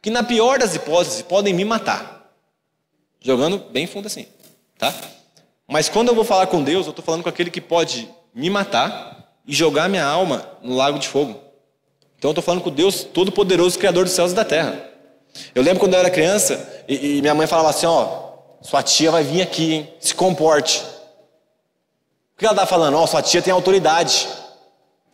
que 0.00 0.10
na 0.10 0.22
pior 0.22 0.60
das 0.60 0.76
hipóteses 0.76 1.22
podem 1.22 1.52
me 1.52 1.64
matar. 1.64 2.30
Jogando 3.20 3.58
bem 3.58 3.84
fundo 3.84 4.06
assim, 4.06 4.28
tá? 4.78 4.94
Mas 5.66 5.88
quando 5.88 6.10
eu 6.10 6.14
vou 6.14 6.22
falar 6.22 6.46
com 6.46 6.62
Deus, 6.62 6.86
eu 6.86 6.90
estou 6.90 7.04
falando 7.04 7.24
com 7.24 7.28
aquele 7.28 7.50
que 7.50 7.60
pode 7.60 8.08
me 8.32 8.48
matar 8.48 9.28
e 9.44 9.52
jogar 9.52 9.88
minha 9.88 10.04
alma 10.04 10.48
no 10.62 10.76
lago 10.76 11.00
de 11.00 11.08
fogo. 11.08 11.40
Então 12.16 12.28
eu 12.28 12.30
estou 12.30 12.44
falando 12.44 12.62
com 12.62 12.70
Deus 12.70 13.02
Todo-Poderoso, 13.02 13.76
Criador 13.76 14.04
dos 14.04 14.12
céus 14.12 14.30
e 14.30 14.36
da 14.36 14.44
terra. 14.44 14.88
Eu 15.52 15.64
lembro 15.64 15.80
quando 15.80 15.94
eu 15.94 15.98
era 15.98 16.10
criança 16.10 16.84
e, 16.86 17.16
e 17.16 17.20
minha 17.20 17.34
mãe 17.34 17.48
falava 17.48 17.70
assim: 17.70 17.86
ó, 17.86 18.34
sua 18.62 18.84
tia 18.84 19.10
vai 19.10 19.24
vir 19.24 19.42
aqui, 19.42 19.74
hein? 19.74 19.94
se 19.98 20.14
comporte. 20.14 20.78
O 22.36 22.38
que 22.38 22.44
ela 22.44 22.54
está 22.54 22.66
falando? 22.66 22.96
Ó, 22.98 23.04
sua 23.04 23.20
tia 23.20 23.42
tem 23.42 23.52
autoridade. 23.52 24.28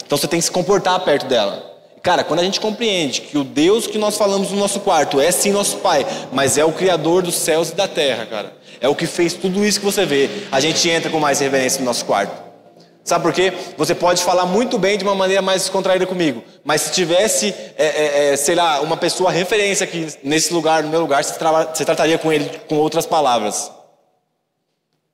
Então 0.05 0.19
você 0.19 0.29
tem 0.29 0.39
que 0.39 0.45
se 0.45 0.53
comportar 0.53 1.01
perto 1.01 1.25
dela. 1.25 1.70
Cara, 2.03 2.25
quando 2.25 2.41
a 2.41 2.45
gente 2.45 2.61
compreende 2.61 3.21
que 3.21 3.37
o 3.37 3.45
Deus 3.45 3.87
que 3.87 3.99
nós 3.99 4.17
falamos 4.17 4.51
no 4.51 4.57
nosso 4.57 4.81
quarto 4.81 5.21
é 5.21 5.31
sim 5.31 5.53
nosso 5.53 5.79
Pai, 5.79 6.07
mas 6.33 6.57
é 6.57 6.65
o 6.65 6.73
Criador 6.73 7.23
dos 7.23 7.35
céus 7.35 7.71
e 7.71 7.75
da 7.75 7.87
terra, 7.87 8.25
cara. 8.27 8.57
É 8.81 8.89
o 8.89 8.95
que 8.95 9.07
fez 9.07 9.35
tudo 9.35 9.65
isso 9.65 9.81
que 9.81 9.85
você 9.85 10.07
vê. 10.07 10.31
A 10.51 10.61
gente 10.61 10.89
entra 10.89 11.11
com 11.11 11.21
mais 11.21 11.41
reverência 11.41 11.81
no 11.81 11.85
nosso 11.85 12.05
quarto. 12.07 12.51
Sabe 13.05 13.25
por 13.25 13.33
quê? 13.33 13.53
Você 13.77 13.95
pode 13.95 14.23
falar 14.23 14.47
muito 14.47 14.79
bem 14.79 14.97
de 14.97 15.05
uma 15.05 15.15
maneira 15.15 15.43
mais 15.43 15.63
descontraída 15.63 16.07
comigo, 16.07 16.45
mas 16.63 16.83
se 16.83 16.93
tivesse, 16.93 17.55
é, 17.77 17.87
é, 17.87 18.33
é, 18.33 18.37
sei 18.37 18.55
lá, 18.55 18.81
uma 18.81 18.97
pessoa 18.97 19.31
referência 19.31 19.85
aqui 19.85 20.07
nesse 20.23 20.53
lugar, 20.53 20.83
no 20.83 20.91
meu 20.91 21.01
lugar, 21.01 21.25
você, 21.25 21.35
tra 21.35 21.65
você 21.65 21.85
trataria 21.85 22.19
com 22.19 22.33
ele 22.33 22.49
com 22.69 22.77
outras 22.77 23.07
palavras. 23.07 23.73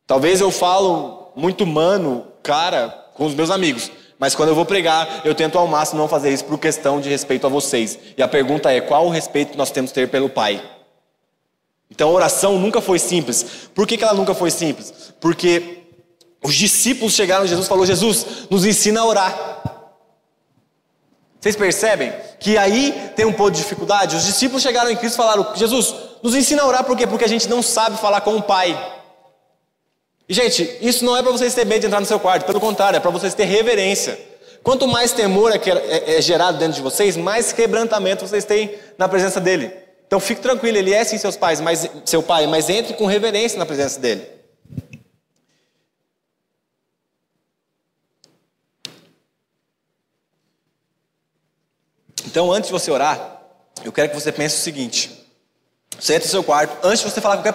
Talvez 0.07 0.41
eu 0.41 0.51
falo 0.51 1.32
muito 1.34 1.64
humano, 1.64 2.26
cara, 2.43 2.89
com 3.14 3.24
os 3.24 3.34
meus 3.34 3.51
amigos, 3.51 3.91
mas 4.18 4.34
quando 4.34 4.48
eu 4.48 4.54
vou 4.54 4.64
pregar, 4.64 5.22
eu 5.24 5.34
tento 5.34 5.58
ao 5.58 5.66
máximo 5.66 6.00
não 6.00 6.08
fazer 6.08 6.32
isso 6.32 6.44
por 6.44 6.58
questão 6.58 7.00
de 7.00 7.08
respeito 7.08 7.46
a 7.46 7.50
vocês. 7.50 7.98
E 8.16 8.22
a 8.22 8.28
pergunta 8.28 8.72
é: 8.72 8.80
qual 8.80 9.06
o 9.06 9.10
respeito 9.10 9.52
que 9.52 9.58
nós 9.58 9.70
temos 9.70 9.90
que 9.90 9.94
ter 9.94 10.08
pelo 10.08 10.28
Pai? 10.28 10.62
Então 11.90 12.08
a 12.08 12.12
oração 12.12 12.58
nunca 12.58 12.80
foi 12.80 12.98
simples. 12.98 13.68
Por 13.74 13.86
que, 13.86 13.96
que 13.96 14.04
ela 14.04 14.14
nunca 14.14 14.34
foi 14.34 14.50
simples? 14.50 15.12
Porque 15.20 15.84
os 16.42 16.54
discípulos 16.54 17.12
chegaram 17.12 17.44
a 17.44 17.46
Jesus 17.46 17.66
e 17.66 17.68
falou: 17.68 17.84
Jesus, 17.84 18.26
nos 18.50 18.64
ensina 18.64 19.00
a 19.00 19.04
orar. 19.04 19.56
Vocês 21.38 21.54
percebem 21.54 22.12
que 22.40 22.56
aí 22.56 23.12
tem 23.14 23.26
um 23.26 23.32
pouco 23.32 23.52
de 23.52 23.58
dificuldade? 23.58 24.16
Os 24.16 24.24
discípulos 24.24 24.62
chegaram 24.62 24.90
em 24.90 24.96
Cristo 24.96 25.14
e 25.14 25.18
falaram: 25.18 25.54
Jesus, 25.54 25.94
nos 26.22 26.34
ensina 26.34 26.62
a 26.62 26.66
orar 26.66 26.84
por 26.84 26.96
quê? 26.96 27.06
Porque 27.06 27.24
a 27.24 27.28
gente 27.28 27.48
não 27.48 27.62
sabe 27.62 27.98
falar 27.98 28.22
com 28.22 28.34
o 28.34 28.42
Pai. 28.42 28.94
E, 30.29 30.35
gente, 30.35 30.79
isso 30.81 31.05
não 31.05 31.16
é 31.16 31.22
para 31.22 31.31
vocês 31.31 31.55
terem 31.55 31.68
medo 31.68 31.81
de 31.81 31.87
entrar 31.87 32.01
no 32.01 32.07
seu 32.07 32.18
quarto, 32.18 32.47
pelo 32.47 32.61
contrário, 32.61 32.97
é 32.97 33.01
para 33.01 33.11
vocês 33.11 33.35
terem 33.35 33.53
reverência. 33.53 34.18
Quanto 34.62 34.89
mais 34.89 35.12
temor 35.12 35.53
é, 35.53 35.61
é, 35.64 36.16
é, 36.16 36.20
gerado 36.20 36.59
dentro 36.59 36.74
de 36.74 36.83
vocês, 36.83 37.16
mais 37.16 37.53
quebrantamento 37.53 38.27
vocês 38.27 38.45
têm 38.45 38.74
na 38.99 39.09
presença 39.09 39.41
dele. 39.41 39.72
Então 40.07 40.18
fique 40.18 40.41
tranquilo, 40.41 40.77
ele 40.77 40.93
é 40.93 41.05
sim 41.05 41.18
seus 41.18 41.37
pais, 41.37 41.61
mas, 41.61 41.89
seu 42.05 42.22
pai, 42.22 42.47
mas 42.49 42.68
entre 42.68 42.95
com 42.95 43.07
reverência 43.07 43.59
na 43.59 43.66
presença 43.66 44.01
dele. 44.01 44.37
Então, 52.27 52.53
antes 52.53 52.68
de 52.68 52.72
você 52.72 52.91
orar, 52.91 53.41
eu 53.85 53.93
quero 53.93 54.11
que 54.11 54.14
você 54.14 54.31
pense 54.31 54.57
o 54.57 54.61
seguinte: 54.61 55.26
você 55.99 56.14
entra 56.14 56.26
no 56.26 56.30
seu 56.30 56.45
quarto, 56.45 56.87
antes 56.87 57.03
de 57.03 57.11
você 57.11 57.20
falar 57.20 57.39
qualquer 57.39 57.55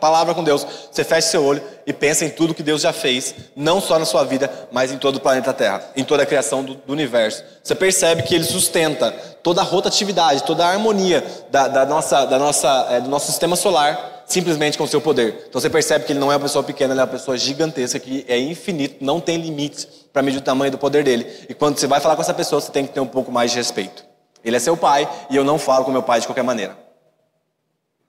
palavra 0.00 0.34
com 0.34 0.42
Deus, 0.42 0.66
você 0.90 1.04
fecha 1.04 1.28
seu 1.28 1.44
olho 1.44 1.62
e 1.86 1.92
pensa 1.92 2.24
em 2.24 2.30
tudo 2.30 2.54
que 2.54 2.62
Deus 2.62 2.80
já 2.80 2.92
fez, 2.92 3.34
não 3.54 3.80
só 3.80 3.98
na 3.98 4.06
sua 4.06 4.24
vida, 4.24 4.50
mas 4.72 4.90
em 4.90 4.96
todo 4.96 5.16
o 5.16 5.20
planeta 5.20 5.52
Terra, 5.52 5.82
em 5.94 6.02
toda 6.02 6.22
a 6.22 6.26
criação 6.26 6.64
do, 6.64 6.74
do 6.74 6.92
universo. 6.92 7.44
Você 7.62 7.74
percebe 7.74 8.22
que 8.22 8.34
Ele 8.34 8.44
sustenta 8.44 9.10
toda 9.42 9.60
a 9.60 9.64
rotatividade, 9.64 10.42
toda 10.44 10.64
a 10.64 10.70
harmonia 10.70 11.24
da, 11.50 11.68
da 11.68 11.84
nossa, 11.84 12.24
da 12.24 12.38
nossa, 12.38 12.86
é, 12.90 13.00
do 13.00 13.10
nosso 13.10 13.26
sistema 13.26 13.56
solar, 13.56 14.24
simplesmente 14.26 14.78
com 14.78 14.84
o 14.84 14.88
seu 14.88 15.00
poder. 15.00 15.44
Então 15.48 15.60
você 15.60 15.68
percebe 15.68 16.06
que 16.06 16.12
Ele 16.12 16.20
não 16.20 16.32
é 16.32 16.36
uma 16.36 16.42
pessoa 16.42 16.64
pequena, 16.64 16.94
Ele 16.94 17.00
é 17.00 17.04
uma 17.04 17.10
pessoa 17.10 17.36
gigantesca, 17.36 17.98
que 17.98 18.24
é 18.26 18.38
infinito, 18.38 19.04
não 19.04 19.20
tem 19.20 19.36
limites 19.36 19.86
para 20.10 20.22
medir 20.22 20.38
o 20.38 20.42
tamanho 20.42 20.72
do 20.72 20.78
poder 20.78 21.04
dele. 21.04 21.26
E 21.46 21.52
quando 21.52 21.78
você 21.78 21.86
vai 21.86 22.00
falar 22.00 22.16
com 22.16 22.22
essa 22.22 22.34
pessoa, 22.34 22.58
você 22.58 22.72
tem 22.72 22.86
que 22.86 22.92
ter 22.94 23.00
um 23.00 23.06
pouco 23.06 23.30
mais 23.30 23.50
de 23.50 23.58
respeito. 23.58 24.02
Ele 24.42 24.56
é 24.56 24.60
seu 24.60 24.78
pai 24.78 25.06
e 25.28 25.36
eu 25.36 25.44
não 25.44 25.58
falo 25.58 25.84
com 25.84 25.90
meu 25.90 26.02
pai 26.02 26.20
de 26.20 26.26
qualquer 26.26 26.42
maneira. 26.42 26.82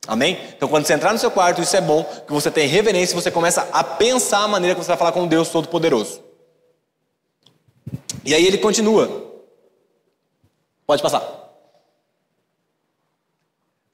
Amém? 0.08 0.38
Então, 0.56 0.68
quando 0.68 0.86
você 0.86 0.94
entrar 0.94 1.14
no 1.14 1.20
seu 1.20 1.32
quarto, 1.32 1.62
isso 1.62 1.76
é 1.76 1.82
bom, 1.82 2.04
que 2.04 2.34
você 2.34 2.52
tem 2.52 2.68
reverência 2.68 3.16
você 3.16 3.32
começa 3.32 3.68
a 3.72 3.84
pensar 3.84 4.44
a 4.44 4.48
maneira 4.48 4.76
que 4.76 4.84
você 4.84 4.90
vai 4.90 4.98
falar 4.98 5.12
com 5.12 5.28
Deus 5.28 5.50
Todo-Poderoso. 5.50 6.22
E 8.26 8.34
aí 8.34 8.46
ele 8.46 8.58
continua. 8.58 9.32
Pode 10.86 11.02
passar. 11.02 11.22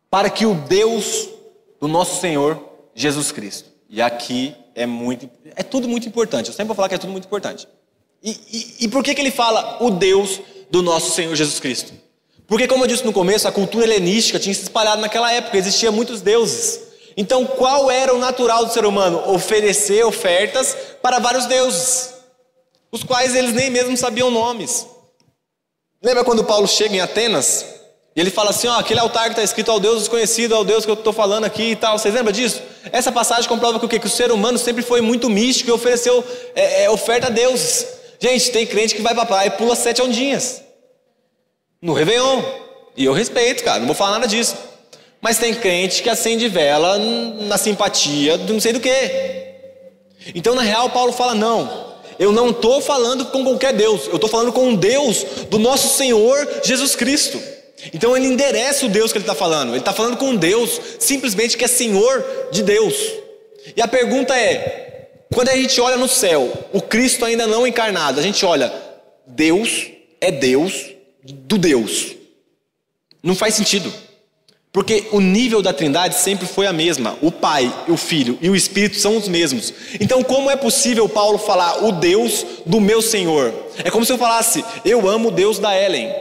Para 0.10 0.30
que 0.30 0.46
o 0.46 0.56
Deus 0.56 1.30
do 1.80 1.88
nosso 1.88 2.20
Senhor 2.20 2.64
Jesus 2.96 3.32
Cristo. 3.32 3.70
E 3.88 4.02
aqui 4.02 4.56
é 4.76 4.86
muito, 4.86 5.30
é 5.56 5.64
tudo 5.64 5.88
muito 5.88 6.08
importante. 6.08 6.48
Eu 6.48 6.54
sempre 6.54 6.68
vou 6.68 6.76
falar 6.76 6.90
que 6.90 6.96
é 6.96 7.00
tudo 7.00 7.12
muito 7.12 7.26
importante. 7.26 7.68
E, 8.22 8.32
e, 8.32 8.86
e 8.86 8.88
por 8.88 9.04
que, 9.04 9.14
que 9.14 9.22
ele 9.22 9.32
fala 9.32 9.82
o 9.84 9.92
Deus 9.92 10.42
do 10.70 10.82
nosso 10.82 11.12
Senhor 11.12 11.36
Jesus 11.36 11.60
Cristo? 11.60 11.94
Porque, 12.50 12.68
como 12.68 12.84
eu 12.84 12.88
disse 12.88 13.06
no 13.06 13.14
começo, 13.14 13.48
a 13.48 13.52
cultura 13.52 13.86
helenística 13.86 14.40
tinha 14.40 14.56
se 14.56 14.64
espalhado 14.64 15.00
naquela 15.00 15.32
época, 15.32 15.56
existiam 15.56 15.94
muitos 15.94 16.20
deuses. 16.20 16.80
Então, 17.16 17.46
qual 17.46 17.92
era 17.92 18.12
o 18.14 18.18
natural 18.18 18.66
do 18.66 18.74
ser 18.74 18.86
humano? 18.86 19.22
Oferecer 19.32 20.04
ofertas 20.04 20.76
para 21.00 21.20
vários 21.20 21.46
deuses, 21.46 22.16
os 22.92 23.04
quais 23.04 23.36
eles 23.36 23.54
nem 23.54 23.70
mesmo 23.70 23.96
sabiam 23.96 24.32
nomes. 24.32 24.88
Lembra 26.04 26.24
quando 26.24 26.44
Paulo 26.44 26.68
chega 26.68 26.96
em 26.96 27.02
Atenas? 27.02 27.66
E 28.16 28.20
ele 28.20 28.32
fala 28.32 28.50
assim: 28.50 28.68
ó, 28.68 28.80
aquele 28.80 29.00
altar 29.00 29.26
que 29.26 29.32
está 29.32 29.44
escrito 29.44 29.70
ao 29.70 29.80
Deus 29.80 30.00
desconhecido, 30.00 30.56
ao 30.56 30.66
Deus 30.66 30.86
que 30.86 30.92
eu 30.92 30.96
estou 30.96 31.14
falando 31.14 31.44
aqui 31.44 31.72
e 31.72 31.76
tal. 31.76 32.00
Vocês 32.00 32.16
lembram 32.16 32.32
disso? 32.32 32.64
Essa 32.92 33.12
passagem 33.12 33.48
comprova 33.48 33.78
que 33.78 33.86
o, 33.86 33.90
quê? 33.90 34.00
que 34.00 34.08
o 34.08 34.10
ser 34.10 34.32
humano 34.32 34.58
sempre 34.58 34.82
foi 34.82 35.02
muito 35.02 35.30
místico 35.30 35.70
e 35.70 35.74
ofereceu 35.74 36.24
é, 36.56 36.86
é, 36.86 36.90
oferta 36.90 37.28
a 37.28 37.30
deuses. 37.30 37.86
Gente, 38.20 38.50
tem 38.50 38.66
crente 38.66 38.96
que 38.96 39.04
vai 39.04 39.14
para 39.14 39.24
a 39.24 39.28
praia 39.28 39.48
e 39.50 39.52
pula 39.52 39.76
sete 39.76 40.02
ondinhas 40.02 40.69
no 41.82 41.94
Réveillon. 41.94 42.42
E 42.96 43.06
eu 43.06 43.14
respeito, 43.14 43.64
cara, 43.64 43.80
não 43.80 43.86
vou 43.86 43.96
falar 43.96 44.12
nada 44.12 44.28
disso. 44.28 44.56
Mas 45.22 45.38
tem 45.38 45.54
crente 45.54 46.02
que 46.02 46.10
acende 46.10 46.48
vela 46.48 46.98
na 46.98 47.58
simpatia 47.58 48.38
do 48.38 48.54
não 48.54 48.60
sei 48.60 48.74
do 48.74 48.80
que. 48.80 48.90
Então, 50.34 50.56
na 50.56 50.62
real, 50.62 50.90
Paulo 50.90 51.12
fala: 51.12 51.36
não, 51.36 51.96
eu 52.18 52.32
não 52.32 52.50
estou 52.50 52.82
falando 52.82 53.26
com 53.26 53.44
qualquer 53.44 53.74
Deus, 53.74 54.08
eu 54.08 54.16
estou 54.16 54.30
falando 54.30 54.52
com 54.52 54.70
um 54.70 54.76
Deus 54.76 55.24
do 55.50 55.60
nosso 55.60 55.98
Senhor 55.98 56.62
Jesus 56.64 56.96
Cristo. 56.96 57.42
Então, 57.94 58.16
ele 58.16 58.28
endereça 58.28 58.86
o 58.86 58.90
Deus 58.90 59.12
que 59.12 59.18
ele 59.18 59.24
está 59.24 59.36
falando, 59.36 59.70
ele 59.70 59.80
está 59.80 59.94
falando 59.94 60.18
com 60.18 60.30
um 60.30 60.36
Deus 60.36 60.80
simplesmente 61.00 61.58
que 61.58 61.66
é 61.66 61.68
Senhor 61.68 62.26
de 62.52 62.64
Deus. 62.64 62.96
E 63.76 63.82
a 63.82 63.88
pergunta 63.88 64.38
é: 64.38 65.10
quando 65.34 65.50
a 65.50 65.56
gente 65.56 65.80
olha 65.82 65.98
no 65.98 66.08
céu, 66.08 66.52
o 66.74 66.82
Cristo 66.82 67.26
ainda 67.26 67.46
não 67.46 67.68
encarnado, 67.68 68.20
a 68.20 68.24
gente 68.24 68.46
olha, 68.46 68.72
Deus 69.28 69.88
é 70.22 70.32
Deus 70.32 70.99
do 71.24 71.58
Deus. 71.58 72.16
Não 73.22 73.36
faz 73.36 73.56
sentido. 73.56 73.92
Porque 74.72 75.08
o 75.12 75.20
nível 75.20 75.62
da 75.62 75.74
Trindade 75.74 76.16
sempre 76.16 76.46
foi 76.46 76.68
a 76.68 76.74
mesma. 76.74 77.18
O 77.22 77.32
Pai, 77.32 77.74
o 77.88 77.98
Filho 77.98 78.38
e 78.40 78.50
o 78.50 78.56
Espírito 78.56 78.98
são 78.98 79.18
os 79.18 79.28
mesmos. 79.28 79.74
Então, 80.00 80.24
como 80.24 80.50
é 80.50 80.56
possível 80.56 81.10
Paulo 81.10 81.40
falar 81.40 81.84
o 81.84 81.92
Deus 81.92 82.46
do 82.66 82.80
meu 82.80 83.02
Senhor? 83.02 83.52
É 83.84 83.90
como 83.90 84.06
se 84.06 84.12
eu 84.12 84.18
falasse, 84.18 84.64
eu 84.86 85.10
amo 85.10 85.30
o 85.30 85.32
Deus 85.32 85.58
da 85.58 85.76
Ellen. 85.76 86.14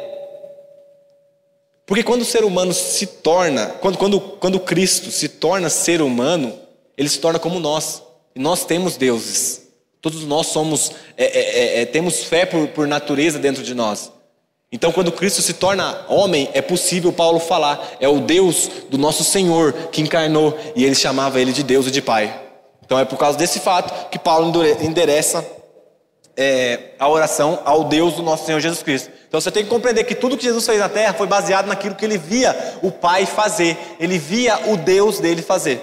Porque 1.84 2.02
quando 2.02 2.22
o 2.22 2.24
ser 2.24 2.42
humano 2.42 2.72
se 2.72 3.06
torna, 3.06 3.66
quando, 3.80 3.98
quando, 3.98 4.20
quando 4.20 4.60
Cristo 4.60 5.10
se 5.10 5.28
torna 5.28 5.68
ser 5.68 6.00
humano, 6.00 6.58
ele 6.96 7.08
se 7.08 7.18
torna 7.18 7.38
como 7.38 7.60
nós. 7.60 8.02
E 8.34 8.40
nós 8.40 8.64
temos 8.64 8.96
deuses. 8.96 9.68
Todos 10.00 10.24
nós 10.24 10.46
somos, 10.46 10.92
é, 11.16 11.24
é, 11.24 11.40
é, 11.40 11.82
é 11.82 11.86
temos 11.86 12.24
fé 12.24 12.46
por, 12.46 12.68
por 12.68 12.86
natureza 12.86 13.38
dentro 13.38 13.62
de 13.62 13.74
nós. 13.74 14.10
Então, 14.70 14.92
quando 14.92 15.10
Cristo 15.10 15.40
se 15.40 15.54
torna 15.54 16.04
homem, 16.08 16.50
é 16.52 16.60
possível 16.60 17.10
Paulo 17.10 17.40
falar, 17.40 17.96
é 18.00 18.08
o 18.08 18.20
Deus 18.20 18.68
do 18.90 18.98
nosso 18.98 19.24
Senhor 19.24 19.72
que 19.90 20.02
encarnou 20.02 20.58
e 20.76 20.84
ele 20.84 20.94
chamava 20.94 21.40
ele 21.40 21.52
de 21.52 21.62
Deus 21.62 21.86
e 21.86 21.90
de 21.90 22.02
Pai. 22.02 22.38
Então, 22.84 22.98
é 22.98 23.04
por 23.04 23.18
causa 23.18 23.38
desse 23.38 23.60
fato 23.60 24.10
que 24.10 24.18
Paulo 24.18 24.52
endereça 24.82 25.44
é, 26.36 26.90
a 26.98 27.08
oração 27.08 27.60
ao 27.64 27.84
Deus 27.84 28.14
do 28.14 28.22
nosso 28.22 28.44
Senhor 28.44 28.60
Jesus 28.60 28.82
Cristo. 28.82 29.10
Então, 29.26 29.40
você 29.40 29.50
tem 29.50 29.64
que 29.64 29.70
compreender 29.70 30.04
que 30.04 30.14
tudo 30.14 30.36
que 30.36 30.44
Jesus 30.44 30.64
fez 30.66 30.78
na 30.78 30.88
terra 30.88 31.14
foi 31.14 31.26
baseado 31.26 31.66
naquilo 31.66 31.94
que 31.94 32.04
ele 32.04 32.18
via 32.18 32.54
o 32.82 32.90
Pai 32.90 33.24
fazer, 33.24 33.76
ele 33.98 34.18
via 34.18 34.70
o 34.70 34.76
Deus 34.76 35.18
dele 35.18 35.40
fazer. 35.40 35.80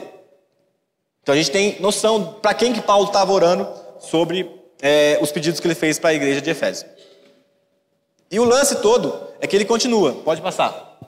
Então, 1.24 1.34
a 1.34 1.38
gente 1.38 1.50
tem 1.50 1.78
noção 1.80 2.38
para 2.40 2.54
quem 2.54 2.72
que 2.72 2.82
Paulo 2.82 3.08
estava 3.08 3.32
orando 3.34 3.68
sobre 4.00 4.48
é, 4.80 5.18
os 5.22 5.32
pedidos 5.32 5.60
que 5.60 5.66
ele 5.66 5.76
fez 5.76 5.98
para 5.98 6.12
a 6.12 6.14
igreja 6.14 6.40
de 6.40 6.52
Efésios. 6.52 6.95
E 8.32 8.40
o 8.40 8.44
lance 8.44 8.78
todo 8.78 9.28
é 9.40 9.48
que 9.48 9.56
ele 9.56 9.66
continua, 9.66 10.14
pode 10.14 10.42
passar. 10.42 11.00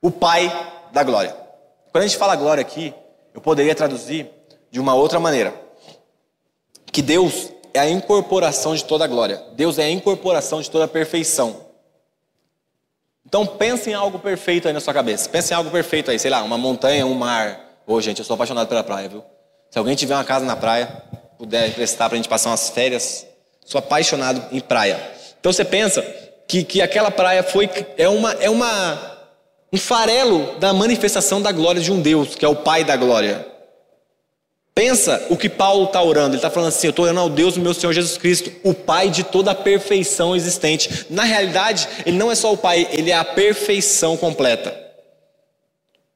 O 0.00 0.10
Pai 0.10 0.50
da 0.92 1.02
glória. 1.02 1.34
Quando 1.90 2.04
a 2.04 2.06
gente 2.06 2.18
fala 2.18 2.36
glória 2.36 2.60
aqui, 2.60 2.94
eu 3.32 3.40
poderia 3.40 3.74
traduzir 3.74 4.30
de 4.70 4.80
uma 4.80 4.94
outra 4.94 5.18
maneira. 5.18 5.54
Que 6.86 7.02
Deus 7.02 7.50
é 7.72 7.80
a 7.80 7.88
incorporação 7.88 8.74
de 8.74 8.84
toda 8.84 9.04
a 9.04 9.08
glória. 9.08 9.42
Deus 9.54 9.78
é 9.78 9.84
a 9.84 9.90
incorporação 9.90 10.60
de 10.60 10.70
toda 10.70 10.84
a 10.84 10.88
perfeição. 10.88 11.64
Então 13.26 13.46
pense 13.46 13.90
em 13.90 13.94
algo 13.94 14.18
perfeito 14.18 14.68
aí 14.68 14.74
na 14.74 14.80
sua 14.80 14.94
cabeça. 14.94 15.28
Pense 15.28 15.52
em 15.52 15.56
algo 15.56 15.70
perfeito 15.70 16.10
aí, 16.10 16.18
sei 16.18 16.30
lá, 16.30 16.42
uma 16.42 16.56
montanha, 16.58 17.04
um 17.06 17.14
mar. 17.14 17.60
Ô, 17.86 18.00
gente, 18.00 18.20
eu 18.20 18.24
sou 18.24 18.34
apaixonado 18.34 18.68
pela 18.68 18.84
praia, 18.84 19.08
viu? 19.08 19.24
Se 19.70 19.78
alguém 19.78 19.96
tiver 19.96 20.14
uma 20.14 20.24
casa 20.24 20.44
na 20.44 20.54
praia, 20.54 20.86
puder 21.36 21.68
emprestar 21.68 22.08
para 22.08 22.14
a 22.14 22.18
gente 22.18 22.28
passar 22.28 22.50
umas 22.50 22.70
férias, 22.70 23.26
sou 23.64 23.78
apaixonado 23.78 24.40
em 24.52 24.60
praia. 24.60 25.00
Então 25.40 25.52
você 25.52 25.64
pensa 25.64 26.00
que, 26.46 26.64
que 26.64 26.82
aquela 26.82 27.10
praia 27.10 27.42
foi 27.42 27.68
é 27.96 28.08
uma 28.08 28.32
é 28.34 28.50
uma 28.50 29.14
um 29.72 29.76
farelo 29.76 30.58
da 30.58 30.72
manifestação 30.72 31.42
da 31.42 31.50
glória 31.50 31.80
de 31.80 31.90
um 31.90 32.00
Deus 32.00 32.34
que 32.34 32.44
é 32.44 32.48
o 32.48 32.56
Pai 32.56 32.84
da 32.84 32.96
glória. 32.96 33.46
Pensa 34.74 35.24
o 35.30 35.36
que 35.36 35.48
Paulo 35.48 35.84
está 35.84 36.02
orando. 36.02 36.30
Ele 36.30 36.36
está 36.36 36.50
falando 36.50 36.68
assim: 36.68 36.88
Eu 36.88 36.90
estou 36.90 37.04
orando 37.04 37.20
ao 37.20 37.30
Deus 37.30 37.56
meu 37.56 37.72
Senhor 37.72 37.92
Jesus 37.92 38.18
Cristo, 38.18 38.50
o 38.64 38.74
Pai 38.74 39.08
de 39.08 39.22
toda 39.22 39.52
a 39.52 39.54
perfeição 39.54 40.34
existente. 40.34 41.06
Na 41.10 41.22
realidade, 41.22 41.88
Ele 42.04 42.16
não 42.16 42.30
é 42.30 42.34
só 42.34 42.52
o 42.52 42.56
Pai, 42.56 42.88
Ele 42.90 43.10
é 43.10 43.14
a 43.14 43.24
perfeição 43.24 44.16
completa. 44.16 44.70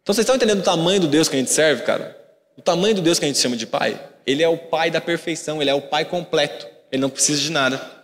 Então 0.03 0.13
vocês 0.15 0.25
estão 0.25 0.35
entendendo 0.35 0.61
o 0.61 0.65
tamanho 0.65 1.01
do 1.01 1.07
Deus 1.07 1.29
que 1.29 1.37
a 1.37 1.39
gente 1.39 1.53
serve, 1.53 1.83
cara? 1.83 2.17
O 2.57 2.63
tamanho 2.63 2.97
do 2.97 3.03
Deus 3.03 3.19
que 3.19 3.25
a 3.25 3.29
gente 3.29 3.39
chama 3.39 3.57
de 3.57 3.67
Pai? 3.67 4.01
Ele 4.27 4.43
é 4.43 4.49
o 4.49 4.59
Pai 4.59 4.91
da 4.91 5.01
perfeição, 5.01 5.61
Ele 5.61 5.71
é 5.71 5.75
o 5.75 5.83
Pai 5.83 6.05
completo. 6.05 6.67
ele 6.91 7.01
não 7.01 7.11
precisa 7.11 7.41
de 7.41 7.53
nada. 7.53 7.98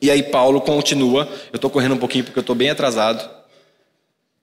E 0.00 0.10
aí 0.10 0.22
Paulo 0.22 0.60
continua, 0.60 1.28
eu 1.52 1.56
estou 1.56 1.70
correndo 1.70 1.94
um 1.94 1.98
pouquinho 1.98 2.24
porque 2.24 2.38
eu 2.38 2.42
estou 2.42 2.54
bem 2.54 2.70
atrasado. 2.70 3.28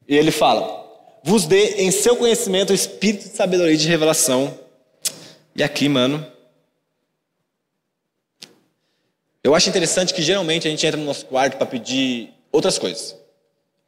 E 0.08 0.16
ele 0.16 0.32
fala: 0.32 0.84
Vos 1.24 1.45
dê 1.45 1.76
em 1.84 1.91
seu 1.91 2.16
conhecimento 2.16 2.72
o 2.72 2.74
espírito 2.76 3.30
de 3.30 3.36
sabedoria 3.36 3.74
e 3.74 3.78
de 3.78 3.88
revelação. 3.88 4.58
E 5.56 5.64
aqui, 5.64 5.88
mano. 5.88 6.26
Eu 9.43 9.54
acho 9.54 9.70
interessante 9.70 10.14
que 10.14 10.22
geralmente 10.22 10.68
a 10.68 10.72
gente 10.72 10.86
entra 10.86 10.99
no 10.99 11.06
nosso 11.06 11.26
quarto 11.26 11.58
para 11.58 11.66
pedir 11.66 12.34
outras 12.51 12.78
coisas. 12.78 13.16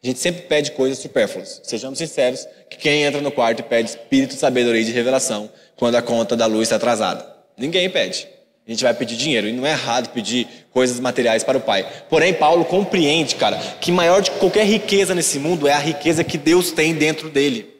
A 0.04 0.08
gente 0.08 0.20
sempre 0.20 0.44
pede 0.44 0.72
coisas 0.72 1.00
supérfluas. 1.00 1.62
Sejamos 1.64 1.98
sinceros 1.98 2.46
que 2.70 2.78
quem 2.78 3.04
entra 3.04 3.22
no 3.22 3.32
quarto 3.32 3.62
e 3.62 3.64
pede 3.64 3.90
espírito 3.90 4.34
de 4.34 4.40
sabedoria 4.40 4.82
e 4.82 4.86
de 4.86 4.92
revelação 4.92 5.50
quando 5.76 5.96
a 5.96 6.02
conta 6.02 6.36
da 6.36 6.46
luz 6.46 6.64
está 6.64 6.76
atrasada. 6.76 7.26
Ninguém 7.58 7.90
pede. 7.90 8.28
A 8.68 8.72
gente 8.72 8.84
vai 8.84 8.94
pedir 8.94 9.16
dinheiro. 9.16 9.48
E 9.48 9.54
não 9.54 9.66
é 9.66 9.72
errado 9.72 10.10
pedir 10.10 10.48
coisas 10.76 11.00
materiais 11.00 11.42
para 11.42 11.58
o 11.58 11.62
Pai. 11.62 11.90
Porém, 12.10 12.34
Paulo 12.34 12.66
compreende, 12.66 13.36
cara, 13.36 13.58
que 13.80 13.94
maior 13.94 14.22
de 14.22 14.30
qualquer 14.32 14.66
riqueza 14.66 15.16
nesse 15.16 15.40
mundo 15.40 15.70
é 15.70 15.72
a 15.72 15.80
riqueza 15.80 16.22
que 16.22 16.38
Deus 16.38 16.74
tem 16.74 16.94
dentro 16.94 17.30
dele. 17.30 17.74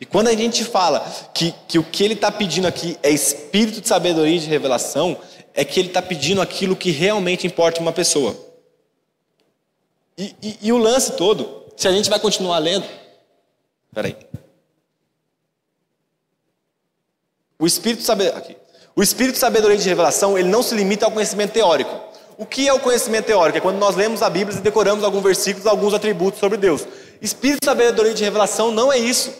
E 0.00 0.06
quando 0.06 0.28
a 0.28 0.32
gente 0.34 0.64
fala 0.64 1.00
que, 1.34 1.54
que 1.68 1.78
o 1.78 1.84
que 1.84 2.02
ele 2.02 2.14
está 2.14 2.32
pedindo 2.32 2.66
aqui 2.66 2.96
é 3.02 3.10
espírito 3.10 3.82
de 3.82 3.88
sabedoria 3.88 4.34
e 4.34 4.38
de 4.40 4.46
revelação, 4.46 5.18
é 5.52 5.62
que 5.62 5.78
ele 5.78 5.88
está 5.88 6.00
pedindo 6.00 6.40
aquilo 6.40 6.74
que 6.74 6.90
realmente 6.90 7.46
importa 7.46 7.82
uma 7.82 7.92
pessoa. 7.92 8.34
E, 10.16 10.34
e, 10.42 10.58
e 10.62 10.72
o 10.72 10.78
lance 10.78 11.12
todo, 11.12 11.66
se 11.76 11.86
a 11.86 11.92
gente 11.92 12.08
vai 12.08 12.18
continuar 12.18 12.60
lendo. 12.60 12.86
Peraí. 13.92 14.16
O 17.58 17.66
espírito 17.66 17.98
de 18.00 18.06
sabedoria. 18.06 18.38
Aqui. 18.38 18.56
O 18.96 19.02
espírito 19.02 19.34
de 19.34 19.38
sabedoria 19.38 19.76
e 19.76 19.80
de 19.80 19.88
revelação, 19.88 20.38
ele 20.38 20.48
não 20.48 20.62
se 20.62 20.74
limita 20.74 21.04
ao 21.04 21.12
conhecimento 21.12 21.52
teórico. 21.52 22.08
O 22.38 22.46
que 22.46 22.68
é 22.68 22.72
o 22.72 22.78
conhecimento 22.78 23.26
teórico? 23.26 23.58
É 23.58 23.60
quando 23.60 23.78
nós 23.78 23.96
lemos 23.96 24.22
a 24.22 24.30
Bíblia 24.30 24.56
e 24.56 24.60
decoramos 24.62 25.02
alguns 25.02 25.24
versículos, 25.24 25.66
alguns 25.66 25.92
atributos 25.92 26.38
sobre 26.38 26.56
Deus. 26.56 26.86
Espírito 27.20 27.58
de 27.62 27.64
sabedoria 27.64 28.12
e 28.12 28.14
de 28.14 28.22
revelação 28.22 28.70
não 28.70 28.92
é 28.92 28.96
isso. 28.96 29.34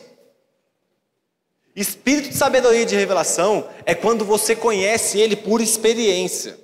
Espírito 1.77 2.31
de 2.31 2.35
sabedoria 2.35 2.83
e 2.83 2.85
de 2.85 2.97
revelação 2.97 3.69
é 3.87 3.95
quando 3.95 4.25
você 4.25 4.57
conhece 4.57 5.21
ele 5.21 5.37
por 5.37 5.61
experiência. 5.61 6.59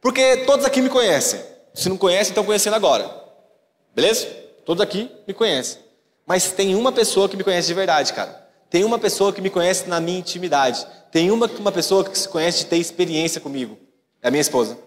Porque 0.00 0.38
todos 0.38 0.66
aqui 0.66 0.80
me 0.80 0.88
conhecem. 0.88 1.40
Se 1.72 1.88
não 1.88 1.96
conhecem, 1.96 2.32
estão 2.32 2.44
conhecendo 2.44 2.74
agora. 2.74 3.08
Beleza? 3.94 4.26
Todos 4.64 4.82
aqui 4.82 5.08
me 5.24 5.32
conhecem. 5.32 5.78
Mas 6.26 6.50
tem 6.50 6.74
uma 6.74 6.90
pessoa 6.90 7.28
que 7.28 7.36
me 7.36 7.44
conhece 7.44 7.68
de 7.68 7.74
verdade, 7.74 8.12
cara. 8.12 8.44
Tem 8.68 8.82
uma 8.82 8.98
pessoa 8.98 9.32
que 9.32 9.40
me 9.40 9.50
conhece 9.50 9.88
na 9.88 10.00
minha 10.00 10.18
intimidade. 10.18 10.84
Tem 11.12 11.30
uma, 11.30 11.46
uma 11.46 11.70
pessoa 11.70 12.02
que 12.02 12.18
se 12.18 12.28
conhece 12.28 12.58
de 12.60 12.66
ter 12.66 12.78
experiência 12.78 13.40
comigo. 13.40 13.78
É 14.22 14.28
a 14.28 14.30
minha 14.30 14.40
esposa. 14.40 14.78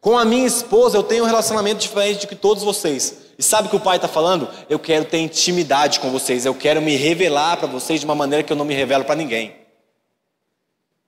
Com 0.00 0.16
a 0.16 0.24
minha 0.24 0.46
esposa 0.46 0.96
eu 0.96 1.02
tenho 1.02 1.24
um 1.24 1.26
relacionamento 1.26 1.80
diferente 1.80 2.20
de 2.20 2.26
que 2.26 2.36
todos 2.36 2.62
vocês. 2.62 3.16
E 3.38 3.42
sabe 3.42 3.68
o 3.68 3.70
que 3.70 3.76
o 3.76 3.80
pai 3.80 3.96
está 3.96 4.08
falando? 4.08 4.48
Eu 4.68 4.78
quero 4.78 5.04
ter 5.04 5.18
intimidade 5.18 6.00
com 6.00 6.10
vocês. 6.10 6.46
Eu 6.46 6.54
quero 6.54 6.80
me 6.80 6.96
revelar 6.96 7.56
para 7.56 7.68
vocês 7.68 8.00
de 8.00 8.06
uma 8.06 8.14
maneira 8.14 8.42
que 8.42 8.52
eu 8.52 8.56
não 8.56 8.64
me 8.64 8.74
revelo 8.74 9.04
para 9.04 9.14
ninguém. 9.14 9.56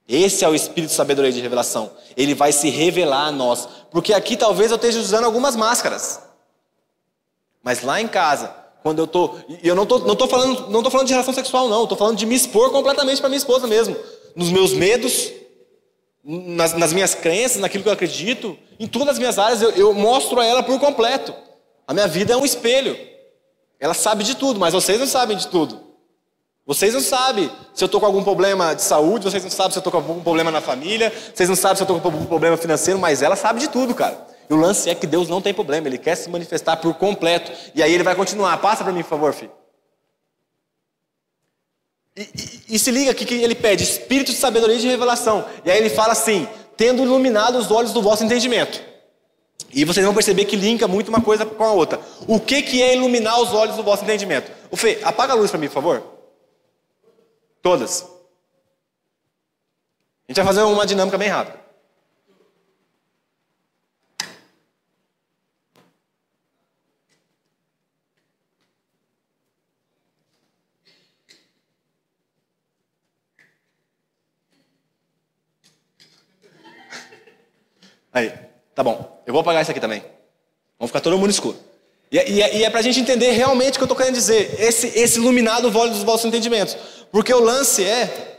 Esse 0.09 0.45
é 0.45 0.49
o 0.49 0.55
espírito 0.55 0.91
de 0.91 0.97
sabedoria 0.97 1.33
de 1.33 1.41
revelação. 1.41 1.91
Ele 2.17 2.35
vai 2.35 2.53
se 2.53 2.69
revelar 2.69 3.27
a 3.27 3.33
nós. 3.33 3.69
Porque 3.91 4.13
aqui 4.13 4.37
talvez 4.37 4.71
eu 4.71 4.77
esteja 4.77 4.99
usando 4.99 5.25
algumas 5.25 5.55
máscaras. 5.55 6.21
Mas 7.63 7.83
lá 7.83 8.01
em 8.01 8.09
casa, 8.09 8.55
quando 8.83 9.01
eu 9.01 9.07
tô, 9.07 9.37
e 9.49 9.69
eu 9.69 9.75
não 9.75 9.87
tô, 9.87 9.99
não 10.01 10.17
tô 10.17 10.27
falando, 10.27 10.69
não 10.71 10.83
tô 10.83 10.91
falando 10.91 11.07
de 11.07 11.13
relação 11.13 11.35
sexual 11.35 11.69
não, 11.69 11.83
estou 11.83 11.99
falando 11.99 12.17
de 12.17 12.25
me 12.25 12.35
expor 12.35 12.71
completamente 12.71 13.21
para 13.21 13.29
minha 13.29 13.39
esposa 13.39 13.67
mesmo, 13.67 13.95
nos 14.35 14.51
meus 14.51 14.73
medos, 14.73 15.31
nas, 16.31 16.75
nas, 16.75 16.93
minhas 16.93 17.15
crenças, 17.15 17.61
naquilo 17.61 17.83
que 17.83 17.89
eu 17.89 17.93
acredito, 17.93 18.57
em 18.79 18.87
todas 18.87 19.09
as 19.09 19.19
minhas 19.19 19.39
áreas 19.39 19.61
eu, 19.61 19.71
eu 19.71 19.93
mostro 19.93 20.39
a 20.39 20.45
ela 20.45 20.63
por 20.63 20.79
completo. 20.79 21.35
A 21.87 21.93
minha 21.93 22.07
vida 22.07 22.33
é 22.33 22.37
um 22.37 22.45
espelho. 22.45 22.97
Ela 23.81 23.95
sabe 23.95 24.23
de 24.23 24.37
tudo, 24.37 24.61
mas 24.61 24.73
vocês 24.73 25.01
não 25.01 25.07
sabem 25.07 25.37
de 25.37 25.49
tudo. 25.49 25.81
Vocês 26.65 26.95
não 26.95 27.01
sabem 27.01 27.51
se 27.75 27.83
eu 27.83 27.87
estou 27.87 27.99
com 27.99 28.07
algum 28.07 28.23
problema 28.23 28.75
de 28.75 28.83
saúde, 28.83 29.25
vocês 29.25 29.43
não 29.43 29.51
sabem 29.51 29.73
se 29.73 29.79
eu 29.79 29.81
estou 29.81 29.91
com 29.91 29.99
algum 29.99 30.21
problema 30.21 30.53
na 30.53 30.61
família, 30.61 31.13
vocês 31.35 31.49
não 31.49 31.57
sabem 31.57 31.77
se 31.77 31.83
eu 31.83 31.85
estou 31.85 32.01
com 32.01 32.09
algum 32.09 32.27
problema 32.27 32.57
financeiro, 32.57 33.01
mas 33.01 33.23
ela 33.23 33.35
sabe 33.35 33.59
de 33.59 33.69
tudo, 33.69 33.93
cara. 33.93 34.17
E 34.49 34.55
o 34.55 34.57
lance 34.57 34.89
é 34.89 34.95
que 34.95 35.07
Deus 35.07 35.29
não 35.29 35.41
tem 35.41 35.53
problema, 35.53 35.89
Ele 35.89 35.99
quer 35.99 36.15
se 36.15 36.31
manifestar 36.31 36.77
por 36.77 36.95
completo. 36.95 37.51
E 37.75 37.83
aí 37.83 37.93
Ele 37.93 38.05
vai 38.05 38.15
continuar. 38.15 38.57
Passa 38.59 38.85
para 38.85 38.93
mim, 38.93 39.03
por 39.03 39.09
favor, 39.09 39.33
filho. 39.33 39.51
E, 42.17 42.23
e, 42.23 42.75
e, 42.75 42.79
se 42.79 42.91
liga 42.91 43.13
aqui 43.13 43.25
que 43.25 43.35
ele 43.35 43.55
pede 43.55 43.85
espírito 43.85 44.33
de 44.33 44.37
sabedoria 44.37 44.77
e 44.77 44.81
de 44.81 44.89
revelação. 44.89 45.47
E 45.65 45.71
aí 45.71 45.79
ele 45.79 45.91
fala 45.91 46.13
assim: 46.13 46.49
tendo 46.77 47.03
iluminado 47.03 47.57
os 47.57 47.71
olhos 47.71 47.93
do 47.93 48.03
vosso 48.03 48.25
entendimento. 48.25 48.83
E 49.73 49.85
vocês 49.85 50.05
vão 50.05 50.15
perceber 50.15 50.47
que 50.47 50.57
linka 50.57 50.89
muito 50.89 51.09
uma 51.09 51.21
coisa 51.21 51.47
com 51.47 51.63
a 51.63 51.73
outra. 51.73 52.01
O 52.27 52.41
que, 52.41 52.63
que 52.63 52.83
é 52.83 52.97
iluminar 52.97 53.41
os 53.41 53.53
olhos 53.53 53.77
do 53.77 53.83
vosso 53.83 54.03
entendimento? 54.03 54.51
O 54.71 54.77
Fê, 54.77 54.99
apaga 55.05 55.33
a 55.33 55.37
luz 55.37 55.51
para 55.51 55.61
mim, 55.61 55.69
por 55.69 55.75
favor. 55.75 56.03
Todas. 57.63 58.03
A 58.03 60.33
gente 60.33 60.37
vai 60.37 60.47
fazer 60.47 60.63
uma 60.63 60.87
dinâmica 60.87 61.17
bem 61.17 61.29
rápida. 61.29 61.60
Aí, 78.13 78.33
tá 78.75 78.83
bom. 78.83 79.23
Eu 79.27 79.33
vou 79.33 79.41
apagar 79.41 79.63
isso 79.63 79.71
aqui 79.71 79.81
também. 79.81 80.03
Vamos 80.79 80.91
ficar 80.91 81.01
todo 81.01 81.19
mundo 81.19 81.31
escuro. 81.31 81.57
E, 82.11 82.19
é, 82.19 82.29
e, 82.29 82.43
é, 82.43 82.57
e 82.57 82.65
é 82.65 82.71
para 82.71 82.81
a 82.81 82.83
gente 82.83 82.99
entender 82.99 83.31
realmente 83.33 83.75
o 83.75 83.79
que 83.79 83.83
eu 83.83 83.87
estou 83.87 83.97
querendo 83.97 84.15
dizer. 84.15 84.57
Esse, 84.59 84.99
esse 84.99 85.19
iluminado 85.19 85.71
vale 85.71 85.91
dos 85.91 86.03
vossos 86.03 86.27
entendimentos. 86.27 86.77
Porque 87.13 87.33
o 87.33 87.41
lance 87.41 87.85
é 87.85 88.31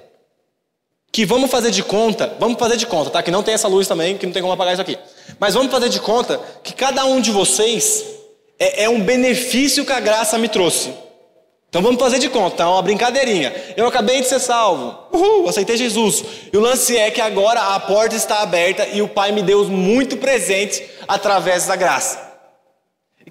que 1.11 1.25
vamos 1.25 1.51
fazer 1.51 1.71
de 1.71 1.83
conta, 1.83 2.35
vamos 2.39 2.57
fazer 2.57 2.77
de 2.77 2.85
conta, 2.85 3.09
tá? 3.09 3.21
Que 3.21 3.31
não 3.31 3.43
tem 3.43 3.53
essa 3.53 3.67
luz 3.67 3.87
também, 3.87 4.17
que 4.17 4.25
não 4.25 4.33
tem 4.33 4.41
como 4.41 4.53
apagar 4.53 4.73
isso 4.73 4.81
aqui. 4.81 4.97
Mas 5.39 5.53
vamos 5.53 5.71
fazer 5.71 5.89
de 5.89 5.99
conta 5.99 6.39
que 6.63 6.73
cada 6.73 7.05
um 7.05 7.19
de 7.19 7.31
vocês 7.31 8.05
é, 8.57 8.83
é 8.83 8.89
um 8.89 9.01
benefício 9.01 9.85
que 9.85 9.91
a 9.91 9.99
graça 9.99 10.37
me 10.37 10.47
trouxe. 10.47 10.93
Então 11.71 11.81
vamos 11.81 12.01
fazer 12.01 12.19
de 12.19 12.27
conta, 12.27 12.63
é 12.63 12.65
uma 12.65 12.81
brincadeirinha. 12.81 13.73
Eu 13.77 13.87
acabei 13.87 14.19
de 14.19 14.27
ser 14.27 14.41
salvo. 14.41 15.07
Uhul, 15.09 15.47
aceitei 15.47 15.77
Jesus. 15.77 16.21
E 16.51 16.57
o 16.57 16.59
lance 16.59 16.97
é 16.97 17.09
que 17.09 17.21
agora 17.21 17.61
a 17.61 17.79
porta 17.79 18.13
está 18.13 18.41
aberta 18.41 18.85
e 18.87 19.01
o 19.01 19.07
Pai 19.07 19.31
me 19.31 19.41
deu 19.41 19.63
muito 19.69 20.17
presente 20.17 20.85
através 21.07 21.67
da 21.67 21.77
graça. 21.77 22.29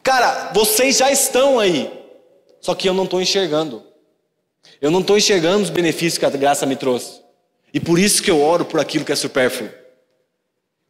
Cara, 0.03 0.53
vocês 0.55 0.97
já 0.97 1.11
estão 1.11 1.59
aí. 1.61 1.93
Só 2.62 2.74
que 2.74 2.88
eu 2.88 2.95
não 2.95 3.05
estou 3.05 3.20
enxergando. 3.20 3.82
Eu 4.80 4.91
não 4.91 5.01
estou 5.01 5.18
enxergando 5.18 5.64
os 5.64 5.68
benefícios 5.68 6.16
que 6.16 6.24
a 6.24 6.30
graça 6.30 6.64
me 6.64 6.76
trouxe. 6.76 7.20
E 7.74 7.78
por 7.78 7.99
isso 7.99 8.22
que 8.22 8.30
eu 8.30 8.43
oro 8.43 8.64
por 8.64 8.80
aquilo 8.80 9.05
que 9.05 9.12
é 9.12 9.16
supérfluo. 9.16 9.68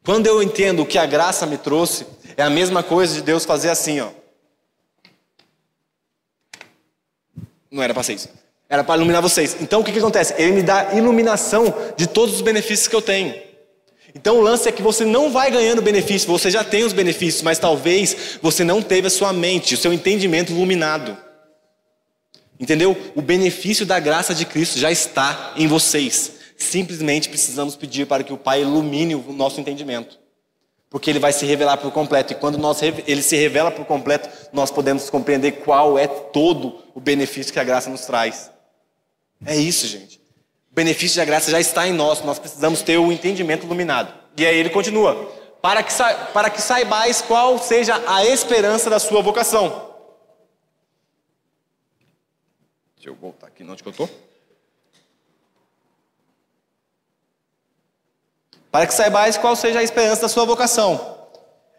Quando 0.05 0.29
eu 0.29 0.41
entendo 0.41 0.83
o 0.83 0.87
que 0.87 0.99
a 0.99 1.05
graça 1.05 1.47
me 1.47 1.59
trouxe, 1.59 2.07
é 2.37 2.45
a 2.45 2.51
mesma 2.51 2.85
coisa 2.85 3.13
de 3.13 3.23
Deus 3.23 3.45
fazer 3.45 3.71
assim, 3.71 3.99
ó. 3.99 4.20
Não 7.71 7.83
era 7.83 7.95
para 7.95 8.13
isso. 8.13 8.29
Era 8.69 8.85
para 8.85 8.97
iluminar 8.97 9.23
vocês. 9.23 9.57
Então 9.61 9.81
o 9.81 9.85
que, 9.85 9.93
que 9.93 9.99
acontece? 9.99 10.35
Ele 10.39 10.53
me 10.53 10.63
dá 10.63 10.95
iluminação 10.95 11.75
de 11.97 12.07
todos 12.07 12.37
os 12.37 12.41
benefícios 12.41 12.89
que 12.89 12.95
eu 12.95 13.03
tenho. 13.03 13.35
Então 14.15 14.39
o 14.39 14.41
lance 14.41 14.69
é 14.69 14.73
que 14.73 14.83
você 14.83 15.05
não 15.05 15.31
vai 15.31 15.51
ganhando 15.51 15.81
benefício, 15.83 16.29
você 16.29 16.51
já 16.51 16.65
tem 16.65 16.83
os 16.83 16.93
benefícios, 16.93 17.43
mas 17.43 17.59
talvez 17.59 18.39
você 18.43 18.65
não 18.65 18.83
teve 18.83 19.07
a 19.07 19.11
sua 19.11 19.33
mente, 19.33 19.75
o 19.75 19.77
seu 19.77 19.93
entendimento 19.93 20.53
iluminado. 20.53 21.17
Entendeu? 22.59 22.97
O 23.15 23.23
benefício 23.23 23.87
da 23.87 23.99
graça 23.99 24.35
de 24.35 24.45
Cristo 24.45 24.79
já 24.79 24.91
está 24.91 25.55
em 25.57 25.67
vocês. 25.67 26.33
Simplesmente 26.57 27.29
precisamos 27.29 27.77
pedir 27.77 28.07
para 28.07 28.23
que 28.23 28.33
o 28.33 28.37
Pai 28.37 28.63
ilumine 28.63 29.15
o 29.15 29.33
nosso 29.33 29.61
entendimento 29.61 30.19
porque 30.91 31.09
ele 31.09 31.21
vai 31.21 31.33
se 31.33 31.47
revelar 31.47 31.77
por 31.77 31.93
completo. 31.93 32.33
E 32.33 32.37
quando 32.37 32.59
nós, 32.59 32.83
ele 32.83 33.23
se 33.23 33.37
revela 33.37 33.71
por 33.71 33.87
completo, 33.87 34.29
nós 34.53 34.73
podemos 34.73 35.09
compreender 35.09 35.53
qual 35.65 35.97
é 35.97 36.09
todo 36.09 36.83
o 36.93 37.01
benefício 37.01 37.53
que 37.53 37.61
a 37.61 37.65
graça 37.65 37.89
nos 37.89 38.05
traz. 38.05 38.51
É 39.47 39.57
isso, 39.57 39.87
gente. 39.87 40.21
O 40.71 40.75
benefício 40.75 41.17
da 41.17 41.25
graça 41.25 41.51
já 41.51 41.61
está 41.61 41.87
em 41.87 41.93
nós, 41.93 42.23
nós 42.23 42.41
precisamos 42.41 42.83
ter 42.83 42.99
o 42.99 43.13
entendimento 43.13 43.65
iluminado. 43.65 44.13
E 44.37 44.45
aí 44.45 44.57
ele 44.57 44.71
continua: 44.71 45.33
para 45.63 45.83
que, 45.83 45.93
para 46.35 46.51
que 46.51 46.61
saibais 46.61 47.23
qual 47.23 47.57
seja 47.59 48.03
a 48.07 48.25
esperança 48.25 48.91
da 48.91 48.99
sua 48.99 49.23
vocação. 49.23 49.89
Deixa 52.97 53.11
eu 53.11 53.15
voltar 53.15 53.47
aqui 53.47 53.63
onde 53.63 53.83
que 53.83 53.89
eu 53.89 53.93
estou. 53.93 54.11
Para 58.71 58.87
que 58.87 58.95
saibais 58.95 59.37
qual 59.37 59.57
seja 59.57 59.79
a 59.81 59.83
esperança 59.83 60.23
da 60.23 60.29
sua 60.29 60.45
vocação. 60.45 61.19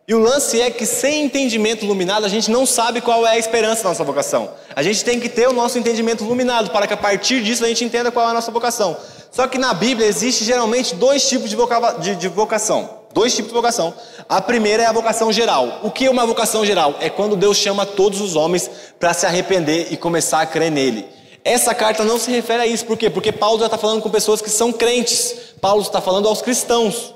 E 0.08 0.14
o 0.16 0.20
lance 0.20 0.60
é 0.60 0.70
que 0.70 0.86
sem 0.86 1.24
entendimento 1.26 1.86
iluminado 1.86 2.26
a 2.26 2.30
gente 2.30 2.52
não 2.52 2.66
sabe 2.66 3.00
qual 3.00 3.26
é 3.26 3.32
a 3.32 3.38
esperança 3.38 3.84
da 3.84 3.90
nossa 3.90 4.04
vocação. 4.04 4.50
A 4.76 4.84
gente 4.84 5.06
tem 5.06 5.20
que 5.20 5.30
ter 5.30 5.48
o 5.48 5.54
nosso 5.54 5.78
entendimento 5.78 6.24
iluminado 6.24 6.70
para 6.72 6.86
que 6.88 6.94
a 6.94 6.98
partir 6.98 7.42
disso 7.44 7.64
a 7.64 7.68
gente 7.68 7.86
entenda 7.86 8.12
qual 8.12 8.28
é 8.28 8.32
a 8.32 8.34
nossa 8.34 8.52
vocação. 8.52 8.98
Só 9.32 9.48
que 9.48 9.58
na 9.58 9.74
Bíblia 9.74 10.06
existe 10.08 10.44
geralmente 10.44 10.96
dois 10.96 11.30
tipos 11.30 11.50
de, 11.50 11.56
voca- 11.56 11.94
de- 12.00 12.16
de 12.16 12.28
vocação. 12.28 13.00
Dois 13.14 13.34
tipos 13.34 13.52
de 13.52 13.56
vocação. 13.56 13.94
A 14.28 14.42
primeira 14.42 14.84
é 14.84 14.86
a 14.86 14.92
vocação 14.92 15.32
geral. 15.32 15.80
O 15.84 15.92
que 15.92 16.06
é 16.08 16.10
uma 16.10 16.26
vocação 16.26 16.66
geral? 16.66 16.96
É 17.00 17.10
quando 17.10 17.36
Deus 17.38 17.56
chama 17.58 17.86
todos 17.86 18.20
os 18.20 18.36
homens 18.36 18.70
para 19.00 19.14
se 19.14 19.26
arrepender 19.26 19.88
e 19.92 19.98
começar 19.98 20.42
a 20.42 20.46
crer 20.46 20.72
nele. 20.72 21.08
Essa 21.44 21.74
carta 21.74 22.04
não 22.04 22.20
se 22.20 22.30
refere 22.32 22.64
a 22.64 22.68
isso. 22.68 22.86
Por 22.86 22.98
quê? 22.98 23.10
Porque 23.10 23.32
Paulo 23.32 23.60
já 23.60 23.66
está 23.66 23.78
falando 23.78 24.02
com 24.02 24.10
pessoas 24.10 24.42
que 24.42 24.50
são 24.50 24.72
crentes. 24.72 25.56
Paulo 25.60 25.82
está 25.82 26.00
falando 26.00 26.28
aos 26.28 26.42
cristãos. 26.42 27.16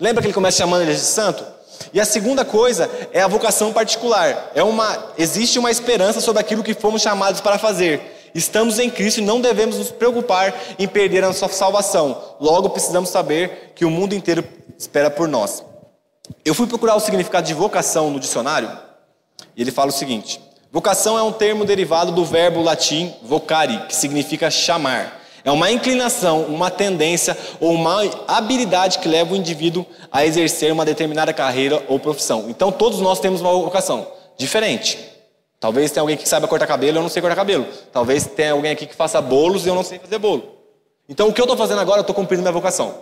Lembra 0.00 0.20
que 0.20 0.26
ele 0.26 0.34
começa 0.34 0.58
chamando 0.58 0.82
eles 0.82 0.98
de 0.98 1.06
santo? 1.06 1.44
E 1.92 2.00
a 2.00 2.04
segunda 2.04 2.44
coisa 2.44 2.90
é 3.12 3.22
a 3.22 3.28
vocação 3.28 3.72
particular. 3.72 4.50
É 4.54 4.62
uma, 4.62 5.12
existe 5.16 5.58
uma 5.58 5.70
esperança 5.70 6.20
sobre 6.20 6.40
aquilo 6.40 6.62
que 6.62 6.74
fomos 6.74 7.02
chamados 7.02 7.40
para 7.40 7.58
fazer. 7.58 8.30
Estamos 8.34 8.78
em 8.78 8.88
Cristo 8.88 9.18
e 9.18 9.24
não 9.24 9.40
devemos 9.40 9.76
nos 9.76 9.90
preocupar 9.90 10.54
em 10.78 10.88
perder 10.88 11.24
a 11.24 11.28
nossa 11.28 11.48
salvação. 11.48 12.36
Logo, 12.40 12.70
precisamos 12.70 13.10
saber 13.10 13.72
que 13.74 13.84
o 13.84 13.90
mundo 13.90 14.14
inteiro 14.14 14.44
espera 14.78 15.10
por 15.10 15.28
nós. 15.28 15.62
Eu 16.44 16.54
fui 16.54 16.66
procurar 16.66 16.94
o 16.96 17.00
significado 17.00 17.46
de 17.46 17.54
vocação 17.54 18.10
no 18.10 18.18
dicionário 18.18 18.70
e 19.56 19.60
ele 19.60 19.70
fala 19.70 19.90
o 19.90 19.92
seguinte: 19.92 20.40
vocação 20.72 21.18
é 21.18 21.22
um 21.22 21.30
termo 21.30 21.66
derivado 21.66 22.10
do 22.12 22.24
verbo 22.24 22.62
latim 22.62 23.14
vocare, 23.22 23.86
que 23.86 23.94
significa 23.94 24.50
chamar. 24.50 25.20
É 25.44 25.50
uma 25.50 25.70
inclinação, 25.70 26.44
uma 26.44 26.70
tendência 26.70 27.36
ou 27.60 27.72
uma 27.72 28.02
habilidade 28.26 28.98
que 28.98 29.08
leva 29.08 29.34
o 29.34 29.36
indivíduo 29.36 29.84
a 30.10 30.24
exercer 30.24 30.72
uma 30.72 30.84
determinada 30.84 31.32
carreira 31.34 31.84
ou 31.88 31.98
profissão. 31.98 32.46
Então, 32.48 32.72
todos 32.72 33.00
nós 33.00 33.20
temos 33.20 33.42
uma 33.42 33.52
vocação 33.52 34.06
diferente. 34.38 34.98
Talvez 35.60 35.90
tenha 35.90 36.00
alguém 36.00 36.16
que 36.16 36.28
saiba 36.28 36.48
cortar 36.48 36.66
cabelo, 36.66 36.98
eu 36.98 37.02
não 37.02 37.10
sei 37.10 37.20
cortar 37.20 37.36
cabelo. 37.36 37.66
Talvez 37.92 38.24
tenha 38.24 38.52
alguém 38.52 38.72
aqui 38.72 38.86
que 38.86 38.94
faça 38.94 39.20
bolos 39.20 39.66
e 39.66 39.68
eu 39.68 39.74
não 39.74 39.82
sei 39.82 39.98
fazer 39.98 40.18
bolo. 40.18 40.56
Então, 41.06 41.28
o 41.28 41.32
que 41.34 41.40
eu 41.40 41.44
estou 41.44 41.56
fazendo 41.56 41.80
agora, 41.80 41.98
eu 41.98 42.02
estou 42.02 42.14
cumprindo 42.14 42.40
minha 42.40 42.52
vocação. 42.52 42.94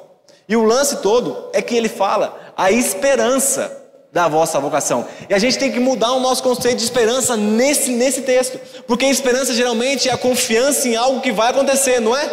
E 0.48 0.56
o 0.56 0.64
lance 0.64 0.96
todo 0.96 1.48
é 1.52 1.62
que 1.62 1.76
ele 1.76 1.88
fala 1.88 2.36
a 2.56 2.72
esperança 2.72 3.79
da 4.12 4.26
vossa 4.28 4.58
vocação. 4.58 5.06
E 5.28 5.34
a 5.34 5.38
gente 5.38 5.58
tem 5.58 5.70
que 5.70 5.78
mudar 5.78 6.12
o 6.12 6.20
nosso 6.20 6.42
conceito 6.42 6.78
de 6.78 6.84
esperança 6.84 7.36
nesse, 7.36 7.90
nesse 7.90 8.22
texto. 8.22 8.58
Porque 8.86 9.06
esperança 9.06 9.54
geralmente 9.54 10.08
é 10.08 10.12
a 10.12 10.18
confiança 10.18 10.88
em 10.88 10.96
algo 10.96 11.20
que 11.20 11.30
vai 11.30 11.50
acontecer, 11.50 12.00
não 12.00 12.16
é? 12.16 12.28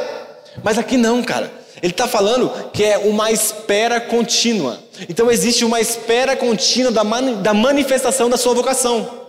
Mas 0.63 0.77
aqui 0.77 0.97
não, 0.97 1.21
cara. 1.21 1.51
Ele 1.81 1.93
está 1.93 2.07
falando 2.07 2.51
que 2.73 2.83
é 2.83 2.97
uma 2.97 3.31
espera 3.31 4.01
contínua. 4.01 4.79
Então 5.07 5.29
existe 5.29 5.63
uma 5.63 5.79
espera 5.79 6.35
contínua 6.35 6.91
da, 6.91 7.03
da 7.03 7.53
manifestação 7.53 8.29
da 8.29 8.37
sua 8.37 8.55
vocação. 8.55 9.27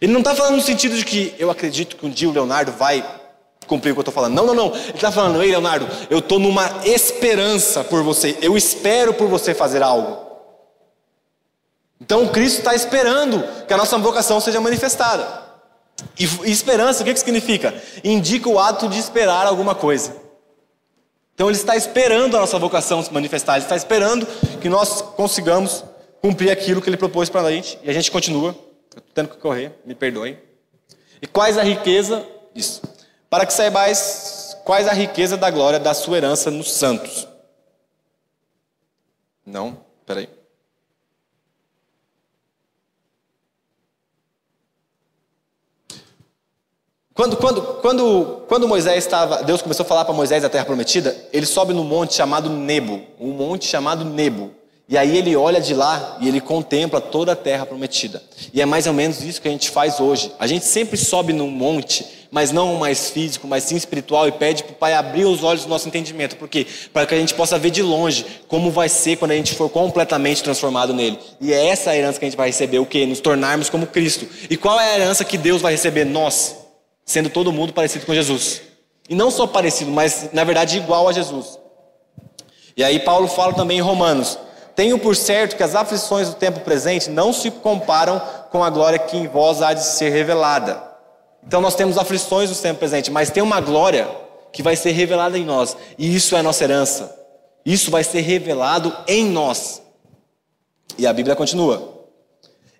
Ele 0.00 0.12
não 0.12 0.20
está 0.20 0.34
falando 0.34 0.56
no 0.56 0.62
sentido 0.62 0.96
de 0.96 1.04
que 1.04 1.34
eu 1.38 1.50
acredito 1.50 1.96
que 1.96 2.06
um 2.06 2.10
dia 2.10 2.28
o 2.28 2.32
Leonardo 2.32 2.72
vai 2.72 3.04
cumprir 3.66 3.90
o 3.90 3.94
que 3.94 3.98
eu 3.98 4.02
estou 4.02 4.14
falando. 4.14 4.34
Não, 4.34 4.46
não, 4.46 4.54
não. 4.54 4.74
Ele 4.74 4.92
está 4.94 5.10
falando, 5.10 5.42
ei 5.42 5.50
Leonardo, 5.50 5.88
eu 6.08 6.20
estou 6.20 6.38
numa 6.38 6.70
esperança 6.84 7.82
por 7.82 8.04
você. 8.04 8.38
Eu 8.40 8.56
espero 8.56 9.12
por 9.12 9.28
você 9.28 9.52
fazer 9.52 9.82
algo. 9.82 10.29
Então 12.00 12.28
Cristo 12.28 12.58
está 12.58 12.74
esperando 12.74 13.44
que 13.66 13.74
a 13.74 13.76
nossa 13.76 13.98
vocação 13.98 14.40
seja 14.40 14.60
manifestada. 14.60 15.50
E, 16.18 16.50
esperança, 16.50 17.02
o 17.02 17.04
que, 17.04 17.12
que 17.12 17.20
significa? 17.20 17.74
Indica 18.02 18.48
o 18.48 18.58
ato 18.58 18.88
de 18.88 18.98
esperar 18.98 19.46
alguma 19.46 19.74
coisa. 19.74 20.16
Então 21.34 21.48
Ele 21.48 21.56
está 21.56 21.76
esperando 21.76 22.36
a 22.36 22.40
nossa 22.40 22.58
vocação 22.58 23.02
se 23.02 23.12
manifestar. 23.12 23.56
Ele 23.56 23.64
está 23.64 23.76
esperando 23.76 24.26
que 24.60 24.68
nós 24.68 25.02
consigamos 25.02 25.84
cumprir 26.20 26.50
aquilo 26.50 26.80
que 26.80 26.88
Ele 26.88 26.96
propôs 26.96 27.28
para 27.28 27.42
a 27.42 27.50
gente. 27.50 27.78
E 27.82 27.90
a 27.90 27.92
gente 27.92 28.10
continua. 28.10 28.54
Estou 28.88 29.02
tendo 29.14 29.28
que 29.28 29.36
correr, 29.36 29.72
me 29.84 29.94
perdoem. 29.94 30.38
E 31.22 31.26
quais 31.26 31.58
a 31.58 31.62
riqueza? 31.62 32.26
Isso. 32.54 32.82
Para 33.28 33.46
que 33.46 33.52
saibais 33.52 34.56
quais 34.64 34.88
a 34.88 34.92
riqueza 34.92 35.36
da 35.36 35.50
glória 35.50 35.78
da 35.78 35.94
sua 35.94 36.16
herança 36.16 36.50
nos 36.50 36.72
santos. 36.72 37.28
Não, 39.44 39.78
peraí. 40.04 40.28
Quando, 47.20 47.36
quando, 47.36 47.62
quando, 47.82 48.42
quando 48.48 48.66
Moisés 48.66 49.04
estava, 49.04 49.42
Deus 49.42 49.60
começou 49.60 49.84
a 49.84 49.86
falar 49.86 50.06
para 50.06 50.14
Moisés 50.14 50.42
da 50.42 50.48
terra 50.48 50.64
prometida, 50.64 51.14
ele 51.34 51.44
sobe 51.44 51.74
num 51.74 51.84
monte 51.84 52.14
chamado 52.14 52.48
Nebo, 52.48 53.02
um 53.20 53.32
monte 53.32 53.66
chamado 53.66 54.06
Nebo. 54.06 54.52
E 54.88 54.96
aí 54.96 55.18
ele 55.18 55.36
olha 55.36 55.60
de 55.60 55.74
lá 55.74 56.16
e 56.18 56.28
ele 56.28 56.40
contempla 56.40 56.98
toda 56.98 57.32
a 57.32 57.36
terra 57.36 57.66
prometida. 57.66 58.22
E 58.54 58.62
é 58.62 58.64
mais 58.64 58.86
ou 58.86 58.94
menos 58.94 59.22
isso 59.22 59.42
que 59.42 59.48
a 59.48 59.50
gente 59.50 59.68
faz 59.68 60.00
hoje. 60.00 60.32
A 60.38 60.46
gente 60.46 60.64
sempre 60.64 60.96
sobe 60.96 61.34
num 61.34 61.50
monte, 61.50 62.06
mas 62.30 62.52
não 62.52 62.76
mais 62.76 63.10
físico, 63.10 63.46
mas 63.46 63.64
sim 63.64 63.76
espiritual, 63.76 64.26
e 64.26 64.32
pede 64.32 64.64
para 64.64 64.72
o 64.72 64.76
Pai 64.76 64.94
abrir 64.94 65.26
os 65.26 65.44
olhos 65.44 65.64
do 65.64 65.68
nosso 65.68 65.86
entendimento. 65.86 66.36
Por 66.36 66.48
quê? 66.48 66.66
Para 66.90 67.04
que 67.04 67.14
a 67.14 67.18
gente 67.18 67.34
possa 67.34 67.58
ver 67.58 67.70
de 67.70 67.82
longe 67.82 68.24
como 68.48 68.70
vai 68.70 68.88
ser 68.88 69.16
quando 69.16 69.32
a 69.32 69.36
gente 69.36 69.54
for 69.54 69.68
completamente 69.68 70.42
transformado 70.42 70.94
nele. 70.94 71.18
E 71.38 71.52
é 71.52 71.66
essa 71.66 71.90
a 71.90 71.96
herança 71.98 72.18
que 72.18 72.24
a 72.24 72.28
gente 72.28 72.38
vai 72.38 72.48
receber, 72.48 72.78
o 72.78 72.86
quê? 72.86 73.04
Nos 73.04 73.20
tornarmos 73.20 73.68
como 73.68 73.86
Cristo. 73.86 74.26
E 74.48 74.56
qual 74.56 74.80
é 74.80 74.94
a 74.94 74.98
herança 74.98 75.22
que 75.22 75.36
Deus 75.36 75.60
vai 75.60 75.72
receber? 75.72 76.06
Nós, 76.06 76.56
sendo 77.04 77.30
todo 77.30 77.52
mundo 77.52 77.72
parecido 77.72 78.06
com 78.06 78.14
Jesus. 78.14 78.62
E 79.08 79.14
não 79.14 79.30
só 79.30 79.46
parecido, 79.46 79.90
mas 79.90 80.30
na 80.32 80.44
verdade 80.44 80.78
igual 80.78 81.08
a 81.08 81.12
Jesus. 81.12 81.58
E 82.76 82.84
aí 82.84 83.00
Paulo 83.00 83.28
fala 83.28 83.52
também 83.52 83.78
em 83.78 83.82
Romanos. 83.82 84.38
Tenho 84.76 84.98
por 84.98 85.16
certo 85.16 85.56
que 85.56 85.62
as 85.62 85.74
aflições 85.74 86.28
do 86.28 86.36
tempo 86.36 86.60
presente 86.60 87.10
não 87.10 87.32
se 87.32 87.50
comparam 87.50 88.20
com 88.50 88.62
a 88.62 88.70
glória 88.70 88.98
que 88.98 89.16
em 89.16 89.26
vós 89.26 89.60
há 89.60 89.74
de 89.74 89.84
ser 89.84 90.10
revelada. 90.10 90.82
Então 91.46 91.60
nós 91.60 91.74
temos 91.74 91.98
aflições 91.98 92.50
do 92.50 92.56
tempo 92.56 92.78
presente, 92.78 93.10
mas 93.10 93.30
tem 93.30 93.42
uma 93.42 93.60
glória 93.60 94.08
que 94.52 94.62
vai 94.62 94.76
ser 94.76 94.92
revelada 94.92 95.38
em 95.38 95.44
nós, 95.44 95.76
e 95.98 96.14
isso 96.14 96.36
é 96.36 96.42
nossa 96.42 96.64
herança. 96.64 97.16
Isso 97.64 97.90
vai 97.90 98.02
ser 98.02 98.20
revelado 98.20 98.96
em 99.06 99.24
nós. 99.26 99.82
E 100.96 101.06
a 101.06 101.12
Bíblia 101.12 101.36
continua. 101.36 101.99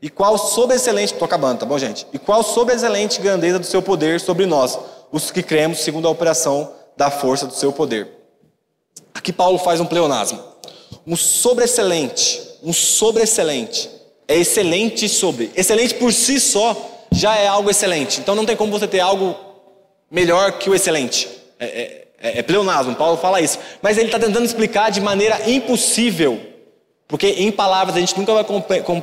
E 0.02 0.08
qual 0.08 0.38
sobreexcelente, 0.38 1.12
estou 1.12 1.26
acabando, 1.26 1.58
tá 1.58 1.66
bom, 1.66 1.78
gente? 1.78 2.06
E 2.12 2.18
qual 2.18 2.42
sobreexcelente 2.42 3.20
grandeza 3.20 3.58
do 3.58 3.66
seu 3.66 3.82
poder 3.82 4.20
sobre 4.20 4.46
nós, 4.46 4.78
os 5.12 5.30
que 5.30 5.42
cremos 5.42 5.80
segundo 5.80 6.08
a 6.08 6.10
operação 6.10 6.72
da 6.96 7.10
força 7.10 7.46
do 7.46 7.54
seu 7.54 7.72
poder. 7.72 8.08
Aqui 9.14 9.32
Paulo 9.32 9.58
faz 9.58 9.80
um 9.80 9.86
pleonasmo 9.86 10.50
um 11.06 11.16
sobreexcelente, 11.16 12.40
um 12.62 12.72
sobreexcelente. 12.72 13.90
É 14.28 14.36
excelente 14.36 15.08
sobre. 15.08 15.50
Excelente 15.56 15.94
por 15.94 16.12
si 16.12 16.38
só 16.38 16.76
já 17.10 17.36
é 17.36 17.46
algo 17.46 17.70
excelente. 17.70 18.20
Então 18.20 18.34
não 18.34 18.46
tem 18.46 18.56
como 18.56 18.70
você 18.70 18.86
ter 18.86 19.00
algo 19.00 19.36
melhor 20.10 20.52
que 20.52 20.70
o 20.70 20.74
excelente. 20.74 21.28
É, 21.58 22.06
é, 22.22 22.38
é 22.38 22.42
pleonasmo, 22.42 22.94
Paulo 22.94 23.16
fala 23.16 23.40
isso. 23.40 23.58
Mas 23.82 23.98
ele 23.98 24.06
está 24.06 24.18
tentando 24.18 24.44
explicar 24.44 24.90
de 24.90 25.00
maneira 25.00 25.50
impossível. 25.50 26.40
Porque 27.10 27.26
em 27.26 27.50
palavras 27.50 27.96
a 27.96 28.00
gente 28.00 28.16
nunca 28.16 28.32
vai 28.32 28.44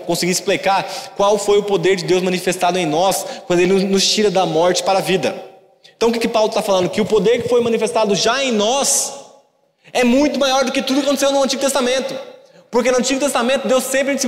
conseguir 0.05 0.31
explicar 0.31 0.89
qual 1.17 1.37
foi 1.37 1.57
o 1.57 1.63
poder 1.63 1.97
de 1.97 2.05
Deus 2.05 2.23
manifestado 2.23 2.79
em 2.79 2.85
nós 2.85 3.25
quando 3.45 3.59
ele 3.59 3.83
nos 3.83 4.09
tira 4.09 4.31
da 4.31 4.45
morte 4.45 4.81
para 4.81 4.99
a 4.99 5.01
vida. 5.01 5.35
Então 5.97 6.07
o 6.07 6.11
que, 6.13 6.19
que 6.19 6.27
Paulo 6.29 6.47
está 6.47 6.61
falando? 6.61 6.89
Que 6.89 7.01
o 7.01 7.05
poder 7.05 7.43
que 7.43 7.49
foi 7.49 7.59
manifestado 7.59 8.15
já 8.15 8.41
em 8.41 8.53
nós 8.53 9.13
é 9.91 10.05
muito 10.05 10.39
maior 10.39 10.63
do 10.63 10.71
que 10.71 10.81
tudo 10.81 11.01
que 11.01 11.05
aconteceu 11.05 11.33
no 11.33 11.43
Antigo 11.43 11.61
Testamento. 11.61 12.17
Porque 12.71 12.91
no 12.91 12.97
Antigo 12.97 13.19
Testamento 13.19 13.67
Deus 13.67 13.83
sempre 13.83 14.17
se 14.17 14.27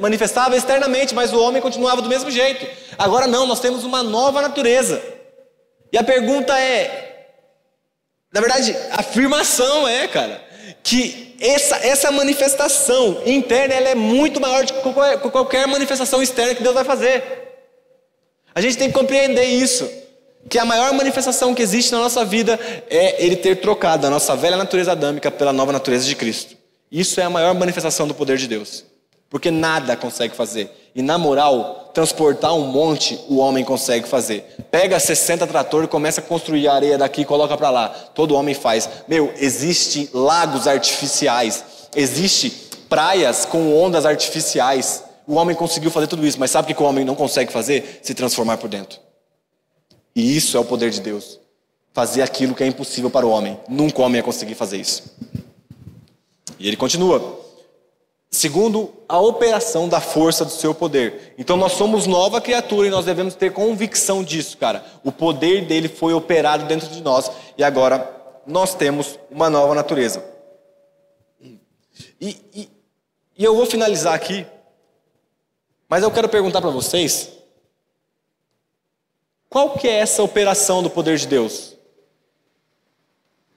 manifestava 0.00 0.56
externamente, 0.56 1.14
mas 1.14 1.32
o 1.32 1.40
homem 1.40 1.62
continuava 1.62 2.02
do 2.02 2.08
mesmo 2.08 2.28
jeito. 2.28 2.66
Agora 2.98 3.28
não, 3.28 3.46
nós 3.46 3.60
temos 3.60 3.84
uma 3.84 4.02
nova 4.02 4.42
natureza. 4.42 5.00
E 5.92 5.98
a 5.98 6.02
pergunta 6.02 6.58
é, 6.58 7.26
na 8.32 8.40
verdade, 8.40 8.76
afirmação 8.90 9.86
é, 9.86 10.08
cara, 10.08 10.42
que 10.82 11.36
essa, 11.40 11.76
essa 11.76 12.10
manifestação 12.10 13.22
interna 13.26 13.74
ela 13.74 13.88
é 13.88 13.94
muito 13.94 14.40
maior 14.40 14.64
do 14.64 14.72
que 14.72 15.30
qualquer, 15.30 15.66
manifestação 15.66 16.22
externa 16.22 16.54
que 16.54 16.62
Deus 16.62 16.74
vai 16.74 16.84
fazer. 16.84 17.22
A 18.54 18.60
gente 18.60 18.76
tem 18.76 18.88
que 18.88 18.98
compreender 18.98 19.44
isso 19.44 19.88
que 20.48 20.58
a 20.58 20.64
maior 20.64 20.92
manifestação 20.92 21.54
que 21.54 21.62
existe 21.62 21.92
na 21.92 21.98
nossa 21.98 22.24
vida 22.24 22.58
é 22.90 23.24
Ele 23.24 23.36
ter 23.36 23.56
trocado 23.56 24.06
a 24.06 24.10
nossa 24.10 24.36
velha 24.36 24.56
natureza 24.56 24.92
adâmica 24.92 25.30
pela 25.30 25.52
nova 25.52 25.72
natureza 25.72 26.04
de 26.04 26.14
Cristo. 26.14 26.56
Isso 26.90 27.20
é 27.20 27.24
a 27.24 27.30
maior 27.30 27.54
manifestação 27.54 28.06
do 28.06 28.14
poder 28.14 28.36
de 28.36 28.46
Deus. 28.46 28.84
Porque 29.32 29.50
nada 29.50 29.96
consegue 29.96 30.36
fazer. 30.36 30.70
E 30.94 31.00
na 31.00 31.16
moral, 31.16 31.90
transportar 31.94 32.54
um 32.54 32.66
monte 32.66 33.18
o 33.28 33.38
homem 33.38 33.64
consegue 33.64 34.06
fazer. 34.06 34.42
Pega 34.70 35.00
60 35.00 35.46
tratores 35.46 35.88
e 35.88 35.90
começa 35.90 36.20
a 36.20 36.22
construir 36.22 36.68
a 36.68 36.74
areia 36.74 36.98
daqui 36.98 37.22
e 37.22 37.24
coloca 37.24 37.56
para 37.56 37.70
lá. 37.70 37.88
Todo 37.88 38.34
homem 38.34 38.54
faz. 38.54 38.86
Meu, 39.08 39.32
existe 39.38 40.10
lagos 40.12 40.66
artificiais, 40.66 41.64
existe 41.96 42.50
praias 42.90 43.46
com 43.46 43.74
ondas 43.74 44.04
artificiais. 44.04 45.02
O 45.26 45.36
homem 45.36 45.56
conseguiu 45.56 45.90
fazer 45.90 46.08
tudo 46.08 46.26
isso, 46.26 46.38
mas 46.38 46.50
sabe 46.50 46.70
o 46.70 46.76
que 46.76 46.82
o 46.82 46.86
homem 46.86 47.02
não 47.02 47.14
consegue 47.14 47.50
fazer? 47.50 48.00
Se 48.02 48.12
transformar 48.12 48.58
por 48.58 48.68
dentro. 48.68 49.00
E 50.14 50.36
isso 50.36 50.58
é 50.58 50.60
o 50.60 50.64
poder 50.66 50.90
de 50.90 51.00
Deus. 51.00 51.40
Fazer 51.94 52.20
aquilo 52.20 52.54
que 52.54 52.62
é 52.62 52.66
impossível 52.66 53.08
para 53.08 53.26
o 53.26 53.30
homem. 53.30 53.58
Nunca 53.66 53.98
o 53.98 54.04
homem 54.04 54.18
ia 54.18 54.22
conseguir 54.22 54.56
fazer 54.56 54.76
isso. 54.76 55.04
E 56.58 56.68
ele 56.68 56.76
continua. 56.76 57.41
Segundo 58.34 58.90
a 59.06 59.20
operação 59.20 59.86
da 59.86 60.00
força 60.00 60.42
do 60.42 60.50
seu 60.50 60.74
poder. 60.74 61.34
Então 61.36 61.54
nós 61.54 61.72
somos 61.72 62.06
nova 62.06 62.40
criatura 62.40 62.88
e 62.88 62.90
nós 62.90 63.04
devemos 63.04 63.34
ter 63.34 63.52
convicção 63.52 64.24
disso, 64.24 64.56
cara. 64.56 64.82
O 65.04 65.12
poder 65.12 65.66
dele 65.66 65.86
foi 65.86 66.14
operado 66.14 66.64
dentro 66.64 66.88
de 66.88 67.02
nós 67.02 67.30
e 67.58 67.62
agora 67.62 68.10
nós 68.46 68.74
temos 68.74 69.18
uma 69.30 69.50
nova 69.50 69.74
natureza. 69.74 70.24
E, 72.18 72.40
e, 72.54 72.70
e 73.36 73.44
eu 73.44 73.54
vou 73.54 73.66
finalizar 73.66 74.14
aqui, 74.14 74.46
mas 75.86 76.02
eu 76.02 76.10
quero 76.10 76.28
perguntar 76.28 76.62
para 76.62 76.70
vocês: 76.70 77.28
qual 79.50 79.76
que 79.76 79.86
é 79.86 79.98
essa 79.98 80.22
operação 80.22 80.82
do 80.82 80.88
poder 80.88 81.18
de 81.18 81.26
Deus? 81.26 81.76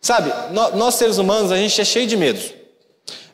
Sabe, 0.01 0.33
nós, 0.51 0.95
seres 0.95 1.17
humanos, 1.17 1.49
a 1.49 1.57
gente 1.57 1.79
é 1.79 1.85
cheio 1.85 2.05
de 2.05 2.17
medos. 2.17 2.54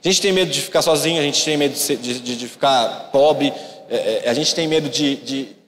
A 0.04 0.08
gente 0.08 0.20
tem 0.20 0.32
medo 0.32 0.52
de 0.52 0.60
ficar 0.60 0.82
sozinho, 0.82 1.20
a 1.20 1.24
gente 1.24 1.46
tem 1.46 1.56
medo 1.56 1.74
de, 1.74 1.80
ser, 1.80 1.98
de, 1.98 2.36
de 2.36 2.48
ficar 2.48 3.10
pobre, 3.12 3.54
é, 3.88 4.24
é, 4.26 4.30
a 4.30 4.34
gente 4.34 4.56
tem 4.56 4.68
medo 4.68 4.90
de, 4.90 5.16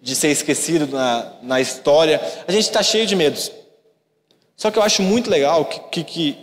de, 0.01 0.15
ser 0.15 0.29
esquecido 0.29 0.88
na, 0.88 1.34
na 1.43 1.61
história, 1.61 2.19
a 2.47 2.51
gente 2.51 2.63
está 2.63 2.81
cheio 2.81 3.05
de 3.05 3.15
medos. 3.15 3.51
Só 4.57 4.71
que 4.71 4.79
eu 4.79 4.84
acho 4.84 5.03
muito 5.03 5.29
legal 5.29 5.65
que, 5.65 6.03
que, 6.03 6.38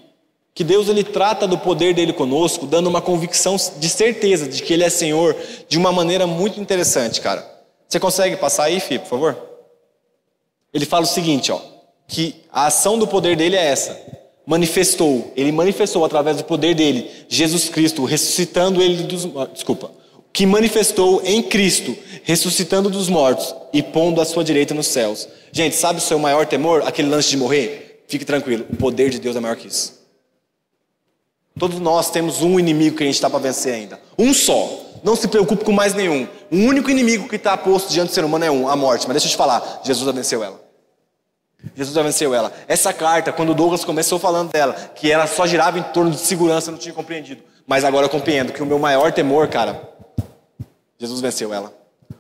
que 0.55 0.63
Deus 0.63 0.89
ele 0.89 1.03
trata 1.03 1.49
do 1.49 1.59
poder 1.59 1.93
dele 1.93 2.13
conosco, 2.13 2.65
dando 2.65 2.87
uma 2.87 3.03
convicção 3.03 3.57
de 3.57 3.89
certeza 3.89 4.47
de 4.49 4.63
que 4.63 4.73
ele 4.73 4.85
é 4.85 4.91
Senhor, 4.91 5.37
de 5.69 5.77
uma 5.77 5.91
maneira 5.91 6.29
muito 6.29 6.61
interessante, 6.61 7.21
cara. 7.21 7.45
Você 7.89 7.99
consegue 7.99 8.37
passar 8.37 8.65
aí, 8.65 8.79
Fih, 8.79 9.01
por 9.01 9.09
favor? 9.09 9.37
Ele 10.73 10.87
fala 10.87 11.03
o 11.03 11.09
seguinte, 11.09 11.51
ó, 11.51 11.61
que 12.07 12.45
a 12.53 12.67
ação 12.67 12.97
do 12.97 13.07
poder 13.09 13.37
dele 13.37 13.57
é 13.57 13.65
essa 13.65 14.20
manifestou, 14.51 15.33
ele 15.37 15.53
manifestou 15.53 16.05
através 16.05 16.39
do 16.39 16.43
poder 16.43 16.75
dele, 16.75 17.09
Jesus 17.29 17.69
Cristo, 17.69 18.05
ressuscitando 18.05 18.83
ele 18.83 19.05
dos 19.05 19.29
desculpa, 19.55 19.93
que 20.33 20.45
manifestou 20.45 21.23
em 21.25 21.41
Cristo, 21.41 21.97
ressuscitando 22.25 22.91
dos 22.91 23.09
mortos 23.09 23.55
e 23.73 23.81
pondo 23.81 24.21
a 24.21 24.25
sua 24.25 24.43
direita 24.43 24.75
nos 24.75 24.89
céus. 24.89 25.29
Gente, 25.53 25.77
sabe 25.77 26.01
o 26.01 26.03
seu 26.03 26.19
maior 26.19 26.47
temor? 26.47 26.83
Aquele 26.85 27.09
lance 27.09 27.31
de 27.31 27.37
morrer? 27.37 28.03
Fique 28.09 28.25
tranquilo, 28.25 28.67
o 28.69 28.75
poder 28.75 29.11
de 29.11 29.21
Deus 29.21 29.37
é 29.37 29.41
maior 29.41 29.55
que 29.55 29.69
isso. 29.69 30.01
Todos 31.57 31.79
nós 31.79 32.11
temos 32.11 32.43
um 32.43 32.59
inimigo 32.59 32.97
que 32.97 33.05
a 33.05 33.07
gente 33.07 33.15
está 33.15 33.31
para 33.31 33.39
vencer 33.39 33.73
ainda. 33.73 34.01
Um 34.19 34.35
só. 34.35 34.69
Não 35.05 35.15
se 35.15 35.29
preocupe 35.29 35.65
com 35.65 35.71
mais 35.71 35.95
nenhum. 35.95 36.27
O 36.51 36.57
único 36.57 36.91
inimigo 36.91 37.29
que 37.29 37.37
está 37.37 37.57
posto 37.57 37.93
diante 37.93 38.09
do 38.09 38.15
ser 38.15 38.25
humano 38.25 38.45
é 38.45 38.51
um, 38.51 38.69
a 38.69 38.75
morte. 38.75 39.07
Mas 39.07 39.15
deixa 39.15 39.29
eu 39.29 39.31
te 39.31 39.37
falar, 39.37 39.83
Jesus 39.85 40.13
venceu 40.13 40.43
ela. 40.43 40.70
Jesus 41.77 41.95
venceu 41.95 42.35
ela. 42.35 42.53
Essa 42.67 42.93
carta, 42.93 43.33
quando 43.33 43.55
Douglas 43.55 43.85
começou 43.85 44.19
falando 44.19 44.51
dela, 44.51 44.75
que 44.95 45.11
ela 45.11 45.27
só 45.27 45.47
girava 45.47 45.79
em 45.79 45.83
torno 45.83 46.11
de 46.11 46.19
segurança, 46.19 46.71
eu 46.71 46.73
não 46.73 46.79
tinha 46.79 46.95
compreendido. 46.95 47.43
Mas 47.67 47.85
agora 47.85 48.07
eu 48.07 48.11
compreendo 48.11 48.53
que 48.53 48.63
o 48.63 48.67
meu 48.67 48.79
maior 48.79 49.13
temor, 49.13 49.49
cara, 49.49 49.81
Jesus 50.99 51.21
venceu 51.21 51.53
ela. 51.53 51.73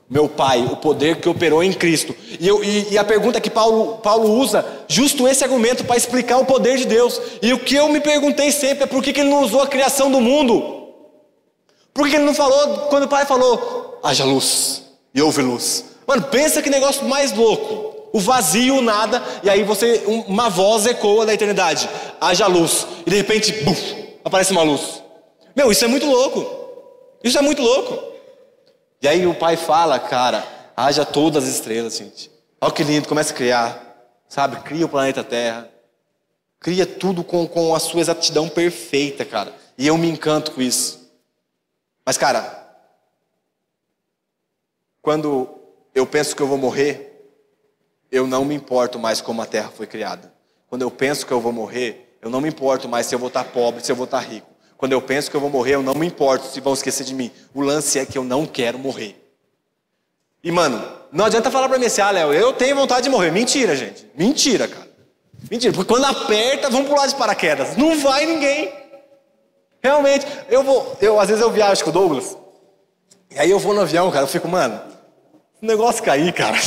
Meu 0.08 0.28
Pai, 0.28 0.64
o 0.64 0.76
poder 0.76 1.20
que 1.20 1.28
operou 1.28 1.62
em 1.62 1.72
Cristo. 1.72 2.14
E, 2.38 2.46
eu, 2.46 2.62
e, 2.64 2.94
e 2.94 2.98
a 2.98 3.04
pergunta 3.04 3.40
que 3.40 3.48
Paulo, 3.48 3.98
Paulo 3.98 4.32
usa, 4.38 4.64
justo 4.88 5.26
esse 5.26 5.44
argumento 5.44 5.84
para 5.84 5.96
explicar 5.96 6.38
o 6.38 6.44
poder 6.44 6.76
de 6.78 6.84
Deus. 6.84 7.20
E 7.40 7.52
o 7.52 7.58
que 7.60 7.76
eu 7.76 7.88
me 7.88 8.00
perguntei 8.00 8.50
sempre 8.50 8.84
é 8.84 8.86
por 8.86 9.02
que, 9.02 9.12
que 9.12 9.20
ele 9.20 9.30
não 9.30 9.42
usou 9.42 9.62
a 9.62 9.68
criação 9.68 10.10
do 10.10 10.20
mundo? 10.20 10.88
Por 11.94 12.04
que, 12.04 12.10
que 12.10 12.16
ele 12.16 12.24
não 12.24 12.34
falou, 12.34 12.88
quando 12.88 13.04
o 13.04 13.08
Pai 13.08 13.24
falou, 13.24 14.00
haja 14.02 14.24
luz 14.24 14.82
e 15.14 15.22
houve 15.22 15.42
luz? 15.42 15.84
Mano, 16.06 16.22
pensa 16.24 16.60
que 16.60 16.70
negócio 16.70 17.04
mais 17.04 17.32
louco 17.32 17.99
o 18.12 18.20
vazio, 18.20 18.76
o 18.76 18.82
nada, 18.82 19.22
e 19.42 19.50
aí 19.50 19.62
você, 19.62 20.02
uma 20.26 20.48
voz 20.48 20.86
ecoa 20.86 21.26
da 21.26 21.34
eternidade, 21.34 21.88
haja 22.20 22.46
luz, 22.46 22.86
e 23.06 23.10
de 23.10 23.16
repente, 23.16 23.52
buf, 23.64 24.18
aparece 24.24 24.52
uma 24.52 24.62
luz. 24.62 25.02
Meu, 25.54 25.70
isso 25.70 25.84
é 25.84 25.88
muito 25.88 26.06
louco. 26.06 26.60
Isso 27.22 27.38
é 27.38 27.42
muito 27.42 27.60
louco. 27.60 27.98
E 29.02 29.08
aí 29.08 29.26
o 29.26 29.34
pai 29.34 29.56
fala, 29.56 29.98
cara, 29.98 30.44
haja 30.76 31.04
todas 31.04 31.44
as 31.44 31.50
estrelas, 31.50 31.96
gente. 31.96 32.30
Olha 32.60 32.72
que 32.72 32.82
lindo, 32.82 33.08
começa 33.08 33.32
a 33.32 33.36
criar, 33.36 34.12
sabe? 34.28 34.60
Cria 34.60 34.86
o 34.86 34.88
planeta 34.88 35.24
Terra. 35.24 35.68
Cria 36.58 36.84
tudo 36.84 37.24
com, 37.24 37.46
com 37.46 37.74
a 37.74 37.80
sua 37.80 38.00
exatidão 38.00 38.48
perfeita, 38.48 39.24
cara. 39.24 39.54
E 39.78 39.86
eu 39.86 39.96
me 39.96 40.08
encanto 40.08 40.52
com 40.52 40.60
isso. 40.60 41.10
Mas, 42.04 42.18
cara, 42.18 42.60
quando 45.00 45.48
eu 45.94 46.06
penso 46.06 46.36
que 46.36 46.42
eu 46.42 46.46
vou 46.46 46.58
morrer, 46.58 47.09
eu 48.10 48.26
não 48.26 48.44
me 48.44 48.54
importo 48.54 48.98
mais 48.98 49.20
como 49.20 49.40
a 49.40 49.46
terra 49.46 49.70
foi 49.74 49.86
criada. 49.86 50.32
Quando 50.68 50.82
eu 50.82 50.90
penso 50.90 51.26
que 51.26 51.32
eu 51.32 51.40
vou 51.40 51.52
morrer, 51.52 52.16
eu 52.20 52.28
não 52.28 52.40
me 52.40 52.48
importo 52.48 52.88
mais 52.88 53.06
se 53.06 53.14
eu 53.14 53.18
vou 53.18 53.28
estar 53.28 53.44
pobre, 53.44 53.84
se 53.84 53.90
eu 53.90 53.96
vou 53.96 54.04
estar 54.04 54.18
rico. 54.20 54.48
Quando 54.76 54.92
eu 54.92 55.02
penso 55.02 55.30
que 55.30 55.36
eu 55.36 55.40
vou 55.40 55.50
morrer, 55.50 55.74
eu 55.74 55.82
não 55.82 55.94
me 55.94 56.06
importo 56.06 56.46
se 56.46 56.60
vão 56.60 56.72
esquecer 56.72 57.04
de 57.04 57.14
mim. 57.14 57.30
O 57.54 57.60
lance 57.60 57.98
é 57.98 58.06
que 58.06 58.16
eu 58.16 58.24
não 58.24 58.46
quero 58.46 58.78
morrer. 58.78 59.16
E, 60.42 60.50
mano, 60.50 60.82
não 61.12 61.26
adianta 61.26 61.50
falar 61.50 61.68
para 61.68 61.78
mim 61.78 61.84
assim, 61.84 62.00
ah, 62.00 62.10
Léo, 62.10 62.32
eu 62.32 62.52
tenho 62.52 62.74
vontade 62.74 63.02
de 63.04 63.10
morrer. 63.10 63.30
Mentira, 63.30 63.76
gente. 63.76 64.06
Mentira, 64.16 64.66
cara. 64.66 64.88
Mentira. 65.50 65.72
Porque 65.72 65.92
quando 65.92 66.06
aperta, 66.06 66.70
vamos 66.70 66.88
pular 66.88 67.06
de 67.06 67.14
paraquedas. 67.14 67.76
Não 67.76 67.98
vai 67.98 68.24
ninguém. 68.24 68.72
Realmente. 69.82 70.26
Eu 70.48 70.62
vou, 70.62 70.96
eu, 71.00 71.20
às 71.20 71.28
vezes 71.28 71.42
eu 71.42 71.50
viajo 71.50 71.84
com 71.84 71.90
o 71.90 71.92
Douglas. 71.92 72.36
E 73.30 73.38
aí 73.38 73.50
eu 73.50 73.58
vou 73.58 73.74
no 73.74 73.82
avião, 73.82 74.10
cara, 74.10 74.24
eu 74.24 74.28
fico, 74.28 74.48
mano, 74.48 74.80
o 75.62 75.66
negócio 75.66 76.02
cair, 76.02 76.32
cara 76.32 76.58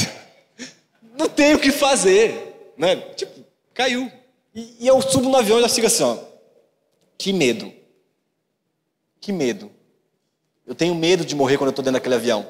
não 1.17 1.29
tenho 1.29 1.57
o 1.57 1.59
que 1.59 1.71
fazer, 1.71 2.73
né? 2.77 2.95
Tipo, 3.15 3.43
caiu. 3.73 4.11
E, 4.53 4.77
e 4.81 4.87
eu 4.87 5.01
subo 5.01 5.29
no 5.29 5.37
avião 5.37 5.59
e 5.59 5.61
já 5.61 5.69
fico 5.69 5.87
assim, 5.87 6.03
ó. 6.03 6.17
Que 7.17 7.31
medo. 7.31 7.71
Que 9.19 9.31
medo. 9.31 9.71
Eu 10.65 10.75
tenho 10.75 10.95
medo 10.95 11.25
de 11.25 11.35
morrer 11.35 11.57
quando 11.57 11.67
eu 11.67 11.71
estou 11.71 11.83
dentro 11.83 11.99
daquele 11.99 12.15
avião. 12.15 12.45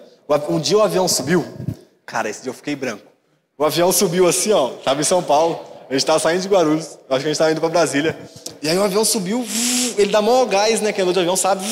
Um 0.49 0.59
dia 0.59 0.77
o 0.77 0.81
avião 0.81 1.07
subiu. 1.07 1.45
Cara, 2.05 2.29
esse 2.29 2.43
dia 2.43 2.49
eu 2.49 2.53
fiquei 2.53 2.75
branco. 2.75 3.05
O 3.57 3.63
avião 3.63 3.91
subiu 3.91 4.27
assim, 4.27 4.51
ó. 4.51 4.73
Estava 4.73 5.01
em 5.01 5.03
São 5.03 5.21
Paulo. 5.21 5.59
A 5.89 5.93
gente 5.93 6.01
estava 6.01 6.19
saindo 6.19 6.41
de 6.41 6.47
Guarulhos. 6.47 6.85
Acho 6.85 6.97
que 7.07 7.13
a 7.13 7.19
gente 7.19 7.31
estava 7.31 7.51
indo 7.51 7.59
para 7.59 7.69
Brasília. 7.69 8.17
E 8.61 8.69
aí 8.69 8.77
o 8.77 8.83
avião 8.83 9.05
subiu. 9.05 9.45
Ele 9.97 10.11
dá 10.11 10.21
maior 10.21 10.45
gás, 10.45 10.81
né? 10.81 10.91
Quem 10.91 11.03
andou 11.03 11.13
de 11.13 11.19
avião 11.19 11.35
sabe. 11.35 11.63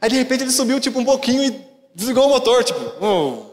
Aí 0.00 0.08
de 0.08 0.16
repente 0.16 0.44
ele 0.44 0.50
subiu 0.50 0.80
tipo 0.80 0.98
um 0.98 1.04
pouquinho 1.04 1.42
e 1.44 1.60
desligou 1.94 2.26
o 2.26 2.28
motor. 2.28 2.64
Tipo, 2.64 2.80
oh, 3.04 3.47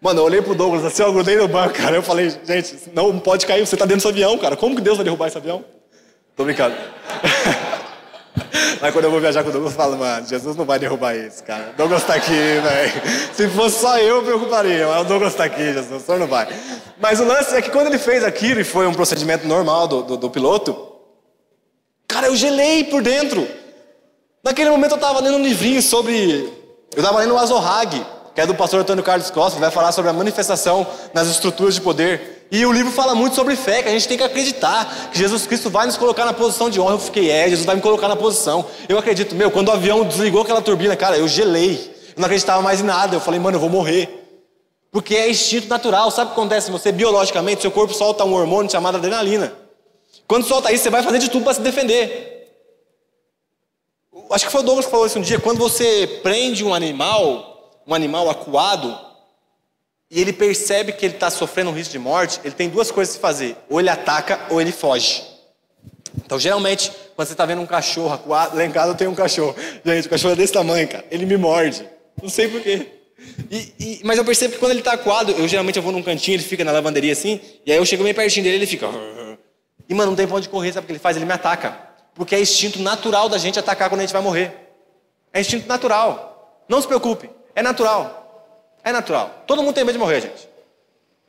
Mano, 0.00 0.20
eu 0.20 0.24
olhei 0.24 0.40
pro 0.40 0.54
Douglas 0.54 0.82
assim, 0.82 1.02
eu 1.02 1.12
grudei 1.12 1.36
no 1.36 1.46
banco, 1.46 1.74
cara. 1.74 1.94
Eu 1.94 2.02
falei, 2.02 2.34
gente, 2.44 2.90
não 2.94 3.18
pode 3.18 3.44
cair, 3.44 3.66
você 3.66 3.76
tá 3.76 3.84
dentro 3.84 3.98
desse 3.98 4.08
avião, 4.08 4.38
cara. 4.38 4.56
Como 4.56 4.74
que 4.74 4.80
Deus 4.80 4.96
vai 4.96 5.04
derrubar 5.04 5.26
esse 5.26 5.36
avião? 5.36 5.62
Tô 6.34 6.44
brincando. 6.44 6.74
Mas 8.80 8.94
quando 8.94 9.04
eu 9.04 9.10
vou 9.10 9.20
viajar 9.20 9.42
com 9.42 9.50
o 9.50 9.52
Douglas, 9.52 9.74
eu 9.74 9.76
falo, 9.76 9.98
mano, 9.98 10.26
Jesus 10.26 10.56
não 10.56 10.64
vai 10.64 10.78
derrubar 10.78 11.14
isso, 11.14 11.44
cara. 11.44 11.74
Douglas 11.76 12.02
tá 12.04 12.14
aqui, 12.14 12.32
velho. 12.32 12.92
Se 13.34 13.46
fosse 13.48 13.78
só 13.78 13.98
eu, 13.98 14.16
eu 14.16 14.22
preocuparia. 14.22 14.86
Mas 14.86 15.02
o 15.02 15.04
Douglas 15.04 15.34
tá 15.34 15.44
aqui, 15.44 15.74
Jesus, 15.74 16.02
o 16.02 16.06
senhor 16.06 16.18
não 16.18 16.26
vai. 16.26 16.48
Mas 16.98 17.20
o 17.20 17.24
lance 17.24 17.54
é 17.54 17.60
que 17.60 17.70
quando 17.70 17.88
ele 17.88 17.98
fez 17.98 18.24
aquilo, 18.24 18.58
e 18.58 18.64
foi 18.64 18.86
um 18.86 18.94
procedimento 18.94 19.46
normal 19.46 19.86
do, 19.86 20.02
do, 20.02 20.16
do 20.16 20.30
piloto, 20.30 20.92
cara, 22.08 22.28
eu 22.28 22.36
gelei 22.36 22.84
por 22.84 23.02
dentro. 23.02 23.46
Naquele 24.42 24.70
momento 24.70 24.92
eu 24.92 24.98
tava 24.98 25.20
lendo 25.20 25.36
um 25.36 25.42
livrinho 25.42 25.82
sobre. 25.82 26.50
Eu 26.96 27.02
tava 27.02 27.18
lendo 27.18 27.34
o 27.34 27.38
Azorhag 27.38 28.02
que 28.34 28.40
é 28.40 28.46
do 28.46 28.54
pastor 28.54 28.80
Antônio 28.80 29.02
Carlos 29.02 29.30
Costa, 29.30 29.54
que 29.54 29.60
vai 29.60 29.70
falar 29.70 29.92
sobre 29.92 30.10
a 30.10 30.12
manifestação 30.12 30.86
nas 31.12 31.28
estruturas 31.28 31.74
de 31.74 31.80
poder. 31.80 32.46
E 32.50 32.64
o 32.66 32.72
livro 32.72 32.90
fala 32.92 33.14
muito 33.14 33.36
sobre 33.36 33.54
fé, 33.54 33.82
que 33.82 33.88
a 33.88 33.92
gente 33.92 34.08
tem 34.08 34.18
que 34.18 34.24
acreditar 34.24 35.10
que 35.12 35.18
Jesus 35.18 35.46
Cristo 35.46 35.70
vai 35.70 35.86
nos 35.86 35.96
colocar 35.96 36.24
na 36.24 36.32
posição 36.32 36.68
de 36.68 36.80
honra. 36.80 36.94
Eu 36.94 36.98
fiquei, 36.98 37.30
é, 37.30 37.48
Jesus 37.48 37.64
vai 37.64 37.76
me 37.76 37.82
colocar 37.82 38.08
na 38.08 38.16
posição. 38.16 38.64
Eu 38.88 38.98
acredito, 38.98 39.34
meu, 39.34 39.50
quando 39.50 39.68
o 39.68 39.72
avião 39.72 40.04
desligou 40.04 40.42
aquela 40.42 40.60
turbina, 40.60 40.96
cara, 40.96 41.16
eu 41.16 41.28
gelei. 41.28 41.74
Eu 42.08 42.14
não 42.20 42.24
acreditava 42.24 42.60
mais 42.60 42.80
em 42.80 42.84
nada. 42.84 43.16
Eu 43.16 43.20
falei, 43.20 43.38
mano, 43.38 43.56
eu 43.56 43.60
vou 43.60 43.70
morrer. 43.70 44.20
Porque 44.90 45.14
é 45.14 45.30
instinto 45.30 45.68
natural. 45.68 46.10
Sabe 46.10 46.30
o 46.30 46.34
que 46.34 46.40
acontece? 46.40 46.70
Você, 46.70 46.90
biologicamente, 46.90 47.62
seu 47.62 47.70
corpo 47.70 47.94
solta 47.94 48.24
um 48.24 48.34
hormônio 48.34 48.70
chamado 48.70 48.96
adrenalina. 48.96 49.52
Quando 50.26 50.44
solta 50.44 50.72
isso, 50.72 50.84
você 50.84 50.90
vai 50.90 51.02
fazer 51.02 51.18
de 51.18 51.30
tudo 51.30 51.44
para 51.44 51.54
se 51.54 51.60
defender. 51.60 52.30
Acho 54.30 54.46
que 54.46 54.52
foi 54.52 54.60
o 54.60 54.64
Douglas 54.64 54.86
que 54.86 54.90
falou 54.90 55.06
isso 55.06 55.18
um 55.18 55.22
dia. 55.22 55.38
Quando 55.38 55.58
você 55.58 56.20
prende 56.22 56.64
um 56.64 56.72
animal, 56.72 57.59
um 57.86 57.94
animal 57.94 58.28
acuado, 58.30 58.98
e 60.10 60.20
ele 60.20 60.32
percebe 60.32 60.92
que 60.92 61.06
ele 61.06 61.14
está 61.14 61.30
sofrendo 61.30 61.70
um 61.70 61.72
risco 61.72 61.92
de 61.92 61.98
morte, 61.98 62.40
ele 62.44 62.54
tem 62.54 62.68
duas 62.68 62.90
coisas 62.90 63.16
a 63.16 63.20
fazer: 63.20 63.56
ou 63.68 63.80
ele 63.80 63.88
ataca 63.88 64.40
ou 64.50 64.60
ele 64.60 64.72
foge. 64.72 65.22
Então, 66.24 66.38
geralmente, 66.38 66.90
quando 67.14 67.28
você 67.28 67.34
está 67.34 67.46
vendo 67.46 67.62
um 67.62 67.66
cachorro 67.66 68.12
acuado, 68.12 68.56
lá 68.56 68.64
em 68.64 68.70
casa 68.70 68.90
eu 68.90 68.96
tenho 68.96 69.10
um 69.10 69.14
cachorro. 69.14 69.54
Gente, 69.84 70.06
o 70.06 70.10
cachorro 70.10 70.32
é 70.32 70.36
desse 70.36 70.52
tamanho, 70.52 70.88
cara. 70.88 71.04
Ele 71.10 71.24
me 71.24 71.36
morde. 71.36 71.88
Não 72.20 72.28
sei 72.28 72.48
porquê. 72.48 72.86
E, 73.50 73.74
e, 73.78 74.00
mas 74.02 74.18
eu 74.18 74.24
percebo 74.24 74.54
que 74.54 74.58
quando 74.58 74.72
ele 74.72 74.80
está 74.80 74.92
acuado, 74.92 75.32
eu 75.32 75.46
geralmente 75.46 75.76
eu 75.76 75.82
vou 75.82 75.92
num 75.92 76.02
cantinho, 76.02 76.36
ele 76.36 76.42
fica 76.42 76.64
na 76.64 76.72
lavanderia 76.72 77.12
assim, 77.12 77.40
e 77.66 77.70
aí 77.70 77.78
eu 77.78 77.84
chego 77.84 78.02
bem 78.02 78.14
pertinho 78.14 78.44
dele, 78.44 78.56
ele 78.56 78.66
fica. 78.66 78.88
E 79.88 79.94
mano, 79.94 80.12
não 80.12 80.16
tem 80.16 80.26
pra 80.26 80.36
onde 80.36 80.48
correr, 80.48 80.72
sabe 80.72 80.84
o 80.84 80.86
que 80.86 80.92
ele 80.92 80.98
faz? 80.98 81.16
Ele 81.16 81.26
me 81.26 81.32
ataca. 81.32 81.76
Porque 82.14 82.34
é 82.34 82.40
instinto 82.40 82.80
natural 82.80 83.28
da 83.28 83.38
gente 83.38 83.58
atacar 83.58 83.88
quando 83.88 84.00
a 84.00 84.04
gente 84.04 84.12
vai 84.12 84.22
morrer. 84.22 84.52
É 85.32 85.40
instinto 85.40 85.68
natural. 85.68 86.64
Não 86.68 86.80
se 86.80 86.86
preocupe. 86.86 87.28
É 87.54 87.62
natural. 87.62 88.20
É 88.82 88.92
natural. 88.92 89.44
Todo 89.46 89.62
mundo 89.62 89.74
tem 89.74 89.84
medo 89.84 89.94
de 89.94 89.98
morrer, 89.98 90.20
gente. 90.20 90.48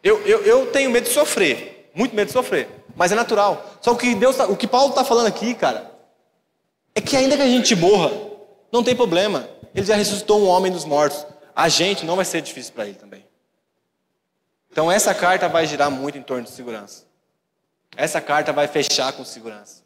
Eu, 0.04 0.22
eu, 0.26 0.44
eu 0.44 0.72
tenho 0.72 0.90
medo 0.90 1.06
de 1.06 1.14
sofrer. 1.14 1.92
Muito 1.94 2.16
medo 2.16 2.28
de 2.28 2.34
sofrer. 2.34 2.68
Mas 2.96 3.12
é 3.12 3.16
natural. 3.16 3.78
Só 3.82 3.94
que 3.96 4.16
Deus, 4.16 4.36
tá, 4.36 4.48
o 4.48 4.56
que 4.56 4.68
Paulo 4.68 4.90
está 4.90 5.04
falando 5.04 5.28
aqui, 5.28 5.54
cara, 5.54 5.92
é 6.96 7.02
que 7.02 7.16
ainda 7.16 7.36
que 7.36 7.44
a 7.44 7.48
gente 7.48 7.76
morra, 7.76 8.12
não 8.72 8.84
tem 8.84 8.96
problema. 8.96 9.48
Ele 9.74 9.86
já 9.86 9.96
ressuscitou 9.96 10.42
um 10.42 10.48
homem 10.48 10.72
dos 10.72 10.86
mortos. 10.86 11.26
A 11.56 11.70
gente 11.70 12.06
não 12.06 12.16
vai 12.16 12.26
ser 12.26 12.42
difícil 12.42 12.74
para 12.74 12.86
ele 12.86 12.96
também. 12.96 13.26
Então 14.72 14.92
essa 14.92 15.14
carta 15.14 15.50
vai 15.50 15.66
girar 15.66 15.92
muito 15.92 16.18
em 16.18 16.24
torno 16.24 16.44
de 16.44 16.52
segurança. 16.52 17.06
essa 17.98 18.22
carta 18.22 18.54
vai 18.54 18.68
fechar 18.68 19.12
com 19.12 19.26
segurança. 19.26 19.84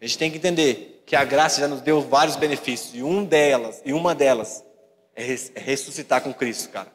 A 0.00 0.06
gente 0.06 0.16
tem 0.16 0.30
que 0.30 0.38
entender 0.38 0.89
que 1.10 1.16
a 1.16 1.24
graça 1.24 1.60
já 1.60 1.66
nos 1.66 1.80
deu 1.80 2.00
vários 2.00 2.36
benefícios 2.36 2.94
e 2.94 3.02
um 3.02 3.24
delas, 3.24 3.82
e 3.84 3.92
uma 3.92 4.14
delas 4.14 4.62
é, 5.16 5.24
é 5.56 5.60
ressuscitar 5.60 6.20
com 6.20 6.32
Cristo, 6.32 6.68
cara. 6.68 6.86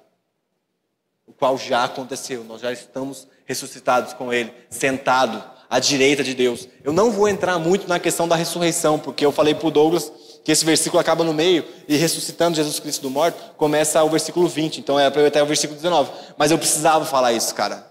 O 1.28 1.34
qual 1.34 1.58
já 1.58 1.84
aconteceu. 1.84 2.42
Nós 2.46 2.62
já 2.62 2.72
estamos 2.72 3.28
ressuscitados 3.44 4.14
com 4.14 4.32
ele, 4.32 4.54
sentado 4.70 5.44
à 5.70 5.80
direita 5.80 6.24
de 6.24 6.34
Deus. 6.34 6.66
Eu 6.82 6.94
não 6.94 7.12
vou 7.12 7.28
entrar 7.28 7.60
muito 7.60 7.90
na 7.90 8.00
questão 8.00 8.26
da 8.26 8.38
ressurreição, 8.38 8.98
porque 8.98 9.26
eu 9.26 9.34
falei 9.34 9.54
para 9.54 9.68
o 9.68 9.72
Douglas 9.72 10.10
que 10.46 10.52
esse 10.54 10.64
versículo 10.64 11.02
acaba 11.02 11.26
no 11.26 11.34
meio 11.34 11.66
e 11.86 11.98
ressuscitando 11.98 12.56
Jesus 12.56 12.80
Cristo 12.80 13.02
do 13.02 13.10
morto, 13.10 13.56
começa 13.58 14.02
o 14.02 14.10
versículo 14.10 14.48
20. 14.48 14.78
Então 14.78 14.98
é 14.98 15.10
para 15.10 15.24
eu 15.24 15.28
até 15.28 15.44
o 15.44 15.46
versículo 15.46 15.76
19. 15.76 16.10
Mas 16.38 16.52
eu 16.52 16.58
precisava 16.58 17.04
falar 17.04 17.34
isso, 17.34 17.54
cara. 17.54 17.86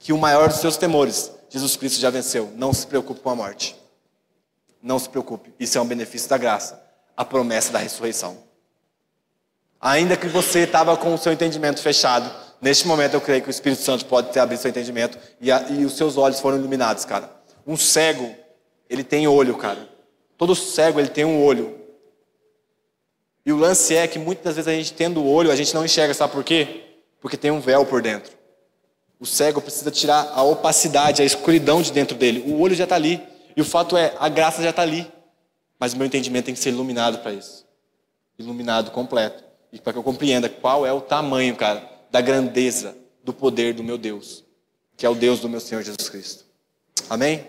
Que 0.00 0.12
o 0.12 0.18
maior 0.18 0.48
dos 0.48 0.58
seus 0.58 0.76
temores, 0.76 1.30
Jesus 1.48 1.76
Cristo 1.76 2.00
já 2.00 2.10
venceu. 2.10 2.50
Não 2.56 2.72
se 2.72 2.84
preocupe 2.84 3.20
com 3.20 3.30
a 3.30 3.36
morte. 3.36 3.76
Não 4.82 4.98
se 4.98 5.08
preocupe. 5.08 5.52
Isso 5.58 5.76
é 5.78 5.80
um 5.80 5.86
benefício 5.86 6.28
da 6.28 6.38
graça. 6.38 6.82
A 7.16 7.24
promessa 7.24 7.72
da 7.72 7.78
ressurreição. 7.78 8.38
Ainda 9.80 10.16
que 10.16 10.26
você 10.26 10.60
estava 10.60 10.96
com 10.96 11.14
o 11.14 11.18
seu 11.18 11.32
entendimento 11.32 11.80
fechado, 11.80 12.30
neste 12.60 12.86
momento 12.86 13.14
eu 13.14 13.20
creio 13.20 13.42
que 13.42 13.48
o 13.48 13.50
Espírito 13.50 13.82
Santo 13.82 14.04
pode 14.06 14.32
ter 14.32 14.40
abrido 14.40 14.60
seu 14.60 14.70
entendimento 14.70 15.18
e, 15.40 15.52
a, 15.52 15.68
e 15.70 15.84
os 15.84 15.96
seus 15.96 16.16
olhos 16.16 16.40
foram 16.40 16.58
iluminados, 16.58 17.04
cara. 17.04 17.30
Um 17.66 17.76
cego, 17.76 18.34
ele 18.90 19.04
tem 19.04 19.28
olho, 19.28 19.56
cara. 19.56 19.88
Todo 20.36 20.54
cego, 20.54 20.98
ele 20.98 21.08
tem 21.08 21.24
um 21.24 21.44
olho. 21.44 21.78
E 23.44 23.52
o 23.52 23.56
lance 23.56 23.94
é 23.94 24.06
que 24.06 24.18
muitas 24.18 24.56
vezes 24.56 24.68
a 24.68 24.72
gente 24.72 24.92
tendo 24.92 25.20
o 25.20 25.30
olho, 25.30 25.50
a 25.50 25.56
gente 25.56 25.74
não 25.74 25.84
enxerga, 25.84 26.12
sabe 26.12 26.32
por 26.32 26.44
quê? 26.44 26.84
Porque 27.20 27.36
tem 27.36 27.50
um 27.50 27.60
véu 27.60 27.86
por 27.86 28.02
dentro. 28.02 28.32
O 29.20 29.26
cego 29.26 29.60
precisa 29.60 29.90
tirar 29.90 30.32
a 30.34 30.42
opacidade, 30.42 31.22
a 31.22 31.24
escuridão 31.24 31.82
de 31.82 31.92
dentro 31.92 32.16
dele. 32.16 32.44
O 32.46 32.60
olho 32.60 32.74
já 32.74 32.84
está 32.84 32.94
ali. 32.96 33.20
E 33.58 33.60
o 33.60 33.64
fato 33.64 33.96
é, 33.96 34.14
a 34.20 34.28
graça 34.28 34.62
já 34.62 34.70
está 34.70 34.82
ali. 34.82 35.10
Mas 35.80 35.92
o 35.92 35.96
meu 35.96 36.06
entendimento 36.06 36.44
tem 36.44 36.54
que 36.54 36.60
ser 36.60 36.68
iluminado 36.68 37.18
para 37.18 37.32
isso. 37.32 37.66
Iluminado 38.38 38.92
completo. 38.92 39.42
E 39.72 39.80
para 39.80 39.92
que 39.92 39.98
eu 39.98 40.02
compreenda 40.04 40.48
qual 40.48 40.86
é 40.86 40.92
o 40.92 41.00
tamanho, 41.00 41.56
cara, 41.56 41.82
da 42.08 42.20
grandeza 42.20 42.96
do 43.24 43.32
poder 43.32 43.74
do 43.74 43.82
meu 43.82 43.98
Deus, 43.98 44.44
que 44.96 45.04
é 45.04 45.08
o 45.08 45.14
Deus 45.16 45.40
do 45.40 45.48
meu 45.48 45.58
Senhor 45.58 45.82
Jesus 45.82 46.08
Cristo. 46.08 46.44
Amém? 47.10 47.48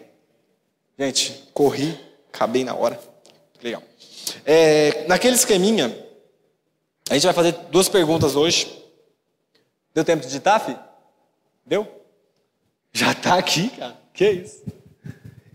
Gente, 0.97 1.47
corri, 1.53 1.95
acabei 2.33 2.63
na 2.63 2.73
hora. 2.73 2.99
Legal. 3.61 3.83
É, 4.43 5.05
naquele 5.05 5.35
esqueminha, 5.35 5.95
a 7.07 7.13
gente 7.13 7.25
vai 7.25 7.35
fazer 7.35 7.51
duas 7.69 7.87
perguntas 7.87 8.35
hoje. 8.35 8.83
Deu 9.93 10.03
tempo 10.03 10.21
de 10.21 10.27
digitar, 10.27 10.59
filho? 10.59 10.79
Deu? 11.63 11.87
Já 12.91 13.11
está 13.11 13.37
aqui, 13.37 13.69
cara. 13.69 13.95
Que 14.11 14.31
isso? 14.31 14.78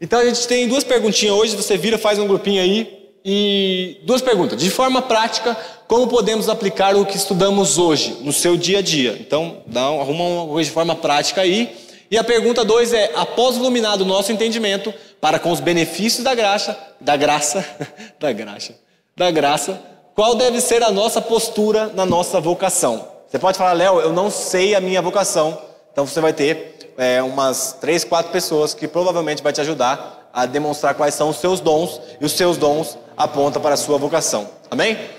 Então 0.01 0.19
a 0.19 0.25
gente 0.25 0.47
tem 0.47 0.69
duas 0.69 0.85
perguntinhas 0.85 1.35
hoje. 1.35 1.57
Você 1.57 1.77
vira, 1.77 1.99
faz 1.99 2.19
um 2.19 2.27
grupinho 2.27 2.63
aí. 2.63 3.05
E 3.25 4.01
duas 4.03 4.21
perguntas. 4.21 4.61
De 4.61 4.71
forma 4.71 5.01
prática, 5.01 5.57
como 5.89 6.07
podemos 6.09 6.49
aplicar 6.49 6.95
o 6.95 7.07
que 7.07 7.17
estudamos 7.17 7.79
hoje 7.79 8.19
no 8.21 8.33
seu 8.33 8.57
dia 8.57 8.81
a 8.81 8.83
dia? 8.83 9.17
Então, 9.19 9.63
dá 9.67 9.91
um, 9.91 10.01
arruma 10.01 10.25
uma 10.25 10.47
coisa 10.47 10.69
de 10.69 10.75
forma 10.75 10.95
prática 10.95 11.41
aí. 11.41 11.75
E 12.11 12.19
a 12.19 12.25
pergunta 12.25 12.65
dois 12.65 12.93
é: 12.93 13.13
após 13.15 13.57
iluminado 13.57 14.03
o 14.03 14.05
nosso 14.05 14.31
entendimento, 14.31 14.93
para 15.23 15.39
com 15.39 15.51
os 15.51 15.61
benefícios 15.61 16.23
da 16.23 16.35
graça, 16.35 16.79
da 17.01 17.17
graça, 17.17 17.65
da 18.21 18.31
graça, 18.31 18.75
da 19.17 19.31
graça, 19.31 19.81
qual 20.15 20.35
deve 20.35 20.61
ser 20.61 20.83
a 20.83 20.91
nossa 20.91 21.23
postura 21.23 21.91
na 21.95 22.05
nossa 22.05 22.41
vocação? 22.41 23.09
Você 23.27 23.39
pode 23.39 23.57
falar, 23.57 23.73
Léo, 23.73 24.01
eu 24.01 24.13
não 24.13 24.31
sei 24.31 24.75
a 24.75 24.81
minha 24.81 25.01
vocação. 25.01 25.59
Então 25.93 26.07
você 26.07 26.21
vai 26.21 26.33
ter 26.33 26.74
é, 26.97 27.23
umas 27.23 27.73
três, 27.81 28.05
quatro 28.05 28.33
pessoas 28.33 28.75
que 28.75 28.87
provavelmente 28.89 29.43
vai 29.43 29.53
te 29.53 29.61
ajudar 29.61 30.29
a 30.33 30.47
demonstrar 30.47 30.95
quais 30.95 31.15
são 31.15 31.29
os 31.29 31.37
seus 31.37 31.61
dons 31.61 32.01
e 32.21 32.25
os 32.25 32.33
seus 32.33 32.57
dons 32.57 32.99
apontam 33.17 33.63
para 33.63 33.75
a 33.75 33.77
sua 33.77 33.99
vocação. 33.99 34.49
Amém? 34.71 34.99